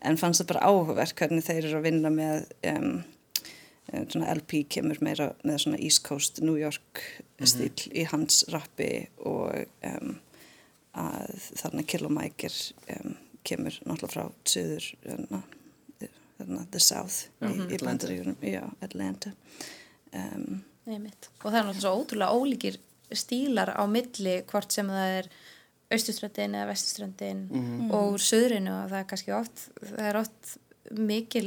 en 0.03 0.21
fannst 0.21 0.45
það 0.45 0.55
bara 0.55 0.71
áhugverk 0.71 1.21
hvernig 1.21 1.45
þeir 1.45 1.65
eru 1.65 1.83
að 1.83 1.89
vinna 1.91 2.13
með 2.15 2.49
um, 2.73 2.97
svona 3.93 4.33
LP 4.35 4.65
kemur 4.77 4.99
meira 5.05 5.31
með 5.47 5.61
svona 5.63 5.83
East 5.83 6.03
Coast 6.07 6.41
New 6.43 6.57
York 6.59 7.03
stíl 7.45 7.91
í 7.93 8.07
hans 8.09 8.45
rappi 8.51 9.07
og 9.21 9.53
um, 9.87 10.17
að 10.97 11.51
þarna 11.61 11.85
er, 11.87 12.57
um, 12.97 13.17
kemur 13.47 13.77
náttúrulega 13.85 14.13
frá 14.15 14.25
söður 14.49 14.89
þarna, 15.05 15.43
þarna 16.39 16.65
The 16.73 16.83
South 16.83 17.19
í, 17.41 17.53
í 17.77 17.81
bandaríkunum, 17.83 18.39
já, 18.41 18.65
Atlanta 18.85 19.33
um, 20.13 20.63
Einmitt. 20.87 21.31
Og 21.43 21.51
það 21.51 21.59
er 21.59 21.67
náttúrulega 21.67 21.83
svo 21.83 21.95
ótrúlega 21.99 22.37
ólíkir 22.39 22.81
stílar 23.15 23.73
á 23.75 23.83
milli 23.91 24.41
hvort 24.47 24.75
sem 24.75 24.89
það 24.91 25.15
er 25.21 25.29
austuströndin 25.95 26.55
eða 26.59 26.71
vestuströndin 26.71 27.43
og 27.95 28.17
úr 28.17 28.23
söðrinu 28.23 28.73
og 28.75 28.91
það 28.91 28.99
er 29.01 29.09
kannski 29.11 29.35
oft, 29.37 29.67
það 29.83 30.07
er 30.09 30.19
oft 30.19 30.55
mikil, 30.91 31.45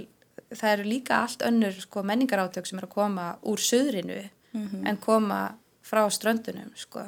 það 0.51 0.73
eru 0.73 0.88
líka 0.88 1.21
allt 1.23 1.43
önnur 1.47 1.79
sko, 1.83 2.03
menningarátök 2.07 2.67
sem 2.67 2.79
er 2.79 2.88
að 2.88 2.95
koma 2.95 3.25
úr 3.47 3.63
söðrinu 3.63 4.21
en 4.88 5.01
koma 5.03 5.41
frá 5.83 6.05
ströndunum 6.12 6.71
sko. 6.75 7.03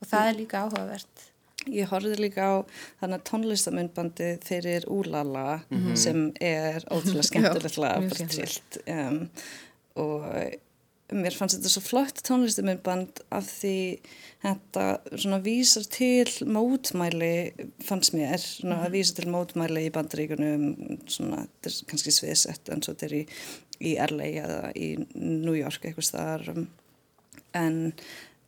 og 0.00 0.08
það 0.08 0.28
er 0.28 0.38
líka 0.38 0.64
áhugavert. 0.64 1.29
Ég 1.68 1.90
horfði 1.90 2.16
líka 2.16 2.46
á 2.48 2.54
þannig 3.02 3.26
tónlistamundbandi 3.28 4.30
fyrir 4.46 4.86
Úlala 4.88 5.60
sem 5.98 6.30
er 6.40 6.86
ótrúlega 6.88 7.26
skemmtilegt 7.30 7.76
lag, 7.82 8.08
bara 8.08 8.28
trillt 8.32 8.80
um, 8.86 9.22
og 10.00 10.24
mér 11.10 11.34
fannst 11.34 11.58
þetta 11.58 11.72
svo 11.72 11.82
flott 11.84 12.22
tónlistamundband 12.26 13.22
af 13.34 13.48
því 13.48 13.76
þetta 14.44 14.84
svona 15.12 15.40
vísar 15.44 15.86
til 15.90 16.48
mótmæli 16.48 17.32
fannst 17.84 18.14
mér, 18.16 18.40
svona 18.40 18.84
að 18.86 18.96
vísa 18.96 19.16
til 19.18 19.28
mótmæli 19.32 19.86
í 19.88 19.94
bandaríkunum 19.94 20.66
svona, 21.10 21.44
þetta 21.44 21.72
er 21.72 21.78
kannski 21.90 22.14
sviðsett 22.14 22.70
en 22.72 22.84
svo 22.84 22.94
þetta 22.94 23.08
er 23.10 23.16
í, 23.20 23.22
í 23.90 23.96
LA 24.06 24.30
eða 24.44 24.60
í 24.78 24.90
New 25.18 25.56
York 25.58 25.84
eitthvað 25.84 26.08
staðar 26.08 26.52
um, 26.54 26.68
en 27.58 27.80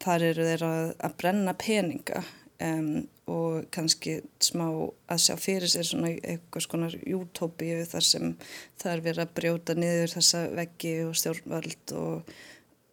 þar 0.03 0.29
eru 0.31 0.47
þeir 0.47 0.65
að, 0.67 0.87
að 1.03 1.19
brenna 1.21 1.59
peninga 1.59 2.25
um, 2.63 2.89
og 3.33 3.69
kannski 3.75 4.19
smá 4.43 4.67
að 5.11 5.23
sjá 5.25 5.37
fyrir 5.41 5.71
sér 5.71 5.87
svona 5.89 6.13
eitthvað 6.15 6.67
skonar 6.67 6.97
jútópíu 6.99 7.85
þar 7.89 8.07
sem 8.07 8.33
það 8.81 8.95
er 8.95 9.05
verið 9.07 9.25
að 9.25 9.37
brjóta 9.39 9.77
niður 9.79 10.17
þessa 10.17 10.43
veggi 10.59 10.97
og 11.07 11.15
stjórnvöld 11.21 11.95
og, 11.99 12.35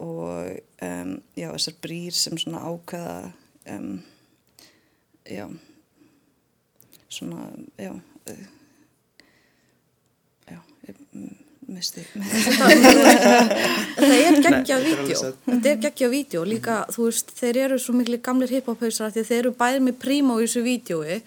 og 0.05 0.85
um, 0.85 1.15
já, 1.35 1.49
þessar 1.55 1.81
brýr 1.83 2.19
sem 2.19 2.39
svona 2.41 2.63
ákveða 2.69 3.17
um, 3.75 3.91
já 5.29 5.45
svona, 7.09 7.49
já 7.77 7.93
já, 10.49 10.93
mm, 11.13 11.38
misti 11.73 12.03
Það 13.99 14.13
er 14.15 14.37
er 14.39 14.45
alveg 14.75 15.01
vídeo. 15.03 15.31
Þetta 15.45 15.71
er 15.71 15.81
geggjað 15.83 16.13
vídeo. 16.13 16.43
Líka, 16.47 16.77
þú 16.93 17.09
veist, 17.09 17.33
þeir 17.39 17.61
eru 17.65 17.79
svo 17.81 17.95
miklu 17.97 18.19
gamlir 18.23 18.53
hip-hop-hausar 18.53 19.13
því 19.15 19.25
þeir 19.27 19.39
eru 19.43 19.53
bæðið 19.59 19.85
með 19.87 19.99
Primo 20.03 20.39
í 20.39 20.47
þessu 20.47 20.63
vídeoi. 20.65 21.19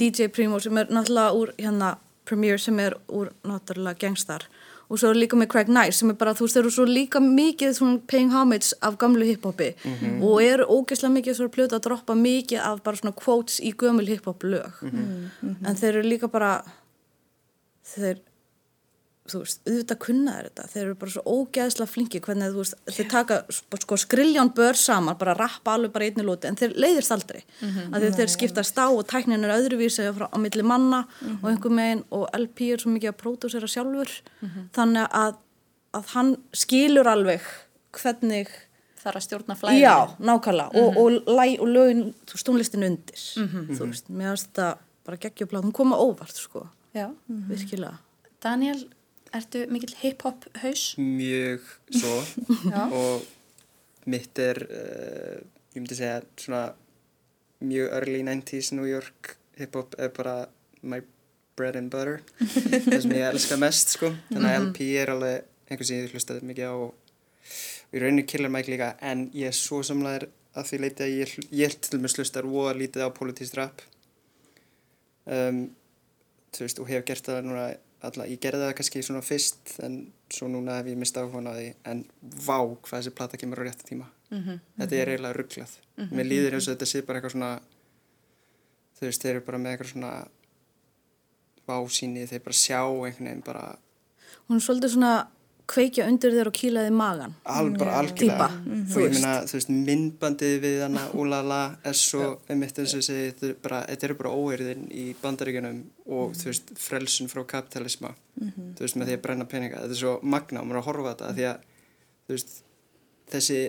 DJ 0.00 0.30
Primo 0.34 0.60
sem 0.62 0.78
er 0.80 0.90
náttúrulega 0.92 1.36
úr 1.40 1.52
hérna 1.58 1.94
Premier 2.28 2.60
sem 2.62 2.78
er 2.82 2.96
úr 3.08 3.32
náttúrulega 3.46 3.98
Gangstar. 4.04 4.46
Og 4.90 4.98
svo 4.98 5.12
er 5.12 5.20
líka 5.20 5.38
með 5.38 5.52
Craig 5.52 5.68
Nice 5.70 6.00
sem 6.00 6.10
er 6.10 6.16
bara, 6.18 6.34
þú 6.34 6.46
veist, 6.46 6.56
þeir 6.56 6.64
eru 6.64 6.72
svo 6.74 6.86
líka 6.88 7.20
mikið 7.22 7.76
svona 7.78 8.00
paying 8.10 8.32
homage 8.34 8.72
af 8.82 8.96
gamlu 8.98 9.26
hip-hopi 9.28 9.68
og 10.18 10.40
eru 10.42 10.66
ógeðslega 10.66 11.14
mikið 11.14 11.36
svona 11.38 11.54
plötu 11.54 11.78
að 11.78 11.84
droppa 11.84 12.16
mikið 12.18 12.64
af 12.66 12.80
bara 12.82 12.98
svona 12.98 13.14
quotes 13.14 13.60
í 13.62 13.70
gömul 13.70 14.08
hip-hop 14.08 14.42
lög. 14.42 14.80
En 14.82 15.78
þeir 15.78 15.92
eru 15.92 16.02
líka 16.08 16.30
bara, 16.32 16.56
þeir, 17.94 18.18
þú 19.30 19.40
veist, 19.44 19.60
auðvitað 19.66 19.98
kunna 20.04 20.34
þeir 20.36 20.46
þetta. 20.48 20.66
Þeir 20.72 20.82
eru 20.84 20.94
bara 21.00 21.14
svo 21.14 21.22
ógeðslega 21.36 21.90
flinki 21.92 22.20
hvernig 22.24 22.52
þú 22.54 22.62
veist, 22.64 22.76
þeir 22.96 23.08
taka 23.12 23.38
sko 23.84 23.98
skrilján 24.00 24.50
bör 24.56 24.78
saman, 24.78 25.18
bara 25.20 25.34
rappa 25.38 25.74
alveg 25.76 25.92
bara 25.94 26.06
í 26.08 26.12
einni 26.12 26.26
lúti 26.26 26.50
en 26.50 26.58
þeir 26.60 26.74
leiðist 26.76 27.14
aldrei, 27.14 27.42
mm 27.60 27.94
að 27.94 28.08
þeir 28.18 28.32
skiptast 28.34 28.78
á 28.80 28.86
og 28.88 29.04
tæknin 29.10 29.44
er 29.46 29.54
öðruvísi 29.56 30.06
frá, 30.16 30.26
á 30.30 30.36
milli 30.42 30.64
manna 30.66 31.04
og 31.40 31.46
einhver 31.50 31.74
megin 31.74 32.02
og 32.10 32.26
LP 32.36 32.72
er 32.74 32.82
svo 32.82 32.90
mikið 32.94 33.12
að 33.12 33.20
pródúsera 33.22 33.70
sjálfur. 33.70 34.10
Þannig 34.76 35.06
að, 35.22 35.38
að 35.96 36.12
hann 36.16 36.34
skilur 36.52 37.08
alveg 37.10 37.46
hvernig 37.96 38.50
Það 39.00 39.08
er 39.10 39.16
að 39.16 39.22
stjórna 39.24 39.54
flæðinu. 39.56 39.80
já, 39.80 39.94
nákvæmlega. 40.20 40.76
Og, 40.76 40.96
og, 41.00 41.28
læ, 41.32 41.44
og 41.56 41.68
lögin, 41.72 42.02
þú 42.28 42.34
veist, 42.36 42.46
tónlistin 42.50 42.84
undir 42.84 43.22
þú 43.72 43.86
veist, 43.88 44.10
mér 44.12 44.34
finnst 44.34 44.50
þetta 44.50 44.66
bara 45.08 45.16
geggjöfla, 45.22 45.62
hún 45.64 45.72
koma 45.72 45.96
óvart 45.96 46.36
sko, 46.36 46.66
Já. 46.92 47.06
virkilega. 47.48 47.96
Daniel, 48.44 48.82
ertu 49.36 49.64
mikill 49.70 49.96
hip-hop 50.02 50.46
haus? 50.62 50.94
Mjög 50.98 51.66
svo 51.94 52.16
og 53.00 53.26
mitt 54.10 54.38
er, 54.42 54.62
uh, 54.66 55.36
ég 55.74 55.82
myndi 55.82 55.98
segja, 55.98 56.22
svona 56.40 56.64
mjög 57.60 57.92
early 57.98 58.22
90s 58.26 58.72
New 58.76 58.88
York 58.88 59.36
hip-hop 59.60 59.94
er 59.98 60.12
bara 60.16 60.36
my 60.82 61.02
bread 61.56 61.76
and 61.76 61.92
butter. 61.92 62.22
það 62.88 63.00
sem 63.04 63.16
ég 63.18 63.28
elska 63.28 63.58
mest, 63.60 63.96
sko. 63.96 64.12
Þannig 64.30 64.50
að 64.50 64.62
LP 64.64 64.90
er 65.02 65.12
alveg 65.12 65.48
einhvers 65.70 65.90
sem 65.90 66.00
ég 66.00 66.14
hlustaði 66.14 66.48
mikið 66.50 66.72
á 66.72 66.74
og, 66.74 66.94
í 67.90 68.02
rauninni 68.02 68.26
Killer 68.28 68.52
Mike 68.52 68.72
líka 68.72 68.94
en 69.04 69.28
ég 69.36 69.50
er 69.50 69.56
svo 69.56 69.82
samlegaður 69.86 70.30
að 70.58 70.66
því 70.66 70.80
leiti 70.82 71.04
að 71.04 71.12
ég, 71.14 71.34
ég 71.54 71.76
til 71.78 71.94
dæmis 71.94 72.16
hlustar 72.18 72.48
voða 72.50 72.74
lítið 72.78 73.06
á 73.06 73.10
politískt 73.14 73.58
rap 73.58 73.82
um, 75.30 75.62
þú 76.50 76.64
veist, 76.64 76.82
og 76.82 76.90
hef 76.90 77.06
gert 77.06 77.26
það 77.26 77.46
núna 77.46 77.66
alla, 78.08 78.26
ég 78.30 78.40
gerði 78.40 78.64
það 78.66 78.74
kannski 78.78 79.02
svona 79.04 79.20
fyrst 79.24 79.74
en 79.84 79.98
svo 80.32 80.48
núna 80.48 80.78
hef 80.78 80.88
ég 80.92 80.98
mistað 81.00 81.28
áhuga 81.28 81.52
á 81.52 81.58
því. 81.58 81.68
En 81.90 82.04
vá 82.46 82.58
hvað 82.60 82.96
þessi 82.96 83.12
plata 83.18 83.40
kemur 83.40 83.60
á 83.60 83.64
rétta 83.66 83.88
tíma. 83.88 84.08
Þetta 84.30 84.96
er 84.96 85.10
eiginlega 85.10 85.36
rugglað 85.36 85.72
mér 86.14 86.26
líður 86.30 86.54
eins 86.56 86.68
og 86.68 86.76
þetta 86.76 86.86
sé 86.86 87.02
bara 87.02 87.18
eitthvað 87.18 87.32
svona 87.34 87.50
þú 89.00 89.06
veist, 89.08 89.22
þeir 89.24 89.34
eru 89.34 89.44
bara 89.46 89.58
með 89.58 89.72
eitthvað 89.74 89.90
svona 89.90 90.12
vásýni, 91.70 92.26
þeir 92.30 92.42
bara 92.44 92.56
sjá 92.56 92.80
einhvern 92.84 93.26
veginn 93.26 93.42
bara 93.46 93.64
Hún 94.48 94.58
er 94.58 94.64
svolítið 94.64 94.94
svona 94.94 95.12
kveikja 95.70 96.06
undir 96.10 96.34
þér 96.34 96.50
og 96.50 96.56
kýlaði 96.56 96.92
magan. 96.94 97.34
al, 97.44 97.70
bara 97.78 97.96
algjörlega. 98.00 98.48
Þú 98.90 98.98
og 98.98 99.04
ég 99.04 99.14
meina, 99.16 99.34
þú 99.46 99.56
veist, 99.58 99.72
myndbandið 99.90 100.54
við 100.64 100.78
hana 100.84 101.04
úlala 101.20 101.60
er 101.86 101.98
svo 101.98 102.30
einmitt 102.50 102.80
eins 102.82 102.96
og 102.98 103.44
bara, 103.62 103.82
þetta 103.88 104.08
eru 104.08 104.18
bara 104.22 104.34
óeirðin 104.34 104.88
í 104.90 105.04
bandaríkjunum 105.20 105.82
og 106.10 106.34
þú 106.38 106.50
veist, 106.50 106.72
frelsun 106.80 107.30
frá 107.32 107.44
kapitalisma. 107.54 108.14
Þú 108.40 108.82
veist, 108.82 108.98
með 108.98 109.12
því 109.12 109.18
að 109.18 109.22
brenna 109.26 109.46
peninga. 109.50 109.84
Þetta 109.84 109.96
er 109.98 110.02
svo 110.02 110.16
magna 110.22 110.64
og 110.64 110.70
maður 110.70 110.80
er 110.80 110.82
að 110.82 110.90
horfa 110.90 111.06
á 111.06 111.12
þetta 111.12 111.34
því 111.38 111.46
að, 111.52 111.68
þú 112.26 112.36
veist, 112.36 112.56
þessi 113.30 113.60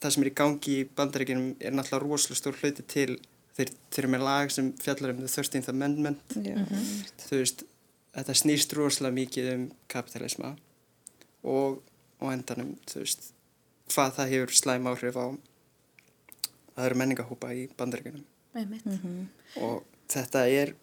það 0.00 0.14
sem 0.14 0.24
er 0.24 0.30
í 0.30 0.36
gangi 0.40 0.78
í 0.78 0.86
bandaríkjunum 0.96 1.50
er 1.60 1.76
náttúrulega 1.76 2.06
rosalega 2.06 2.40
stór 2.40 2.56
hluti 2.62 2.84
til 2.88 3.18
þeir, 3.58 3.72
þeir 3.92 4.02
eru 4.04 4.12
með 4.14 4.24
lag 4.24 4.54
sem 4.54 4.70
fjallar 4.80 5.12
um 5.12 5.20
the 5.20 5.28
13th 5.28 5.68
amendment. 5.72 6.36
Já, 6.40 6.56
þú 7.26 7.40
veist, 7.42 7.64
þetta 8.16 8.36
snýst 8.40 8.74
rosalega 8.78 9.18
mikið 9.20 9.50
um 9.52 9.66
kapitalisma 9.92 10.54
og 11.44 11.80
á 12.20 12.24
endanum, 12.34 12.74
þú 12.90 13.02
veist, 13.04 13.30
hvað 13.90 14.14
það 14.18 14.32
hefur 14.34 14.54
slæm 14.60 14.88
áhrif 14.90 15.16
á 15.16 15.26
aðra 16.80 16.96
menningahópa 17.00 17.50
í 17.56 17.66
bandaríkunum 17.76 18.24
Einmitt. 18.56 18.86
og 19.60 19.84
þetta 20.10 20.44
er 20.50 20.74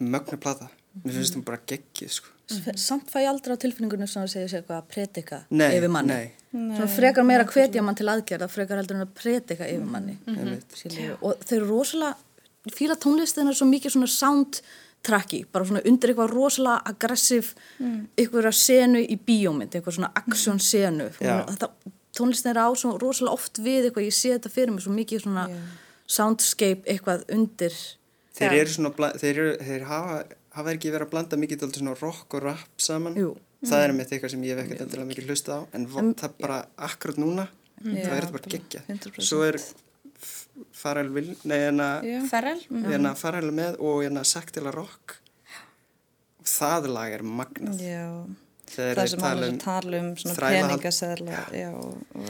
mögnu 0.00 0.38
plata, 0.42 0.68
mér 1.04 1.14
finnst 1.18 1.36
það 1.36 1.44
bara 1.48 1.60
geggið, 1.70 2.10
sko. 2.18 2.30
Samt 2.76 3.08
fæ 3.08 3.22
ég 3.24 3.30
aldrei 3.30 3.54
á 3.56 3.62
tilfinningunum 3.62 4.08
sem 4.10 4.20
að 4.24 4.32
segja 4.34 4.48
sér 4.52 4.60
eitthvað 4.60 4.80
að 4.82 4.88
predika 4.92 5.38
Nei, 5.50 5.70
yfir 5.78 5.88
manni. 5.92 6.12
nei, 6.12 6.34
Svona 6.76 6.88
frekar 6.92 7.24
meira 7.24 7.46
að 7.46 7.54
hvetja 7.54 7.82
mann 7.82 7.96
til 7.98 8.06
aðgerða, 8.12 8.48
frekar 8.52 8.78
heldur 8.82 8.98
en 8.98 9.06
að 9.06 9.14
predika 9.16 9.64
yfir 9.70 9.86
manni. 9.90 10.18
einmitt. 10.28 10.76
Skilju. 10.76 11.16
Og 11.24 11.40
þau 11.40 11.54
eru 11.56 11.70
rosalega, 11.70 12.16
fíla 12.76 12.98
tónlistin 13.00 13.48
er 13.48 13.56
svo 13.56 13.66
mikið 13.70 13.94
svona 13.96 14.10
soundtracki, 15.04 15.44
bara 15.52 15.64
svona 15.64 15.82
undir 15.84 16.12
eitthvað 16.12 16.32
rosalega 16.32 16.82
aggressiv, 16.88 17.54
eitthvað 18.16 18.50
senu 18.56 19.00
í 19.00 19.16
bíómynd, 19.16 19.74
eitthvað 19.74 19.98
svona 19.98 20.12
action 20.16 20.60
senu. 20.60 21.10
Þetta, 21.18 21.70
tónlistin 22.16 22.52
er 22.52 22.62
á 22.64 22.68
svo 22.74 22.96
rosalega 22.98 23.34
oft 23.34 23.58
við 23.58 23.88
eitthvað, 23.88 24.08
ég 24.08 24.14
sé 24.16 24.32
þetta 24.34 24.52
fyrir 24.52 24.72
mig 24.72 24.84
svo 24.84 24.94
mikið 24.94 25.24
svona 25.26 25.48
soundscape 26.06 26.84
eitthvað 26.88 27.24
undir. 27.32 27.74
Þeir 28.34 28.56
eru 28.60 28.70
svona, 28.70 29.10
þeir, 29.20 29.34
eru, 29.34 29.56
þeir 29.62 29.88
hafa, 29.88 30.22
hafa 30.56 30.74
ekki 30.74 30.92
verið 30.94 31.06
að 31.06 31.12
blanda 31.12 31.40
mikið 31.40 31.60
dálítið 31.60 31.84
svona 31.84 31.98
rock 32.00 32.34
og 32.34 32.46
rap 32.48 32.80
saman. 32.82 33.18
Jú. 33.18 33.34
Það 33.64 33.82
er 33.82 33.94
með 33.96 34.10
eitthvað 34.12 34.34
sem 34.34 34.42
ég 34.44 34.58
hef 34.58 34.66
ekkert 34.66 34.82
endilega 34.84 35.08
mikið 35.08 35.30
hlusta 35.30 35.54
á, 35.56 35.60
en, 35.72 35.86
en 35.88 36.10
það 36.20 36.34
bara 36.42 36.58
akkurat 36.84 37.20
núna, 37.20 37.46
það 37.80 38.00
er 38.02 38.26
þetta 38.26 38.34
bara 38.34 38.50
geggja. 38.52 38.82
100%. 38.90 39.24
Svo 39.24 39.38
er 39.46 39.56
F- 40.54 40.80
Pharrell 40.82 41.10
Will, 41.14 41.32
nei, 41.44 41.58
hérna, 41.64 41.88
hérna 42.04 43.14
Pharrell 43.18 43.48
er 43.50 43.56
með 43.58 43.78
og 43.82 44.02
hérna 44.04 44.22
Saktila 44.26 44.70
Rock. 44.74 45.16
Og 46.40 46.46
það 46.50 46.88
lag 46.94 47.12
er 47.16 47.24
magnað. 47.26 47.80
já. 47.82 48.06
Þegar 48.74 48.96
það 49.00 49.10
sem 49.12 49.20
hann 49.24 49.38
er 49.38 49.48
um 49.48 49.54
að 49.54 49.60
tala 49.64 49.98
um 50.00 50.08
og 51.74 52.24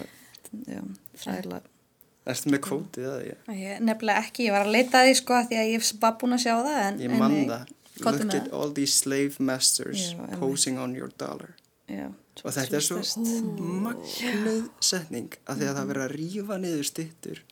já, 0.69 0.83
þræla 1.23 1.61
Ertu 2.25 2.51
með 2.55 2.61
kvótið 2.65 3.05
það? 3.05 3.25
Ég, 3.61 3.81
nefnilega 3.85 4.21
ekki, 4.25 4.47
ég 4.49 4.55
var 4.55 4.65
að 4.65 4.73
leita 4.73 5.03
því 5.05 5.15
sko 5.19 5.35
að 5.37 5.49
því 5.51 5.57
að 5.61 5.71
ég 5.75 5.89
var 6.01 6.15
búin 6.21 6.37
að 6.37 6.41
sjá 6.47 6.53
það 6.65 6.79
en, 6.85 7.01
ég 7.05 7.11
en 7.13 7.21
man 7.21 7.35
nei, 7.37 7.43
það. 7.51 7.73
Look 8.05 8.35
at 8.35 8.49
all 8.59 8.73
these 8.75 8.95
slave 8.97 9.37
masters 9.39 10.07
Já, 10.17 10.39
posing 10.41 10.79
on 10.83 10.95
your 10.97 11.13
dollar. 11.21 11.53
já, 11.87 12.09
Og 12.43 12.51
þetta 12.57 12.81
er 12.81 12.87
svo 12.89 12.99
magnuð 13.85 14.65
setning 14.83 15.37
að 15.47 15.61
því 15.61 15.69
að 15.69 15.77
það 15.79 15.91
verður 15.93 16.05
að 16.07 16.15
rífa 16.17 16.57
niður 16.65 16.89
stittur 16.89 17.43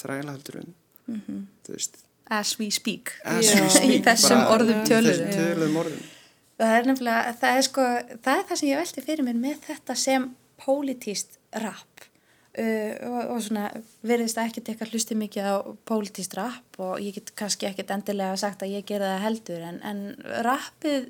þrælahaldurum 0.00 0.74
þú 1.06 1.76
veist 1.76 2.02
as 2.30 2.58
we 2.58 2.70
speak. 2.70 3.12
As 3.24 3.46
Já. 3.46 3.62
we 3.62 3.70
speak, 3.70 3.90
í 3.90 4.02
þessum 4.04 4.40
bara 4.40 4.56
orðum 4.56 4.82
þessum 4.88 5.32
töluðum 5.34 5.76
orðum. 5.82 6.06
Það 6.54 6.76
er 6.78 6.88
nefnilega, 6.88 7.34
það 7.40 7.58
er 7.58 7.66
sko 7.66 7.84
það 8.24 8.34
er 8.34 8.48
það 8.48 8.60
sem 8.60 8.68
ég 8.68 8.80
velti 8.80 9.04
fyrir 9.04 9.26
mér 9.26 9.38
með 9.42 9.60
þetta 9.68 9.96
sem 9.98 10.26
pólitíst 10.64 11.38
rap. 11.64 12.08
Uh, 12.54 12.94
og, 13.10 13.20
og 13.34 13.40
svona 13.42 13.64
verðist 14.06 14.38
það 14.38 14.48
ekkert 14.48 14.68
eitthvað 14.70 14.92
hlusti 14.94 15.16
mikið 15.18 15.48
á 15.50 15.54
pólitíst 15.90 16.36
rap 16.38 16.78
og 16.78 17.00
ég 17.02 17.16
get 17.16 17.32
kannski 17.34 17.66
ekkert 17.66 17.90
endilega 17.90 18.36
sagt 18.38 18.62
að 18.62 18.76
ég 18.76 18.86
gera 18.86 19.16
það 19.16 19.24
heldur 19.24 19.64
en, 19.72 19.80
en 19.82 20.04
rappið 20.46 21.08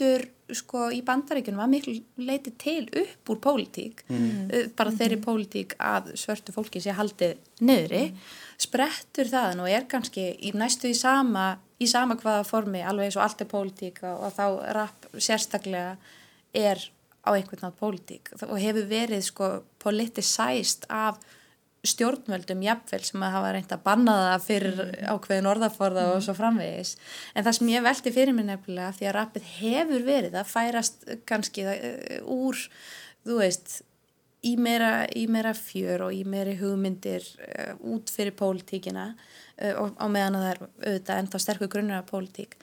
sprettur 0.00 0.28
sko 0.50 0.88
í 0.90 1.00
bandaríkunum 1.06 1.60
var 1.60 1.68
miklu 1.70 1.94
leiti 2.18 2.50
til 2.58 2.88
upp 2.88 3.30
úr 3.30 3.38
pólitík 3.44 4.02
uh, 4.10 4.68
bara 4.76 4.90
þeirri 4.90 5.20
pólitík 5.22 5.76
að 5.78 6.14
svörtu 6.18 6.54
fólki 6.54 6.80
sé 6.80 6.94
haldið 6.96 7.36
niðri. 7.60 8.14
Sprettur 8.60 9.28
þaðan 9.30 9.62
og 9.64 9.70
er 9.70 9.86
kannski 9.88 10.32
í 10.40 10.52
næstu 10.56 10.90
í 10.90 10.96
sama, 10.96 11.58
í 11.78 11.86
sama 11.86 12.16
hvaða 12.18 12.46
formi 12.48 12.82
alveg 12.82 13.10
eins 13.10 13.18
og 13.18 13.26
allt 13.26 13.44
er 13.44 13.50
pólitík 13.50 14.02
og, 14.02 14.24
og 14.26 14.34
þá 14.36 14.46
rapp 14.76 15.06
sérstaklega 15.16 15.96
er 16.56 16.82
á 17.22 17.30
einhvern 17.36 17.68
nátt 17.68 17.78
pólitík. 17.78 18.32
Og 18.48 18.56
hefur 18.58 18.88
verið 18.90 19.22
sko 19.28 19.52
politicized 19.78 20.88
af 20.88 21.20
stjórnvöldum 21.86 22.62
jafnvel 22.64 23.00
sem 23.04 23.22
að 23.24 23.34
hafa 23.36 23.52
reynd 23.54 23.70
að 23.72 23.84
banna 23.84 24.14
það 24.20 24.46
fyrir 24.46 24.80
ákveðin 25.08 25.48
orðaforða 25.48 26.06
og 26.14 26.24
svo 26.24 26.34
framvegis. 26.36 26.96
En 27.34 27.46
það 27.46 27.56
sem 27.56 27.70
ég 27.72 27.84
velti 27.86 28.12
fyrir 28.14 28.36
mér 28.36 28.50
nefnilega 28.50 28.96
því 28.98 29.08
að 29.08 29.14
rappið 29.16 29.46
hefur 29.54 30.04
verið 30.08 30.36
að 30.36 30.50
færast 30.50 31.06
kannski 31.28 31.64
uh, 31.70 32.18
úr 32.28 32.60
þú 33.24 33.38
veist 33.40 33.80
í 34.44 34.54
meira, 34.60 35.06
í 35.16 35.26
meira 35.28 35.54
fjör 35.56 36.06
og 36.08 36.16
í 36.16 36.22
meiri 36.28 36.58
hugmyndir 36.60 37.24
uh, 37.48 37.74
út 37.94 38.12
fyrir 38.12 38.36
pólitíkina 38.36 39.12
uh, 39.14 39.74
og 39.80 39.96
á 39.96 40.06
meðan 40.12 40.40
að 40.40 40.44
það 40.44 40.50
er 40.52 40.64
auðvitað 40.66 41.22
ennþá 41.22 41.44
sterkur 41.46 41.72
grunnur 41.72 42.02
af 42.02 42.10
pólitík. 42.12 42.58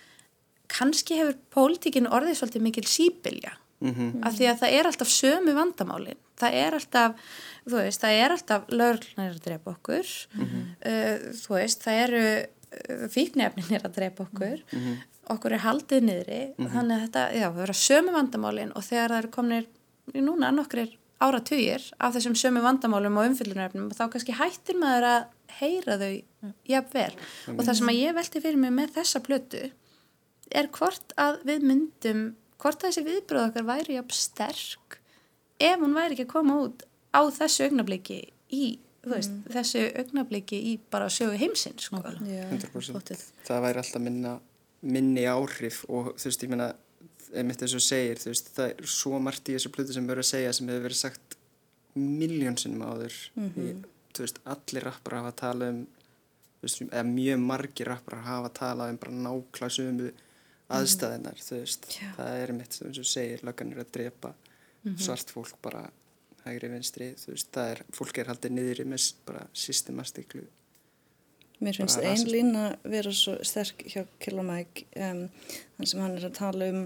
Kannski 0.69 1.17
hefur 1.17 1.39
pólitíkin 1.53 2.09
orðið 2.11 2.41
svolítið 2.41 2.69
mikil 2.69 2.85
sípilja 2.91 3.57
Mhm. 3.79 4.23
af 4.25 4.33
því 4.33 4.45
að 4.49 4.59
það 4.63 4.75
er 4.79 4.87
alltaf 4.89 5.09
sömu 5.13 5.53
vandamálin. 5.53 6.17
Það 6.37 6.53
er 6.53 6.73
alltaf, 6.77 7.27
þú 7.67 7.75
veist, 7.77 8.01
það 8.01 8.21
er 8.23 8.33
alltaf 8.33 8.67
lögurnar 8.73 9.33
að 9.35 9.41
drepa 9.45 9.73
okkur. 9.75 10.13
Uh, 10.37 11.15
þú 11.37 11.53
veist, 11.57 11.83
það 11.85 11.99
eru 12.05 12.23
uh, 12.41 13.07
fíknefninir 13.13 13.85
að 13.85 13.95
drepa 13.99 14.25
okkur. 14.25 14.63
Okkur 15.29 15.53
er 15.57 15.65
haldið 15.65 16.05
niðri. 16.07 16.41
Þannig 16.57 16.95
að 16.95 17.03
þetta, 17.05 17.23
já, 17.35 17.45
það 17.51 17.59
vera 17.61 17.73
sömu 17.73 18.15
vandamálin 18.15 18.71
og 18.75 18.83
þegar 18.87 19.13
það 19.13 19.21
eru 19.23 19.31
komnir 19.37 19.67
í 20.15 20.23
núna 20.23 20.51
nokkrir 20.55 20.93
áratugir 21.19 21.83
af 21.99 22.13
þessum 22.13 22.35
sömu 22.37 22.61
vandamálum 22.61 23.17
og 23.17 23.25
umfyllunarefnum 23.31 23.89
þá 23.97 24.03
kannski 24.13 24.35
hættir 24.37 24.77
maður 24.77 25.07
að 25.09 25.23
heyra 25.59 25.97
þau 25.97 26.11
jafnvel. 26.69 27.13
Og 27.55 27.61
það 27.65 27.77
sem 27.79 27.89
að 27.93 28.01
ég 28.01 28.17
velti 28.17 28.41
fyrir 28.41 28.61
mig 28.61 28.71
með 28.77 28.93
þessa 28.99 29.21
plötu 29.25 29.63
er 30.53 30.69
hvort 30.71 31.13
að 31.17 31.41
við 31.49 31.65
myndum 31.67 32.21
hvort 32.61 32.81
að 32.81 32.89
þessi 32.89 33.05
viðbröð 33.07 33.47
okkar 33.49 33.67
væri 33.67 33.97
jafn 33.97 34.17
sterk 34.17 34.99
ef 35.59 35.79
hún 35.81 35.95
væri 35.97 36.17
ekki 36.17 36.27
að 36.27 36.33
koma 36.33 36.57
út 36.65 36.85
á 37.13 37.21
þessu 37.33 37.67
augnabliki 37.67 38.19
í, 38.53 38.65
veist, 39.07 39.33
þessu 39.53 39.85
augnabliki 40.01 40.59
í 40.71 40.73
bara 40.91 41.09
sögu 41.13 41.37
heimsins, 41.39 41.89
sko. 41.89 42.01
já, 42.25 42.45
100% 42.51 42.97
Pottþétt. 42.97 43.25
það 43.47 43.63
væri 43.67 43.83
alltaf 43.83 44.03
minna, 44.03 44.35
minni 44.81 45.25
áhrif 45.29 45.83
og 45.89 46.13
þú 46.15 46.29
veist, 46.29 46.45
ég 46.45 46.53
meina 46.53 46.71
einmitt 47.33 47.59
þess 47.61 47.77
að 47.79 47.85
segir, 47.87 48.21
þú 48.21 48.31
veist, 48.31 48.53
það 48.55 48.71
er 48.71 48.91
svo 48.97 49.19
margt 49.19 49.49
í 49.49 49.57
þessu 49.57 49.73
plötu 49.73 49.95
sem 49.95 50.07
verður 50.07 50.23
að 50.23 50.31
segja 50.31 50.55
sem 50.55 50.69
hefur 50.71 50.85
verið 50.87 51.01
sagt 51.01 51.37
miljónsinnum 51.97 52.85
áður. 52.87 53.15
Í, 53.57 53.71
þú 54.15 54.23
veist, 54.23 54.39
allir 54.47 54.85
rappar 54.85 55.17
hafa 55.17 55.33
talað 55.41 55.73
um 55.73 55.81
þú 56.57 56.65
veist, 56.67 56.81
eða 56.87 57.03
mjög 57.09 57.43
margir 57.43 57.91
rappar 57.91 58.23
hafa 58.25 58.53
talað 58.61 58.93
um 58.93 58.99
bara 59.01 59.17
nákvæmlega 59.25 59.75
sömu 59.77 60.11
aðstæðinar, 60.73 61.39
þú 61.39 61.59
veist. 61.61 61.87
Það 62.17 62.33
er 62.41 62.51
einmitt 62.53 62.73
sem 62.75 62.91
þú 62.93 63.03
segir, 63.07 63.43
löggan 63.47 63.71
er 63.73 63.83
að 63.85 63.91
drepa 63.97 64.33
svart 64.99 65.31
fólk 65.33 65.55
bara 65.63 65.85
hægri 66.45 66.69
vinstri, 66.71 67.09
þú 67.19 67.33
veist, 67.33 67.49
það 67.55 67.71
er 67.73 67.81
fólk 67.97 68.17
er 68.21 68.29
haldið 68.31 68.53
niður 68.55 68.81
með 68.87 69.01
s- 69.03 69.15
bara 69.27 69.47
systemastiklu 69.53 70.45
Mér 71.59 71.73
finnst 71.73 71.97
Bara 71.97 72.11
ein 72.11 72.13
rasismi. 72.19 72.31
lína 72.35 72.63
vera 72.85 73.11
svo 73.17 73.33
sterk 73.43 73.79
hjá 73.89 74.03
Killa 74.21 74.43
Mike 74.45 74.83
um, 75.01 75.23
þann 75.77 75.87
sem 75.89 76.01
hann 76.03 76.17
er 76.19 76.27
að 76.27 76.35
tala 76.37 76.67
um 76.69 76.81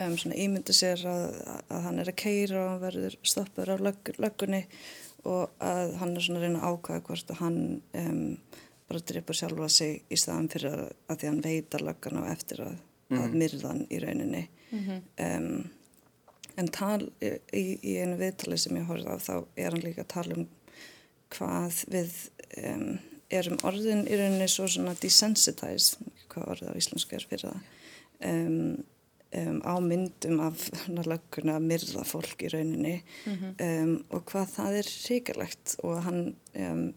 um, 0.00 0.14
svona 0.16 0.38
ímynda 0.40 0.72
sér 0.72 1.02
að, 1.04 1.26
að 1.68 1.82
hann 1.84 1.98
er 2.00 2.08
að 2.08 2.16
keira 2.22 2.62
og 2.62 2.70
hann 2.70 2.80
verður 2.86 3.18
stoppur 3.22 3.70
af 3.74 3.82
lögg, 3.84 4.12
löggunni 4.16 4.62
og 5.28 5.50
að 5.60 5.92
hann 6.00 6.16
er 6.16 6.24
svona 6.24 6.40
að 6.40 6.46
reyna 6.46 6.62
að 6.64 6.78
ákvæða 6.78 7.04
hvort 7.10 7.34
að 7.34 7.40
hann 7.42 7.60
um, 8.00 8.22
bara 8.88 9.02
dripur 9.10 9.36
sjálfa 9.38 9.68
sig 9.72 10.02
í 10.10 10.18
staðan 10.20 10.50
fyrir 10.52 10.74
að, 10.74 10.84
að 11.10 11.20
því 11.20 11.30
hann 11.30 11.42
veit 11.44 11.74
að 11.74 11.86
löggan 11.88 12.20
á 12.22 12.24
eftir 12.30 12.62
að, 12.66 12.76
að 13.18 13.34
myrða 13.42 13.72
hann 13.72 13.82
í 13.90 14.00
rauninni. 14.02 14.44
Um, 15.26 15.50
en 16.56 16.70
tal, 16.72 17.08
í, 17.20 17.64
í 17.82 17.96
einu 18.00 18.16
viðtali 18.20 18.58
sem 18.60 18.78
ég 18.78 18.88
horfði 18.88 19.12
á 19.12 19.18
þá 19.20 19.34
er 19.56 19.74
hann 19.74 19.84
líka 19.84 20.06
að 20.06 20.12
tala 20.14 20.38
um 20.38 20.46
hvað 21.34 21.82
við 21.92 22.12
um, 22.62 22.90
erum 23.34 23.58
orðin 23.66 24.04
í 24.06 24.18
rauninni 24.18 24.48
svo 24.50 24.68
svona 24.70 24.94
desensitized, 25.00 25.98
hvað 26.32 26.52
orðið 26.54 26.70
á 26.70 26.78
íslensku 26.80 27.18
er 27.18 27.26
fyrir 27.26 27.48
það. 27.48 27.72
Um, 28.26 28.84
um, 29.40 29.58
á 29.62 29.74
myndum 29.82 30.40
af 30.46 30.66
lögguna 30.88 31.56
að 31.58 31.66
myrða 31.70 32.04
fólk 32.08 32.44
í 32.46 32.52
rauninni 32.52 32.94
mm 32.98 33.34
-hmm. 33.34 33.96
og 34.10 34.24
hvað 34.30 34.54
það 34.56 34.78
er 34.80 34.92
ríkilegt 35.08 35.76
og 35.82 36.02
hann 36.06 36.22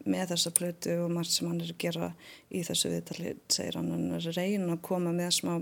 með 0.04 0.32
þessa 0.32 0.50
plötu 0.56 0.96
og 1.04 1.10
margt 1.10 1.30
sem 1.30 1.48
hann 1.48 1.60
er 1.60 1.74
að 1.74 1.82
gera 1.82 2.12
í 2.50 2.62
þessu 2.64 2.88
viðtali 2.88 3.36
segir 3.48 3.76
hann 3.76 3.90
hann 3.90 4.12
er 4.12 4.28
að 4.28 4.36
reyna 4.36 4.72
að 4.72 4.82
koma 4.82 5.12
með 5.12 5.30
smá 5.40 5.54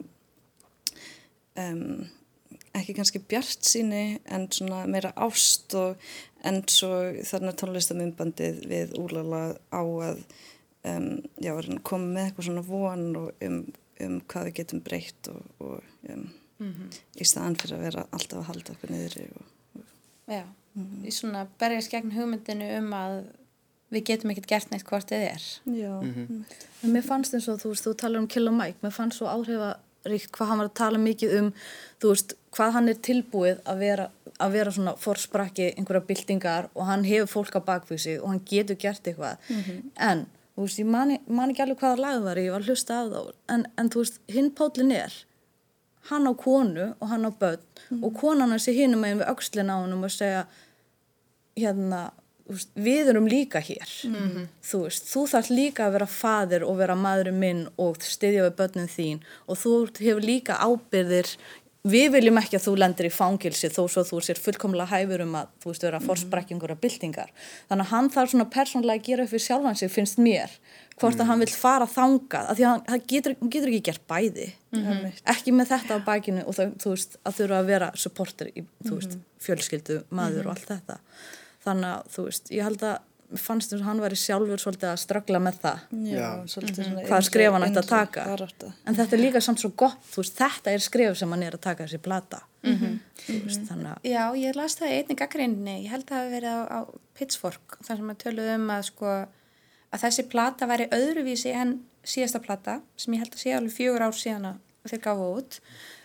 um, 1.59 2.07
ekki 2.77 2.95
kannski 2.97 3.23
bjart 3.29 3.65
síni 3.67 4.21
en 4.31 4.47
svona 4.53 4.85
meira 4.91 5.13
ást 5.17 5.75
og 5.79 5.97
en 6.47 6.63
svo 6.71 6.93
þarna 7.27 7.55
tónlistamindbandið 7.59 8.63
við 8.71 8.95
úrlala 9.01 9.43
á 9.75 9.83
að 9.83 10.23
um, 10.87 11.09
já, 11.43 11.53
koma 11.83 12.13
með 12.13 12.29
eitthvað 12.29 12.49
svona 12.51 12.67
von 12.67 13.07
um, 13.17 13.63
um 14.05 14.21
hvað 14.31 14.51
við 14.51 14.59
getum 14.61 14.85
breytt 14.85 15.31
og, 15.33 15.43
og 15.65 16.13
um, 16.13 16.29
mm 16.59 16.73
-hmm. 16.73 17.01
í 17.21 17.25
staðan 17.25 17.57
fyrir 17.57 17.79
að 17.79 17.85
vera 17.87 18.07
alltaf 18.11 18.39
að 18.39 18.49
halda 18.51 18.73
okkur 18.73 18.91
niður 18.91 19.19
Já, 20.29 20.45
mm 20.75 20.85
-hmm. 20.85 21.07
í 21.07 21.11
svona 21.11 21.47
berjast 21.59 21.91
gegn 21.91 22.13
hugmyndinu 22.13 22.79
um 22.79 22.93
að 22.93 23.25
við 23.91 24.05
getum 24.05 24.31
ekkert 24.31 24.47
gert 24.47 24.71
neitt 24.71 24.85
hvort 24.85 25.11
þið 25.11 25.25
er 25.35 25.43
Já, 25.65 25.95
mm 26.03 26.15
-hmm. 26.15 26.45
en 26.83 26.93
mér 26.93 27.03
fannst 27.03 27.35
eins 27.35 27.49
og 27.49 27.61
þú 27.61 27.69
veist, 27.69 27.87
þú 27.87 27.95
talar 27.95 28.21
um 28.21 28.29
Kill 28.29 28.49
og 28.49 28.55
Mike, 28.55 28.79
mér 28.83 28.93
fannst 28.93 29.19
svo 29.19 29.27
áhrifaríkt 29.27 30.33
hvað 30.33 30.49
hann 30.49 30.59
var 30.59 30.69
að 30.69 30.75
tala 30.75 30.99
mikið 30.99 31.39
um 31.41 31.53
þú 32.01 32.09
veist, 32.09 32.35
hvað 32.53 32.73
hann 32.73 32.89
er 32.89 32.95
tilbúið 32.95 33.59
að 33.65 33.79
vera 33.79 34.11
að 34.39 34.53
vera 34.53 34.71
svona 34.71 34.97
forsprakki 34.97 35.75
einhverja 35.77 36.07
byltingar 36.07 36.69
og 36.75 36.87
hann 36.87 37.05
hefur 37.05 37.27
fólk 37.27 37.57
á 37.59 37.61
bakvísi 37.71 38.19
og 38.21 38.29
hann 38.29 38.43
getur 38.45 38.77
gert 38.77 39.07
eitthvað 39.07 39.37
mm 39.49 39.63
-hmm. 39.63 39.81
en, 39.97 40.27
þú 40.57 40.61
veist, 40.63 40.79
ég 40.79 40.87
man, 40.87 41.19
man 41.27 41.51
ekki 41.51 41.63
alveg 41.63 41.79
hvaða 41.79 42.01
lag 42.01 42.23
var 42.23 42.37
ég 42.37 42.51
var 42.51 42.61
að 42.61 42.67
hlusta 42.67 43.01
af 43.01 43.09
þá 43.13 43.33
en, 43.49 43.67
en 43.77 43.91
þú 43.91 43.99
veist, 43.99 44.21
hinn 44.29 44.51
pólinn 44.51 44.93
er 44.93 45.13
hann 46.11 46.29
á 46.29 46.33
konu 46.37 46.93
og 47.01 47.11
hann 47.11 47.29
á 47.29 47.33
börn 47.33 47.61
mm 47.91 48.05
og 48.05 48.15
konan 48.21 48.51
hans 48.53 48.69
er 48.69 48.77
hinum 48.77 49.01
meginn 49.01 49.23
við 49.23 49.31
aukslinn 49.33 49.71
á 49.73 49.77
hann 49.81 49.95
og 49.97 50.11
segja 50.13 50.47
hérna, 51.59 52.01
veist, 52.49 52.71
við 52.77 53.13
erum 53.13 53.29
líka 53.29 53.61
hér. 53.65 53.89
Mm 54.09 54.49
þú 54.69 54.83
veist, 54.85 55.09
þú 55.13 55.23
þarf 55.33 55.51
líka 55.51 55.87
að 55.87 55.95
vera 55.97 56.11
fadir 56.15 56.67
og 56.67 56.77
vera 56.81 56.97
maðurinn 56.99 57.41
minn 57.41 57.63
og 57.79 58.03
styðja 58.05 58.49
við 58.49 58.59
börnin 58.61 58.93
þín 58.93 59.23
og 59.47 59.61
þú 59.63 59.73
hefur 60.01 60.25
líka 60.25 60.61
ábyrðir 60.61 61.37
við 61.89 62.09
viljum 62.15 62.39
ekki 62.41 62.59
að 62.59 62.65
þú 62.67 62.75
lendir 62.83 63.09
í 63.09 63.13
fangilsi 63.13 63.71
þó 63.73 63.81
svo 63.91 64.05
þú 64.07 64.21
sér 64.25 64.41
fullkomlega 64.43 64.91
hæfur 64.93 65.25
um 65.25 65.37
að 65.41 65.55
þú 65.63 65.73
veist 65.73 65.87
vera 65.87 66.01
fórsprekkingur 66.05 66.75
af 66.75 66.83
byltingar 66.83 67.33
þannig 67.69 67.87
að 67.87 67.93
hann 67.93 68.11
þarf 68.15 68.33
svona 68.33 68.49
persónlega 68.53 69.01
að 69.01 69.09
gera 69.09 69.25
upp 69.25 69.33
fyrir 69.33 69.45
sjálfan 69.47 69.81
sig 69.81 69.93
finnst 69.93 70.21
mér 70.23 70.55
hvort 70.99 71.17
mm. 71.17 71.23
að 71.23 71.31
hann 71.31 71.43
vil 71.45 71.51
fara 71.55 71.89
þangað 71.91 72.53
af 72.53 72.59
því 72.59 72.69
að 72.69 72.93
hann 72.93 73.05
getur, 73.13 73.37
getur 73.41 73.73
ekki 73.73 73.83
gert 73.91 74.07
bæði 74.11 74.47
mm 74.75 74.85
-hmm. 74.85 75.19
ekki 75.35 75.55
með 75.55 75.73
þetta 75.73 75.99
á 75.99 76.07
bækinu 76.09 76.45
og 76.45 76.59
það, 76.59 76.73
þú 76.83 76.95
veist 76.95 77.19
að 77.23 77.37
þurfa 77.41 77.59
að 77.59 77.71
vera 77.73 77.91
supporter 77.95 78.51
í 78.55 78.65
veist, 78.85 79.15
mhm. 79.15 79.27
fjölskyldu 79.39 80.01
maður 80.11 80.43
-hmm. 80.43 80.47
og 80.47 80.57
allt 80.57 80.73
þetta 80.73 80.99
þannig 81.65 81.91
að 81.95 82.11
þú 82.15 82.25
veist 82.29 82.51
ég 82.51 82.65
held 82.65 82.83
að 82.83 82.99
fannst 83.37 83.73
þess 83.73 83.83
að 83.83 83.89
hann 83.91 84.01
væri 84.01 84.17
sjálfur 84.17 84.61
svolítið 84.63 84.89
að 84.89 85.01
ströggla 85.03 85.41
með 85.43 85.57
það 85.63 85.81
Já, 86.09 86.29
mm 86.33 86.45
-hmm. 86.49 87.01
hvað 87.09 87.25
skref 87.27 87.53
hann 87.53 87.67
ætti 87.67 87.81
að 87.83 87.89
taka 87.89 88.25
barata. 88.25 88.73
en 88.87 88.95
þetta 88.97 89.17
er 89.17 89.21
líka 89.21 89.41
samt 89.41 89.61
svo 89.61 89.71
gott 89.77 90.17
veist, 90.17 90.37
þetta 90.39 90.73
er 90.73 90.81
skref 90.81 91.19
sem 91.19 91.31
hann 91.31 91.43
er 91.43 91.55
að 91.55 91.61
taka 91.61 91.85
þessi 91.85 91.99
plata 91.99 92.41
mm 92.63 92.75
-hmm. 92.75 92.99
veist, 93.45 93.61
þannig 93.69 93.91
að 93.93 93.99
Já, 94.03 94.25
ég 94.37 94.57
las 94.57 94.77
það 94.77 94.89
í 94.89 94.97
einni 94.97 95.15
gaggrinni 95.15 95.85
ég 95.85 95.91
held 95.91 96.05
að 96.05 96.09
það 96.09 96.23
hefði 96.23 96.35
verið 96.37 96.53
á, 96.57 96.61
á 96.73 96.81
Pitchfork 97.15 97.79
þar 97.83 97.97
sem 97.97 98.11
að 98.11 98.19
töluðu 98.25 98.55
um 98.55 98.71
að, 98.71 98.83
sko, 98.83 99.07
að 99.93 100.01
þessi 100.01 100.23
plata 100.29 100.67
væri 100.67 100.89
öðruvísi 100.89 101.53
en 101.53 101.83
síðasta 102.05 102.41
plata 102.41 102.81
sem 102.97 103.13
ég 103.15 103.21
held 103.21 103.35
að 103.35 103.41
sé 103.41 103.53
alveg 103.53 103.73
fjögur 103.73 104.03
ár 104.03 104.17
síðan 104.17 104.47
að 104.47 104.57
þeir 104.89 105.01
gafu 105.01 105.29
út 105.37 105.61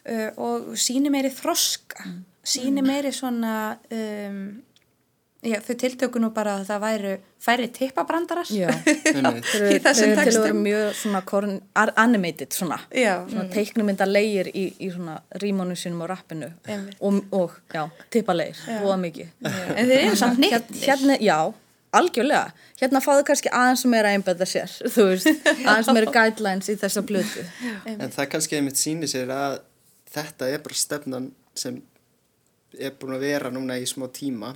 uh, 0.10 0.30
og 0.38 0.78
síni 0.78 1.10
meiri 1.10 1.30
þroska 1.30 2.04
mm. 2.04 2.26
síni 2.44 2.82
meiri 2.82 3.12
svona 3.12 3.78
um 3.92 4.64
Já, 5.44 5.58
þau 5.60 5.76
tiltöku 5.76 6.20
nú 6.24 6.30
bara 6.36 6.54
að 6.60 6.70
það 6.70 6.84
væru 6.84 7.14
færi 7.44 7.66
tippabrandarar 7.76 8.52
í 8.56 8.62
þessum 9.84 10.14
textum. 10.16 10.38
Þau 10.40 10.46
eru 10.48 10.54
mjög 10.56 10.94
svona 11.02 11.22
animated 12.00 12.56
svona, 12.56 12.78
svona 12.88 13.44
teiknumynda 13.52 14.08
leir 14.08 14.48
í, 14.54 14.70
í 14.80 14.92
svona 14.94 15.18
rímónu 15.44 15.76
sínum 15.80 16.06
og 16.06 16.12
rappinu. 16.14 16.54
Og, 17.00 17.20
og 17.36 17.60
já, 17.76 17.84
tippaleir, 18.14 18.64
hóða 18.80 18.98
mikið. 19.04 19.36
En 19.44 19.92
þeir 19.92 19.98
eru 20.00 20.18
samt 20.24 20.40
nýtt. 20.40 20.72
Hérna, 20.86 21.20
já, 21.20 21.38
algjörlega. 21.94 22.54
Hérna 22.80 23.04
fáðu 23.04 23.28
kannski 23.28 23.52
aðeins 23.52 23.86
meira 23.92 24.16
einbæða 24.16 24.48
sér, 24.50 24.72
þú 24.96 25.10
veist, 25.12 25.48
aðeins 25.60 25.94
meira 25.96 26.18
guidelines 26.22 26.72
í 26.72 26.80
þessa 26.80 27.04
blötu. 27.08 27.44
En 27.84 28.08
það 28.08 28.30
kannski 28.38 28.60
einmitt 28.60 28.80
sýnir 28.80 29.12
sér 29.12 29.32
að 29.36 29.60
þetta 30.14 30.54
er 30.56 30.64
bara 30.64 30.78
stefnan 30.78 31.34
sem 31.58 31.82
er 32.80 32.96
búin 32.98 33.18
að 33.18 33.28
vera 33.28 33.52
núna 33.54 33.76
í 33.78 33.86
smá 33.90 34.08
tíma 34.14 34.56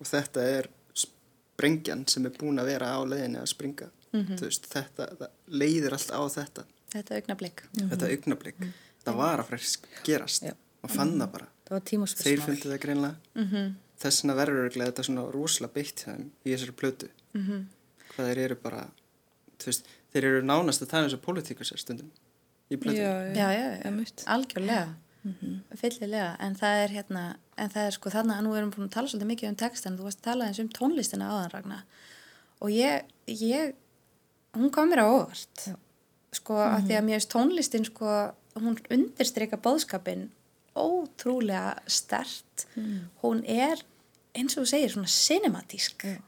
og 0.00 0.08
þetta 0.08 0.46
er 0.58 0.70
sprengjan 0.94 2.06
sem 2.10 2.26
er 2.26 2.34
búin 2.38 2.60
að 2.62 2.72
vera 2.72 2.94
á 2.94 3.00
leiðinni 3.06 3.40
að 3.40 3.50
springa. 3.52 3.90
Mm 4.14 4.26
-hmm. 4.26 4.40
veist, 4.40 4.66
þetta 4.70 5.30
leiðir 5.46 5.92
allt 5.96 6.10
á 6.14 6.22
þetta. 6.38 6.66
Þetta 6.94 7.14
augnablík 7.14 7.62
mm 7.62 7.80
-hmm. 7.80 7.90
þetta 7.90 8.10
augnablík, 8.10 8.58
mm 8.58 8.66
-hmm. 8.66 9.00
það 9.04 9.14
var 9.16 9.40
að 9.40 9.48
fræst 9.48 9.86
gerast 10.04 10.44
og 10.82 10.90
fann 10.90 11.18
það 11.20 11.30
bara. 11.32 11.48
Þeir 11.64 12.40
fundið 12.40 12.70
það 12.70 12.80
greinlega 12.80 13.16
mhm. 13.34 13.74
þess 13.98 14.22
vegna 14.22 14.34
verður 14.34 14.70
þetta 14.70 15.02
svona 15.02 15.30
rosalega 15.30 15.74
beitt 15.74 16.04
í 16.44 16.52
þessari 16.52 16.72
plötu. 16.72 17.08
Mhm. 17.34 17.66
hvað 18.14 18.28
þeir 18.30 18.38
eru 18.38 18.56
bara 18.62 18.84
veist, 19.64 19.88
þeir 20.12 20.28
eru 20.28 20.42
nánast 20.46 20.84
að 20.84 20.92
tala 20.92 21.08
eins 21.08 21.16
og 21.16 21.22
politíkasar 21.24 21.80
stundum 21.80 22.10
í 22.70 22.78
plötu 22.80 23.00
já, 23.00 23.10
já, 23.34 23.48
já, 23.52 23.90
algjörlega 24.30 24.94
mm 25.24 25.34
-hmm. 25.40 25.76
fyllilega, 25.76 26.36
en 26.40 26.56
það 26.56 26.82
er 26.84 26.90
hérna 26.96 27.24
en 27.56 27.70
það 27.70 27.86
er 27.86 27.96
sko 27.96 28.10
þannig 28.10 28.36
að 28.36 28.44
nú 28.44 28.54
erum 28.54 28.70
við 28.70 28.76
búin 28.76 28.88
að 28.88 28.94
tala 28.94 29.08
svolítið 29.08 29.32
mikið 29.32 29.48
um 29.48 29.56
textan, 29.56 29.96
þú 29.98 30.02
varst 30.02 30.20
að 30.20 30.28
tala 30.30 30.46
eins 30.46 30.58
um 30.58 30.68
tónlistina 30.68 31.30
áðan 31.30 31.50
Ragnar 31.52 31.82
og 32.60 32.70
ég, 32.70 33.04
ég 33.26 33.74
hún 34.54 34.70
kom 34.70 34.88
mér 34.88 35.04
á 35.04 35.06
óvart 35.06 35.58
Já. 35.66 35.76
sko 36.32 36.54
mm 36.54 36.60
-hmm. 36.60 36.74
að 36.76 36.86
því 36.86 36.94
að 36.96 37.04
mér 37.04 37.16
veist 37.18 37.34
tónlistin 37.34 37.84
sko 37.84 38.34
hún 38.54 38.78
undirstryka 38.90 39.56
bóðskapin 39.56 40.30
ótrúlega 40.74 41.78
stert 41.86 42.66
mm. 42.76 43.00
hún 43.22 43.44
er 43.46 43.78
eins 44.34 44.56
og 44.56 44.62
þú 44.62 44.66
segir 44.66 44.90
svona 44.90 45.08
cinematísk 45.08 46.04
Já 46.04 46.20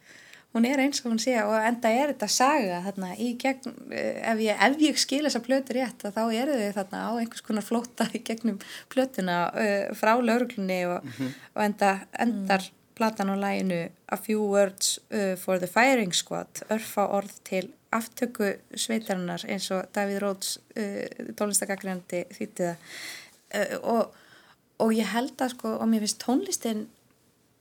hún 0.57 0.66
er 0.68 0.80
eins 0.80 1.02
og 1.02 1.12
hún 1.12 1.20
sé 1.20 1.34
og 1.44 1.54
enda 1.61 1.90
er 1.92 2.12
þetta 2.14 2.28
saga 2.32 2.80
þarna 2.86 3.11
í 3.20 3.28
gegn, 3.40 3.74
eh, 3.92 4.22
ef 4.32 4.40
ég, 4.40 4.62
ef 4.66 4.78
ég 4.80 5.00
skil 5.00 5.22
þessa 5.26 5.42
plötu 5.44 5.76
rétt 5.76 6.07
þá 6.07 6.22
eru 6.24 6.57
þau 6.57 6.72
þarna 6.78 7.02
á 7.04 7.11
einhvers 7.20 7.44
konar 7.44 7.66
flóta 7.66 8.09
í 8.16 8.22
gegnum 8.24 8.59
plötuna 8.92 9.38
uh, 9.52 9.94
frá 9.98 10.14
lauruglunni 10.16 10.80
og, 10.88 11.04
mm 11.04 11.14
-hmm. 11.18 11.34
og 11.54 11.62
enda, 11.64 11.92
endar 12.18 12.64
mm. 12.64 12.74
platan 12.96 13.32
á 13.32 13.36
læginu 13.36 13.80
A 14.09 14.16
Few 14.16 14.40
Words 14.40 14.98
uh, 15.11 15.36
for 15.36 15.59
the 15.59 15.68
Firing 15.68 16.14
Squad 16.14 16.62
örfa 16.70 17.07
orð 17.07 17.34
til 17.44 17.72
aftöku 17.92 18.57
sveitarinnar 18.74 19.44
eins 19.48 19.70
og 19.70 19.84
Davíð 19.94 20.22
Róðs 20.24 20.59
uh, 20.76 21.32
tónlistagagrindi 21.36 22.24
þýttiða 22.32 22.76
og, 23.82 24.12
og 24.78 24.92
ég 24.92 25.07
held 25.07 25.40
að 25.40 25.52
sko 25.54 25.76
og 25.78 25.88
mér 25.88 26.02
finnst 26.02 26.24
tónlistin 26.24 26.86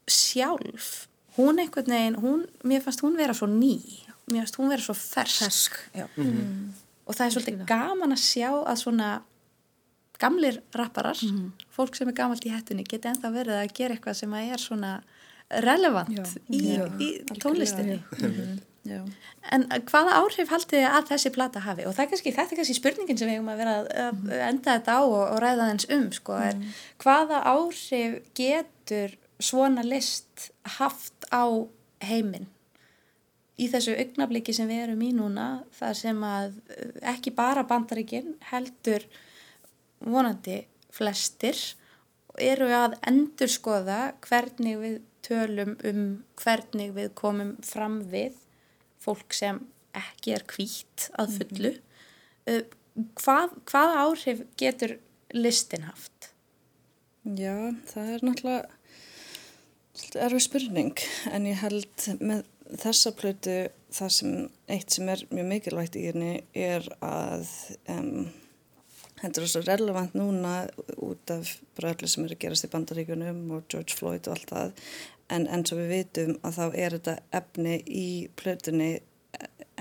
sjálf 0.08 1.08
hún 1.38 1.60
einhvern 1.60 1.92
veginn, 1.92 2.18
hún, 2.24 2.46
mér 2.64 2.82
fannst 2.82 3.04
hún 3.04 3.16
vera 3.20 3.34
svo 3.34 3.48
ný, 3.48 3.80
mér 4.32 4.46
fannst 4.46 4.60
hún 4.60 4.72
vera 4.72 4.82
svo 4.82 4.96
fersk, 4.96 5.44
fersk. 5.44 5.80
Mm. 5.94 6.26
-hmm. 6.26 6.74
og 7.06 7.16
það 7.16 7.26
er 7.26 7.32
svolítið 7.32 7.66
gaman 7.66 8.12
að 8.12 8.22
sjá 8.32 8.52
að 8.52 8.78
svona 8.84 9.10
gamlir 10.20 10.62
rapparar 10.74 11.18
mm 11.22 11.30
-hmm. 11.30 11.66
fólk 11.78 11.96
sem 11.96 12.08
er 12.08 12.14
gamalt 12.14 12.46
í 12.46 12.50
hættunni 12.50 12.84
geti 12.84 13.08
enþá 13.08 13.32
verið 13.32 13.56
að 13.62 13.74
gera 13.74 13.94
eitthvað 13.94 14.14
sem 14.14 14.34
að 14.34 14.52
er 14.54 14.60
svona 14.60 15.04
relevant 15.50 16.10
já, 16.10 16.24
í, 16.50 16.76
já, 16.76 16.86
í 17.00 17.40
tónlistinni. 17.40 18.04
Mm 18.20 18.60
-hmm. 18.86 19.12
en 19.52 19.64
hvaða 19.86 20.12
áhrif 20.22 20.50
haldið 20.50 20.80
þið 20.80 20.96
að 20.98 21.08
þessi 21.10 21.30
plata 21.30 21.60
hafi? 21.60 21.86
Og 21.86 22.00
er 22.00 22.06
kannski, 22.06 22.32
þetta 22.32 22.52
er 22.52 22.56
kannski 22.56 22.74
spurningin 22.74 23.18
sem 23.18 23.28
við 23.28 23.34
hefum 23.36 23.50
að 23.50 23.58
vera 23.58 23.76
að 23.80 24.14
mhm. 24.14 24.32
enda 24.32 24.74
þetta 24.78 24.92
á 24.94 25.02
og, 25.02 25.24
og 25.34 25.40
ræða 25.42 25.70
þens 25.70 25.86
um 25.90 26.12
sko, 26.12 26.34
mhm. 26.34 26.64
hvaða 26.98 27.38
áhrif 27.44 28.22
getur 28.34 29.18
svona 29.40 29.84
list 29.86 30.50
haft 30.78 31.28
á 31.32 31.46
heiminn 32.06 32.48
í 33.60 33.70
þessu 33.72 33.96
augnabliki 33.96 34.54
sem 34.56 34.68
við 34.68 34.84
erum 34.88 35.04
í 35.06 35.12
núna 35.16 35.48
þar 35.78 35.98
sem 36.00 36.24
að 36.28 36.56
eh, 36.76 36.94
ekki 37.16 37.34
bara 37.36 37.66
bandaríkinn 37.68 38.36
heldur 38.52 39.06
vonandi 40.04 40.62
flestir 40.96 41.60
eru 42.40 42.68
að 42.76 42.98
endur 43.08 43.52
skoða 43.52 44.00
hvernig 44.28 44.80
við 44.82 44.98
tölum 45.26 45.78
um 45.88 46.02
hvernig 46.40 46.92
við 46.96 47.14
komum 47.18 47.56
fram 47.66 48.02
við 48.12 48.36
fólk 49.02 49.34
sem 49.34 49.64
ekki 49.96 50.36
er 50.36 50.44
kvítt 50.50 51.10
að 51.16 51.30
mhm. 51.30 51.38
fullu 51.40 51.76
mm 51.76 52.82
hvað, 53.20 53.56
hvað 53.68 53.98
áhrif 54.02 54.42
getur 54.60 54.98
listin 55.36 55.86
haft? 55.90 56.32
Já, 57.26 57.74
það 57.90 58.12
er 58.14 58.26
náttúrulega 58.28 58.75
erfið 60.16 60.44
spurning 60.46 61.04
en 61.32 61.48
ég 61.50 61.62
held 61.64 62.08
með 62.20 62.44
þessa 62.82 63.14
plötu 63.16 63.58
það 63.96 64.16
sem 64.18 64.32
eitt 64.72 64.96
sem 64.96 65.10
er 65.12 65.22
mjög 65.32 65.52
mikilvægt 65.52 65.98
í 66.00 66.08
henni 66.10 66.34
er 66.58 66.88
að 67.06 67.48
um, 67.92 68.28
þetta 69.22 69.42
er 69.42 69.52
svo 69.52 69.64
relevant 69.64 70.16
núna 70.18 70.56
út 70.98 71.34
af 71.34 71.58
bara 71.78 71.94
öllu 71.94 72.10
sem 72.12 72.26
eru 72.26 72.38
að 72.38 72.44
gerast 72.46 72.68
í 72.68 72.72
bandaríkunum 72.74 73.44
og 73.56 73.68
George 73.72 73.98
Floyd 73.98 74.28
og 74.28 74.36
allt 74.36 74.54
það 74.54 74.74
en 75.36 75.48
eins 75.50 75.74
og 75.74 75.82
við 75.82 75.94
vitum 75.94 76.34
að 76.46 76.58
þá 76.60 76.66
er 76.68 76.98
þetta 76.98 77.16
efni 77.40 77.78
í 77.86 78.08
plötunni 78.38 78.90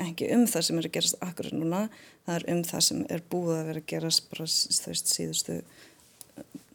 ekki 0.01 0.29
um 0.35 0.45
það 0.51 0.67
sem 0.67 0.79
er 0.79 0.89
að 0.89 0.95
gerast 0.97 1.19
akkur 1.23 1.51
núna, 1.55 1.87
það 2.27 2.37
er 2.37 2.47
um 2.55 2.63
það 2.67 2.85
sem 2.89 3.03
er 3.15 3.25
búið 3.31 3.57
að 3.57 3.67
vera 3.71 3.83
að 3.83 3.91
gerast 3.93 4.31
bara 4.31 4.47
þaust 4.51 5.13
síðustu 5.13 5.59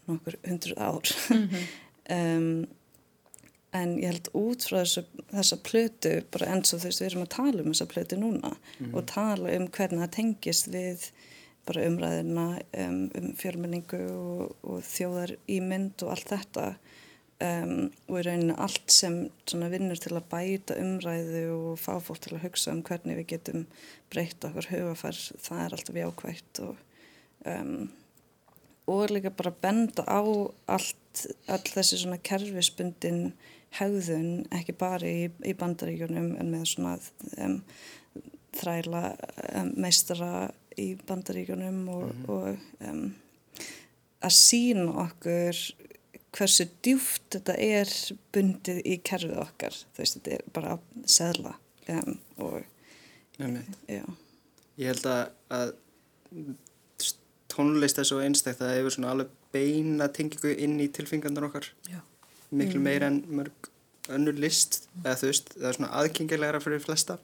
nokkur 0.10 0.38
hundruð 0.46 0.80
ár 0.82 1.16
mm 1.30 1.48
-hmm. 1.50 1.66
um, 2.16 2.68
en 3.76 3.98
ég 4.00 4.10
held 4.10 4.30
út 4.38 4.66
frá 4.66 4.80
þessu, 4.82 5.04
þessa 5.30 5.58
plötu 5.66 6.14
bara 6.34 6.54
eins 6.54 6.74
og 6.74 6.82
þú 6.82 6.90
veist 6.90 7.04
við 7.04 7.10
erum 7.10 7.26
að 7.26 7.34
tala 7.36 7.64
um 7.64 7.74
þessa 7.74 7.90
plötu 7.94 8.18
núna 8.18 8.54
mm 8.54 8.86
-hmm. 8.86 8.96
og 8.96 9.06
tala 9.06 9.56
um 9.58 9.68
hvernig 9.68 10.02
það 10.02 10.16
tengist 10.16 10.68
við 10.68 11.12
bara 11.66 11.86
umræðina 11.86 12.48
um, 12.78 13.12
um 13.16 13.34
fjölmenningu 13.38 14.02
og, 14.12 14.56
og 14.64 14.82
þjóðar 14.82 15.36
ímynd 15.48 16.04
og 16.04 16.12
allt 16.12 16.30
þetta 16.34 16.66
um, 17.40 17.92
og 18.08 18.20
í 18.20 18.26
rauninu 18.26 18.56
allt 18.58 18.92
sem 18.92 19.30
vinnur 19.46 20.02
til 20.02 20.16
að 20.18 20.30
bæta 20.32 20.80
umræðu 20.82 21.46
og 21.54 21.80
fá 21.80 22.00
fólk 22.00 22.20
til 22.26 22.36
að 22.36 22.46
hugsa 22.48 22.72
um 22.72 22.84
hvernig 22.84 23.20
við 23.22 23.30
getum 23.36 23.66
breytt 24.10 24.44
okkur 24.44 24.72
hugafær 24.74 25.22
það 25.38 25.66
er 25.66 25.78
alltaf 25.78 25.96
jákvægt 25.96 26.60
og 26.60 26.76
um, 27.46 27.90
og 28.90 29.12
líka 29.14 29.30
bara 29.30 29.54
benda 29.54 30.04
á 30.10 30.22
allt, 30.66 31.28
all 31.48 31.62
þessi 31.62 32.02
svona 32.02 32.18
kerfispundin 32.18 33.34
hegðun, 33.78 34.30
ekki 34.56 34.74
bara 34.80 35.08
í, 35.08 35.30
í 35.46 35.54
bandaríkjunum 35.58 36.32
en 36.42 36.52
með 36.52 36.66
svona 36.74 36.96
um, 37.46 37.60
þræla 38.58 39.04
um, 39.60 39.74
meistara 39.78 40.50
í 40.80 40.94
bandaríkjunum 41.08 41.84
og, 41.94 42.08
mm 42.08 42.24
-hmm. 42.24 42.30
og 42.30 42.90
um, 42.90 43.04
að 44.26 44.36
sína 44.36 44.90
okkur 45.06 45.62
hversu 46.36 46.68
djúft 46.86 47.30
þetta 47.34 47.56
er 47.58 47.92
bundið 48.34 48.82
í 48.86 48.98
kerfið 49.06 49.40
okkar 49.42 49.76
þú 49.76 50.04
veist, 50.04 50.18
þetta 50.20 50.36
er 50.36 50.44
bara 50.54 50.76
að 50.76 51.06
segla 51.10 51.56
og. 52.38 52.62
Ég 54.80 54.92
held 54.92 55.06
að, 55.10 55.24
að 55.50 55.72
tónlist 57.50 58.00
er 58.00 58.08
svo 58.08 58.20
einstakta 58.24 58.66
að 58.66 58.70
það 58.70 58.78
hefur 58.78 58.96
svona 58.96 59.14
alveg 59.14 59.34
beina 59.54 60.08
tengingu 60.14 60.54
inn 60.54 60.78
í 60.84 60.88
tilfingarnar 60.94 61.50
okkar 61.50 61.72
Já. 61.90 62.00
Miklu 62.50 62.82
meira 62.82 63.10
en 63.12 63.22
mörg 63.30 63.70
önnur 64.10 64.38
list 64.42 64.88
eða 65.04 65.18
þú 65.20 65.30
veist, 65.30 65.52
það 65.56 65.70
er 65.70 65.78
svona 65.78 65.92
aðgengilegra 66.02 66.62
fyrir 66.64 66.82
flesta. 66.84 67.20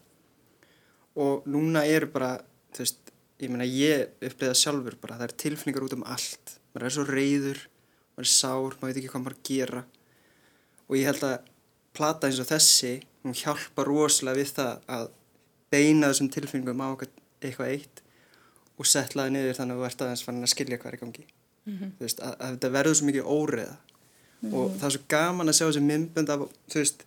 Og 1.15 1.45
núna 1.49 1.85
eru 1.89 2.09
bara, 2.11 2.35
þú 2.75 2.83
veist 2.83 3.11
ég 3.41 3.51
meina 3.51 3.67
ég 3.67 4.13
uppliða 4.23 4.55
sjálfur 4.57 4.97
bara 5.01 5.17
það 5.19 5.27
er 5.27 5.35
tilfinningar 5.43 5.87
út 5.87 5.97
um 5.97 6.05
allt. 6.07 6.55
Maður 6.73 6.87
er 6.87 6.95
svo 6.95 7.05
reyður, 7.09 7.61
maður 8.15 8.27
er 8.27 8.31
sár, 8.31 8.77
maður 8.79 8.91
veit 8.91 9.01
ekki 9.01 9.11
hvað 9.13 9.25
maður 9.25 9.41
gera. 9.49 9.83
Og 10.85 10.97
ég 10.99 11.09
held 11.09 11.27
að 11.27 11.51
plata 11.95 12.29
eins 12.29 12.41
og 12.43 12.49
þessi 12.49 12.95
hún 13.25 13.37
hjálpa 13.37 13.85
rosalega 13.87 14.41
við 14.41 14.51
það 14.59 14.89
að 14.97 15.07
beina 15.73 16.11
þessum 16.11 16.31
tilfinningum 16.35 16.83
á 16.85 16.87
eitthvað 17.41 17.71
eitt 17.71 18.03
og 18.75 18.87
setlaði 18.89 19.33
niður 19.33 19.57
þannig 19.57 19.75
að 19.75 19.81
þú 19.81 19.87
ert 19.87 20.03
aðeins 20.05 20.23
fann 20.27 20.43
að 20.43 20.51
skilja 20.51 20.79
hvað 20.81 20.91
er 20.91 20.97
í 20.97 21.01
gangi. 21.01 21.25
Mm 21.65 21.77
-hmm. 21.77 21.91
veist, 21.99 22.19
að, 22.21 22.33
að 22.39 22.55
þetta 22.55 22.69
verður 22.75 22.97
svo 22.99 23.05
mikið 23.07 23.29
óreða 23.35 23.77
mm 24.45 24.51
-hmm. 24.51 24.57
og 24.57 24.77
það 24.79 24.87
er 24.87 24.95
svo 24.95 25.03
gaman 25.07 25.49
að 25.49 25.57
sjá 25.57 25.65
þessi 25.67 25.83
myndbönd 25.89 26.29
af 26.29 26.45
veist, 26.75 27.05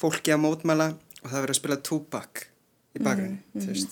fólki 0.00 0.32
að 0.32 0.44
mótmæla 0.44 0.88
og 1.22 1.30
það 1.30 1.40
verður 1.40 1.54
að 1.54 1.60
spila 1.60 1.76
túbak 1.88 2.46
í 2.94 3.02
bakgrunni 3.02 3.38
mm 3.54 3.60
-hmm. 3.60 3.88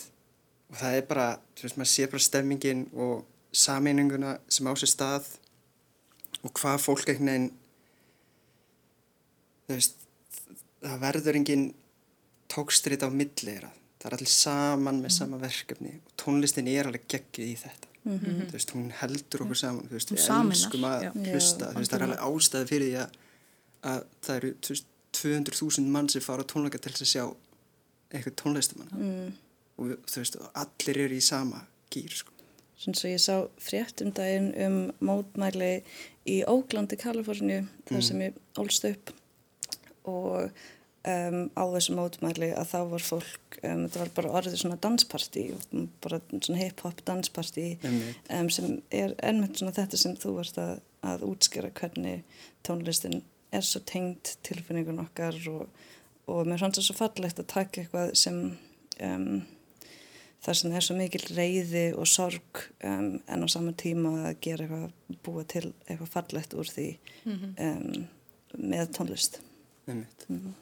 og 0.71 0.77
það 0.77 0.97
er 0.97 1.07
bara, 1.07 1.29
maður 1.77 1.93
sé 1.95 2.07
bara 2.07 2.29
stemmingin 2.29 2.89
og 2.93 3.25
samininguna 3.53 4.39
sem 4.49 4.67
á 4.67 4.73
sér 4.75 4.91
stað 4.95 5.25
og 6.43 6.51
hvað 6.59 6.85
fólk 6.87 7.09
einhvern 7.09 7.51
veginn 9.69 9.93
það 10.83 10.99
verður 11.01 11.39
enginn 11.39 11.75
tókstrít 12.53 13.05
á 13.07 13.09
millirað 13.13 13.77
það 14.01 14.09
er 14.09 14.17
allir 14.17 14.33
saman 14.35 15.01
með 15.01 15.11
mm. 15.11 15.17
sama 15.19 15.39
verkefni 15.43 15.95
og 16.01 16.15
tónlistin 16.23 16.71
er 16.73 16.89
alveg 16.91 17.07
geggið 17.15 17.53
í 17.53 17.57
þetta 17.61 17.92
mm 18.05 18.19
-hmm. 18.19 18.47
þú 18.49 18.53
veist, 18.53 18.75
hún 18.75 18.89
heldur 19.01 19.45
okkur 19.45 19.57
saman 19.57 19.89
þú 19.89 19.99
veist, 19.99 20.13
við 20.13 20.25
elskum 20.41 20.85
að 20.85 21.07
hlusta 21.33 21.71
þú 21.73 21.79
veist, 21.79 21.93
það 21.93 22.01
er 22.01 22.07
alveg 22.07 22.25
ástæði 22.29 22.67
fyrir 22.73 22.89
því 22.89 22.97
að, 23.05 23.11
að 23.93 24.05
það 24.23 24.37
eru, 24.37 24.55
þú 24.63 24.75
veist, 24.75 24.87
200.000 25.13 25.87
mann 25.95 26.09
sem 26.09 26.23
fara 26.23 26.43
á 26.43 26.51
tónleika 26.51 26.79
til 26.79 26.93
þess 26.93 27.03
að 27.03 27.13
sjá 27.15 27.25
eitthvað 28.13 28.39
tónlistamann 28.43 28.93
mm. 28.93 29.33
og 29.77 29.97
þú 30.07 30.21
veist, 30.23 30.37
allir 30.55 30.99
eru 31.05 31.17
í 31.17 31.21
sama 31.21 31.67
gýr, 31.93 32.15
sko. 32.17 32.33
Svona 32.83 32.99
svo 32.99 33.09
ég 33.13 33.21
sá 33.23 33.37
frétt 33.63 34.03
um 34.03 34.11
daginn 34.11 34.49
um 34.65 34.77
mótmæli 35.07 35.83
í 36.27 36.41
Óglandi, 36.51 36.99
Kaliforníu, 36.99 37.67
þar 37.87 37.99
mm. 37.99 38.07
sem 38.09 38.23
ég 38.25 38.39
ólst 38.59 38.87
upp. 38.89 39.13
Og 40.11 40.51
Um, 41.03 41.49
á 41.59 41.67
þessu 41.67 41.97
mótmæli 41.99 42.53
að 42.55 42.69
þá 42.71 42.77
var 42.93 43.03
fólk, 43.03 43.57
um, 43.67 43.81
þetta 43.89 44.01
var 44.05 44.11
bara 44.15 44.35
orðið 44.39 44.61
svona 44.61 44.77
dansparti, 44.85 45.43
bara 45.99 46.21
svona 46.37 46.61
hip-hop 46.61 47.03
dansparti 47.09 47.65
um, 47.89 48.51
sem 48.55 48.77
er 48.95 49.17
ennmett 49.19 49.59
svona 49.59 49.75
þetta 49.75 49.99
sem 49.99 50.15
þú 50.23 50.37
varst 50.37 50.61
að, 50.63 50.77
að 51.03 51.25
útskjara 51.27 51.73
hvernig 51.81 52.39
tónlistin 52.63 53.19
er 53.51 53.67
svo 53.67 53.83
tengt 53.83 54.37
tilfinningun 54.47 55.03
okkar 55.03 55.43
og, 55.51 55.67
og 56.31 56.47
mér 56.47 56.63
fannst 56.63 56.79
það 56.79 56.89
svo 56.93 56.99
fallegt 57.01 57.43
að 57.43 57.51
taka 57.57 57.83
eitthvað 57.83 58.15
sem 58.23 58.41
þar 60.47 60.63
sem 60.63 60.79
er 60.79 60.87
svo 60.87 61.01
mikil 61.03 61.25
reyði 61.35 61.87
og 61.99 62.07
sorg 62.15 62.67
en 62.87 63.19
á 63.27 63.47
saman 63.51 63.75
tíma 63.75 64.21
að 64.29 64.43
gera 64.47 64.71
eitthvað, 64.71 65.19
búa 65.27 65.49
til 65.51 65.69
eitthvað 65.89 66.15
fallegt 66.15 66.55
úr 66.55 66.77
því 66.79 66.91
mm 67.25 67.39
-hmm. 67.39 68.03
með 68.71 68.93
tónlist. 68.95 69.43
Ennmett. 69.91 70.29
Mm 70.31 70.39
-hmm 70.39 70.62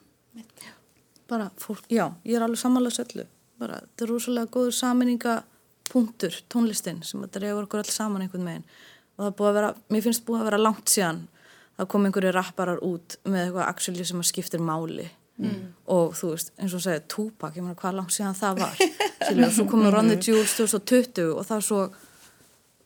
bara 1.30 1.50
fólk, 1.62 1.84
já, 1.90 2.08
ég 2.26 2.38
er 2.38 2.42
alveg 2.46 2.58
samanlega 2.58 3.00
söllu 3.00 3.26
bara, 3.60 3.80
þetta 3.84 4.06
er 4.06 4.10
rosalega 4.10 4.52
góður 4.54 4.76
saminningapunktur, 4.78 6.40
tónlistin 6.52 7.02
sem 7.06 7.22
þetta 7.26 7.44
reyður 7.44 7.68
okkur 7.68 7.82
alls 7.82 7.96
saman 7.96 8.24
einhvern 8.24 8.48
veginn. 8.48 8.66
Og 9.18 9.26
það 9.26 9.36
búið 9.38 9.50
að 9.50 9.56
vera, 9.58 9.70
mér 9.92 10.04
finnst 10.06 10.26
búið 10.26 10.42
að 10.42 10.50
vera 10.50 10.60
langt 10.64 10.92
síðan 10.92 11.22
það 11.76 11.88
kom 11.92 12.06
einhverju 12.08 12.34
rapparar 12.36 12.84
út 12.84 13.16
með 13.24 13.46
eitthvað 13.46 13.66
actually 13.66 14.06
sem 14.08 14.20
að 14.22 14.30
skiptir 14.32 14.62
máli. 14.64 15.08
Mm. 15.40 15.70
og 15.88 16.10
þú 16.12 16.34
veist, 16.34 16.50
eins 16.60 16.74
og 16.76 16.82
segja 16.84 17.00
Tupac, 17.08 17.54
ég 17.56 17.64
meina 17.64 17.78
hvað 17.78 17.94
langt 17.96 18.12
síðan 18.12 18.34
það 18.36 18.58
var? 18.60 18.80
Og 19.30 19.54
svo 19.56 19.64
komur 19.70 19.94
Run 19.94 20.10
the 20.10 20.18
Jewels 20.20 20.52
2020 20.58 21.30
og 21.32 21.46
það 21.48 21.62
svo 21.64 21.78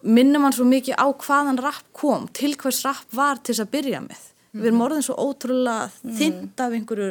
minnum 0.06 0.44
hann 0.46 0.54
svo 0.54 0.66
mikið 0.68 0.94
á 0.94 1.06
hvaðan 1.24 1.58
rapp 1.64 1.88
kom 1.96 2.28
til 2.36 2.52
hvers 2.60 2.84
rapp 2.86 3.16
var 3.16 3.40
til 3.40 3.56
þess 3.56 3.64
að 3.64 3.72
byrja 3.74 4.02
með. 4.04 4.22
Við 4.54 4.68
erum 4.68 4.78
mm. 4.78 4.84
orðin 4.86 5.06
svo 5.08 5.16
ótrúlega 5.18 5.88
mm. 5.88 6.14
þynd 6.20 6.62
af 6.62 6.76
einhverju 6.78 7.08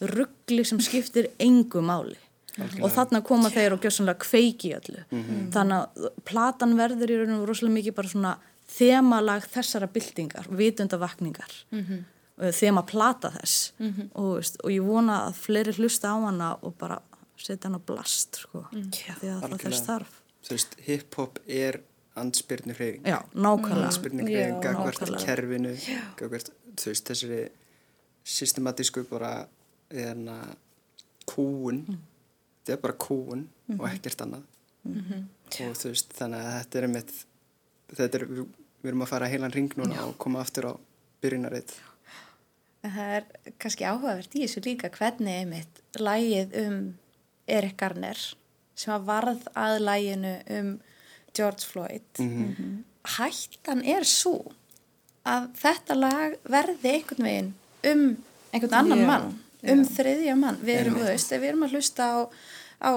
ruggli 0.00 0.64
sem 0.64 0.80
skiptir 0.80 1.30
engu 1.38 1.80
máli. 1.80 2.18
Alkjörlega. 2.52 2.84
og 2.84 2.90
þarna 2.92 3.20
koma 3.24 3.48
þeir 3.48 3.72
og 3.72 3.84
svona 3.88 4.14
kveiki 4.14 4.74
öllu. 4.76 5.04
Mm 5.10 5.22
-hmm. 5.22 5.52
þannig 5.52 5.76
að 5.76 6.08
platan 6.24 6.76
verður 6.76 7.10
í 7.10 7.16
rauninu 7.16 7.46
rosalega 7.46 7.74
mikið 7.74 7.94
bara 7.94 8.08
svona 8.08 8.32
þemalag 8.68 9.46
þessara 9.48 9.86
byltingar 9.86 10.48
og 10.48 10.58
vitundavakningar 10.58 11.52
mm 11.70 11.84
-hmm. 11.84 12.52
þema 12.52 12.82
plata 12.82 13.30
þess. 13.30 13.72
Mm 13.78 13.92
-hmm. 13.92 14.08
og, 14.14 14.36
veist, 14.36 14.56
og 14.64 14.70
ég 14.70 14.82
vona 14.82 15.28
að 15.28 15.34
fleiri 15.34 15.72
hlusta 15.72 16.12
á 16.12 16.16
hana 16.24 16.58
og 16.62 16.74
bara 16.78 17.00
setja 17.36 17.68
hana 17.68 17.78
blast 17.78 18.36
sko, 18.36 18.66
mm. 18.72 18.90
því 18.90 19.28
að 19.28 19.40
það 19.40 19.62
þess 19.62 19.86
þarf. 19.86 20.12
Hip-hop 20.86 21.38
er 21.46 21.80
ansbyrnu 22.14 22.74
hreyfing 22.74 23.06
Já, 23.06 23.22
nákvæmlega. 23.34 23.86
Ansbyrnu 23.86 24.22
hreyfing, 24.22 24.62
gagvert 24.62 25.24
kerfinu 25.24 25.76
gagvert, 26.16 26.50
þú 26.76 26.86
veist, 26.92 27.08
þessari 27.08 27.48
systematísku 28.24 29.04
bara 29.10 29.48
eðna 29.92 30.38
kúun 31.28 31.84
mm. 31.86 32.00
þetta 32.62 32.72
er 32.76 32.82
bara 32.82 32.98
kúun 32.98 33.38
mm 33.38 33.46
-hmm. 33.68 33.80
og 33.80 33.88
ekkert 33.92 34.24
annað 34.24 34.42
-hmm. 34.84 35.24
og 35.68 35.76
þú 35.76 35.92
veist 35.92 36.12
þannig 36.18 36.40
að 36.40 36.58
þetta 36.58 36.78
er 36.78 36.88
einmitt 36.88 37.14
þetta 37.92 38.18
er, 38.18 38.26
við, 38.26 38.46
við 38.82 38.92
erum 38.92 39.02
að 39.06 39.12
fara 39.14 39.30
heilan 39.32 39.52
ring 39.52 39.72
núna 39.76 39.94
Já. 39.94 40.04
og 40.08 40.18
koma 40.18 40.40
aftur 40.40 40.70
á 40.70 40.72
byrjunarrið 41.22 41.74
Það 42.82 43.12
er 43.16 43.26
kannski 43.62 43.84
áhugavert 43.86 44.32
í 44.34 44.40
þessu 44.42 44.60
líka 44.64 44.88
hvernig 44.90 45.36
einmitt 45.38 45.82
lægið 45.94 46.56
um 46.66 46.78
Erik 47.46 47.76
Garner 47.78 48.18
sem 48.74 48.94
að 48.94 49.04
varð 49.06 49.44
að 49.54 49.76
læginu 49.86 50.32
um 50.56 50.72
George 51.36 51.66
Floyd 51.66 52.18
mm 52.18 52.54
-hmm. 52.56 52.82
hættan 53.18 53.84
er 53.84 54.04
svo 54.04 54.52
að 55.24 55.48
þetta 55.54 55.94
lag 55.94 56.36
verði 56.42 56.90
einhvern 56.96 57.24
veginn 57.24 57.54
um 57.84 58.16
einhvern 58.52 58.74
annan 58.74 58.98
yeah. 58.98 59.06
mann 59.06 59.38
um 59.70 59.84
þriðja 59.86 60.36
mann. 60.38 60.60
Við 60.64 60.80
erum, 60.80 60.98
veist, 61.06 61.32
við 61.32 61.52
erum 61.52 61.66
að 61.66 61.76
hlusta 61.76 62.08
á, 62.08 62.18
á 62.82 62.92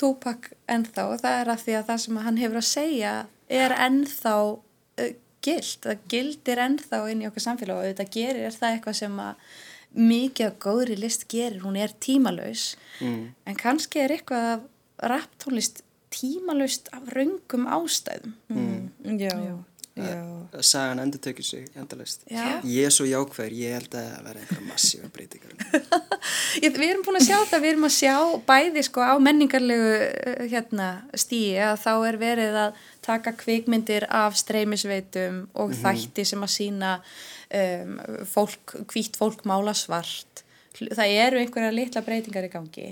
Tupac 0.00 0.50
ennþá 0.70 1.06
og 1.10 1.20
það 1.22 1.40
er 1.40 1.52
að 1.52 1.64
því 1.64 1.76
að 1.78 1.88
það 1.90 2.02
sem 2.04 2.20
hann 2.26 2.40
hefur 2.40 2.60
að 2.60 2.68
segja 2.70 3.14
er 3.50 3.74
ennþá 3.76 4.36
uh, 4.50 5.10
gild, 5.44 5.74
það 5.84 6.06
gildir 6.12 6.62
ennþá 6.66 7.02
inn 7.12 7.24
í 7.24 7.28
okkar 7.28 7.46
samfélag 7.46 7.76
og 7.76 7.88
auðvitað 7.88 8.14
gerir 8.16 8.48
er 8.48 8.56
það 8.56 8.76
eitthvað 8.76 8.98
sem 9.00 9.20
að 9.24 9.44
mikið 9.90 10.46
af 10.46 10.58
góðri 10.62 10.96
list 11.00 11.26
gerir, 11.32 11.64
hún 11.64 11.78
er 11.80 11.92
tímalauðs 11.98 12.76
mm. 13.02 13.22
en 13.50 13.56
kannski 13.58 14.04
er 14.04 14.14
eitthvað 14.14 14.52
af 14.52 14.68
rapptónlist 15.10 15.82
tímalauðst 16.14 16.90
af 16.94 17.08
raungum 17.14 17.66
ástæðum. 17.70 18.36
Mm. 18.50 19.18
Já, 19.18 19.32
já 19.34 19.56
að 19.98 20.62
sagan 20.66 21.00
endur 21.02 21.20
tökir 21.22 21.44
sig 21.44 21.66
endalist 21.78 22.22
ég 22.30 22.86
er 22.86 22.92
svo 22.94 23.06
jákvæður, 23.08 23.54
ég 23.58 23.74
held 23.74 23.96
að 23.98 24.06
það 24.06 24.26
verði 24.28 24.42
einhverja 24.44 24.66
massífa 24.68 25.10
breytingar 25.14 25.54
Við 26.62 26.78
erum 26.86 27.02
búin 27.06 27.18
að 27.20 27.26
sjá 27.26 27.36
það, 27.46 27.62
við 27.62 27.70
erum 27.72 27.86
að 27.88 27.94
sjá 27.94 28.14
bæði 28.46 28.84
sko 28.86 29.04
á 29.06 29.14
menningarlegu 29.22 29.90
eh, 29.98 30.44
hérna, 30.50 30.88
stíi 31.18 31.58
að 31.62 31.76
þá 31.84 31.92
er 32.08 32.18
verið 32.20 32.58
að 32.64 32.78
taka 33.06 33.34
kvikmyndir 33.38 34.06
af 34.10 34.38
streymisveitum 34.38 35.42
og 35.54 35.70
mm 35.70 35.74
-hmm. 35.74 35.82
þætti 35.82 36.26
sem 36.26 36.46
að 36.46 36.54
sína 36.54 36.92
um, 37.00 37.98
fólk, 38.26 38.76
hvítt 38.92 39.18
fólk 39.18 39.44
mála 39.48 39.74
svart. 39.74 40.44
Það 40.80 41.16
eru 41.26 41.40
einhverja 41.40 41.74
litla 41.74 42.02
breytingar 42.02 42.46
í 42.46 42.52
gangi. 42.52 42.88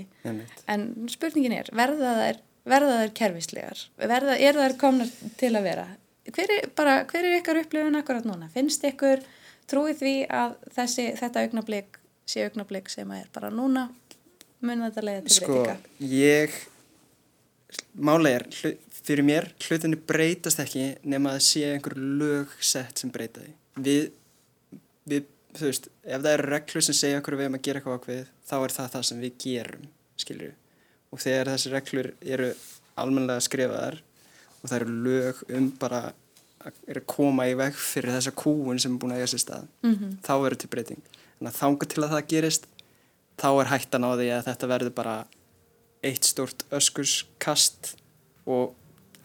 En 0.67 1.09
spurningin 1.09 1.55
er, 1.59 1.71
verða 1.73 2.15
það 2.15 2.27
er 2.27 2.43
verða 2.69 2.99
þær 3.01 3.13
kerfislegar, 3.17 3.81
verða, 3.97 4.35
er 4.37 4.57
þær 4.59 4.75
komna 4.79 5.07
til 5.39 5.53
að 5.55 5.67
vera 5.69 5.85
hver 6.35 6.55
er, 6.55 6.67
bara, 6.77 6.99
hver 7.09 7.25
er 7.25 7.37
ykkar 7.39 7.61
upplifun 7.63 7.99
akkurat 7.99 8.27
núna? 8.27 8.49
Finnst 8.53 8.83
ykkur 8.87 9.23
trúið 9.69 10.01
því 10.01 10.15
að 10.33 10.57
þessi, 10.75 11.07
þetta 11.19 11.45
augnablík 11.45 11.99
sé 12.29 12.45
augnablík 12.45 12.91
sem 12.91 13.09
er 13.15 13.29
bara 13.33 13.49
núna 13.53 13.87
mun 14.65 14.85
þetta 14.87 15.05
leiða 15.05 15.25
til 15.25 15.35
sko, 15.37 15.55
breytinga? 15.55 15.75
Sko, 15.79 16.11
ég 16.13 16.59
málega 18.09 18.41
er, 18.41 18.77
fyrir 19.05 19.25
mér 19.25 19.49
hlutinni 19.65 19.99
breytast 20.09 20.61
ekki 20.63 20.85
nema 21.09 21.35
að 21.37 21.45
sé 21.47 21.65
einhver 21.73 21.95
lögsett 21.97 23.01
sem 23.01 23.13
breyta 23.13 23.43
því 23.43 23.53
við, 23.85 24.09
við, 25.09 25.29
þú 25.57 25.69
veist 25.69 25.89
ef 26.03 26.25
það 26.25 26.33
eru 26.33 26.49
reglur 26.49 26.85
sem 26.85 26.97
segja 26.97 27.21
okkur 27.21 27.37
við 27.39 27.47
erum 27.47 27.59
að 27.59 27.65
gera 27.67 27.81
eitthvað 27.81 28.01
ákveð 28.01 28.33
þá 28.49 28.55
er 28.59 28.75
það 28.75 28.91
það 28.95 29.07
sem 29.09 29.23
við 29.23 29.39
gerum 29.45 29.87
skilju, 30.19 30.51
og 31.13 31.23
þegar 31.23 31.53
þessi 31.53 31.73
reglur 31.73 32.11
eru 32.35 32.51
almenlega 32.99 33.45
skrifaðar 33.45 34.01
og 34.61 34.69
það 34.69 34.79
eru 34.79 34.97
lög 35.05 35.43
um 35.57 35.69
bara 35.79 36.01
að 36.59 36.99
koma 37.07 37.47
í 37.47 37.55
veg 37.55 37.77
fyrir 37.79 38.11
þessa 38.17 38.35
kúun 38.35 38.79
sem 38.81 38.95
er 38.95 38.99
búin 38.99 39.13
að 39.15 39.21
eiga 39.21 39.31
sér 39.31 39.43
stað 39.45 39.67
mm 39.83 39.93
-hmm. 39.95 40.17
þá 40.25 40.33
verður 40.43 40.61
til 40.63 40.69
breyting 40.73 41.03
þannig 41.37 41.51
að 41.53 41.59
þángu 41.61 41.85
til 41.87 42.03
að 42.03 42.13
það 42.15 42.27
gerist 42.33 42.67
þá 43.39 43.49
er 43.61 43.71
hættan 43.71 44.07
á 44.07 44.11
því 44.11 44.27
að 44.35 44.45
þetta 44.49 44.71
verður 44.73 44.95
bara 44.95 45.15
eitt 46.03 46.23
stort 46.23 46.65
öskurskast 46.71 47.95
og 48.45 48.75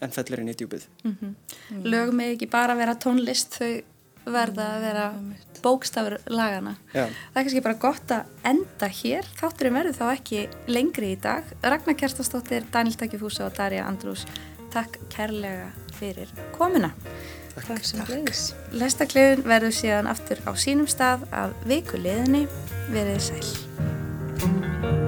enn 0.03 0.15
fellir 0.15 0.41
inn 0.43 0.53
í 0.53 0.55
djúpið 0.55 0.87
mm 1.03 1.17
-hmm. 1.21 1.35
mm. 1.71 1.83
Lög 1.85 2.15
með 2.15 2.35
ekki 2.35 2.51
bara 2.51 2.75
vera 2.75 2.95
tónlist 2.95 3.59
þau 3.59 3.83
verða 4.25 4.67
að 4.77 4.81
vera 4.81 5.07
bókstafur 5.65 6.17
lagana 6.33 6.77
Já. 6.93 7.07
það 7.07 7.37
er 7.37 7.43
kannski 7.43 7.63
bara 7.65 7.81
gott 7.81 8.11
að 8.11 8.25
enda 8.45 8.89
hér 8.89 9.29
þátturinn 9.37 9.77
verður 9.79 9.99
þá 9.99 10.07
ekki 10.13 10.49
lengri 10.67 11.13
í 11.13 11.21
dag 11.21 11.45
Ragnar 11.63 11.97
Kerstastóttir, 11.97 12.65
Daniel 12.73 12.97
Takkifúsa 12.97 13.47
og 13.47 13.57
Darja 13.57 13.87
Andrús 13.89 14.27
Takk 14.75 14.99
kærlega 15.15 15.69
fyrir 15.95 16.31
komuna. 16.57 16.91
Takk, 17.55 17.69
takk. 17.87 18.11
takk. 18.11 18.43
Lestaklefin 18.75 19.47
verður 19.47 19.77
síðan 19.79 20.11
aftur 20.11 20.43
á 20.43 20.51
sínum 20.59 20.91
stað 20.91 21.29
af 21.31 21.55
viku 21.71 22.03
liðinni. 22.03 22.49
Verðið 22.91 23.23
sæl. 23.31 25.04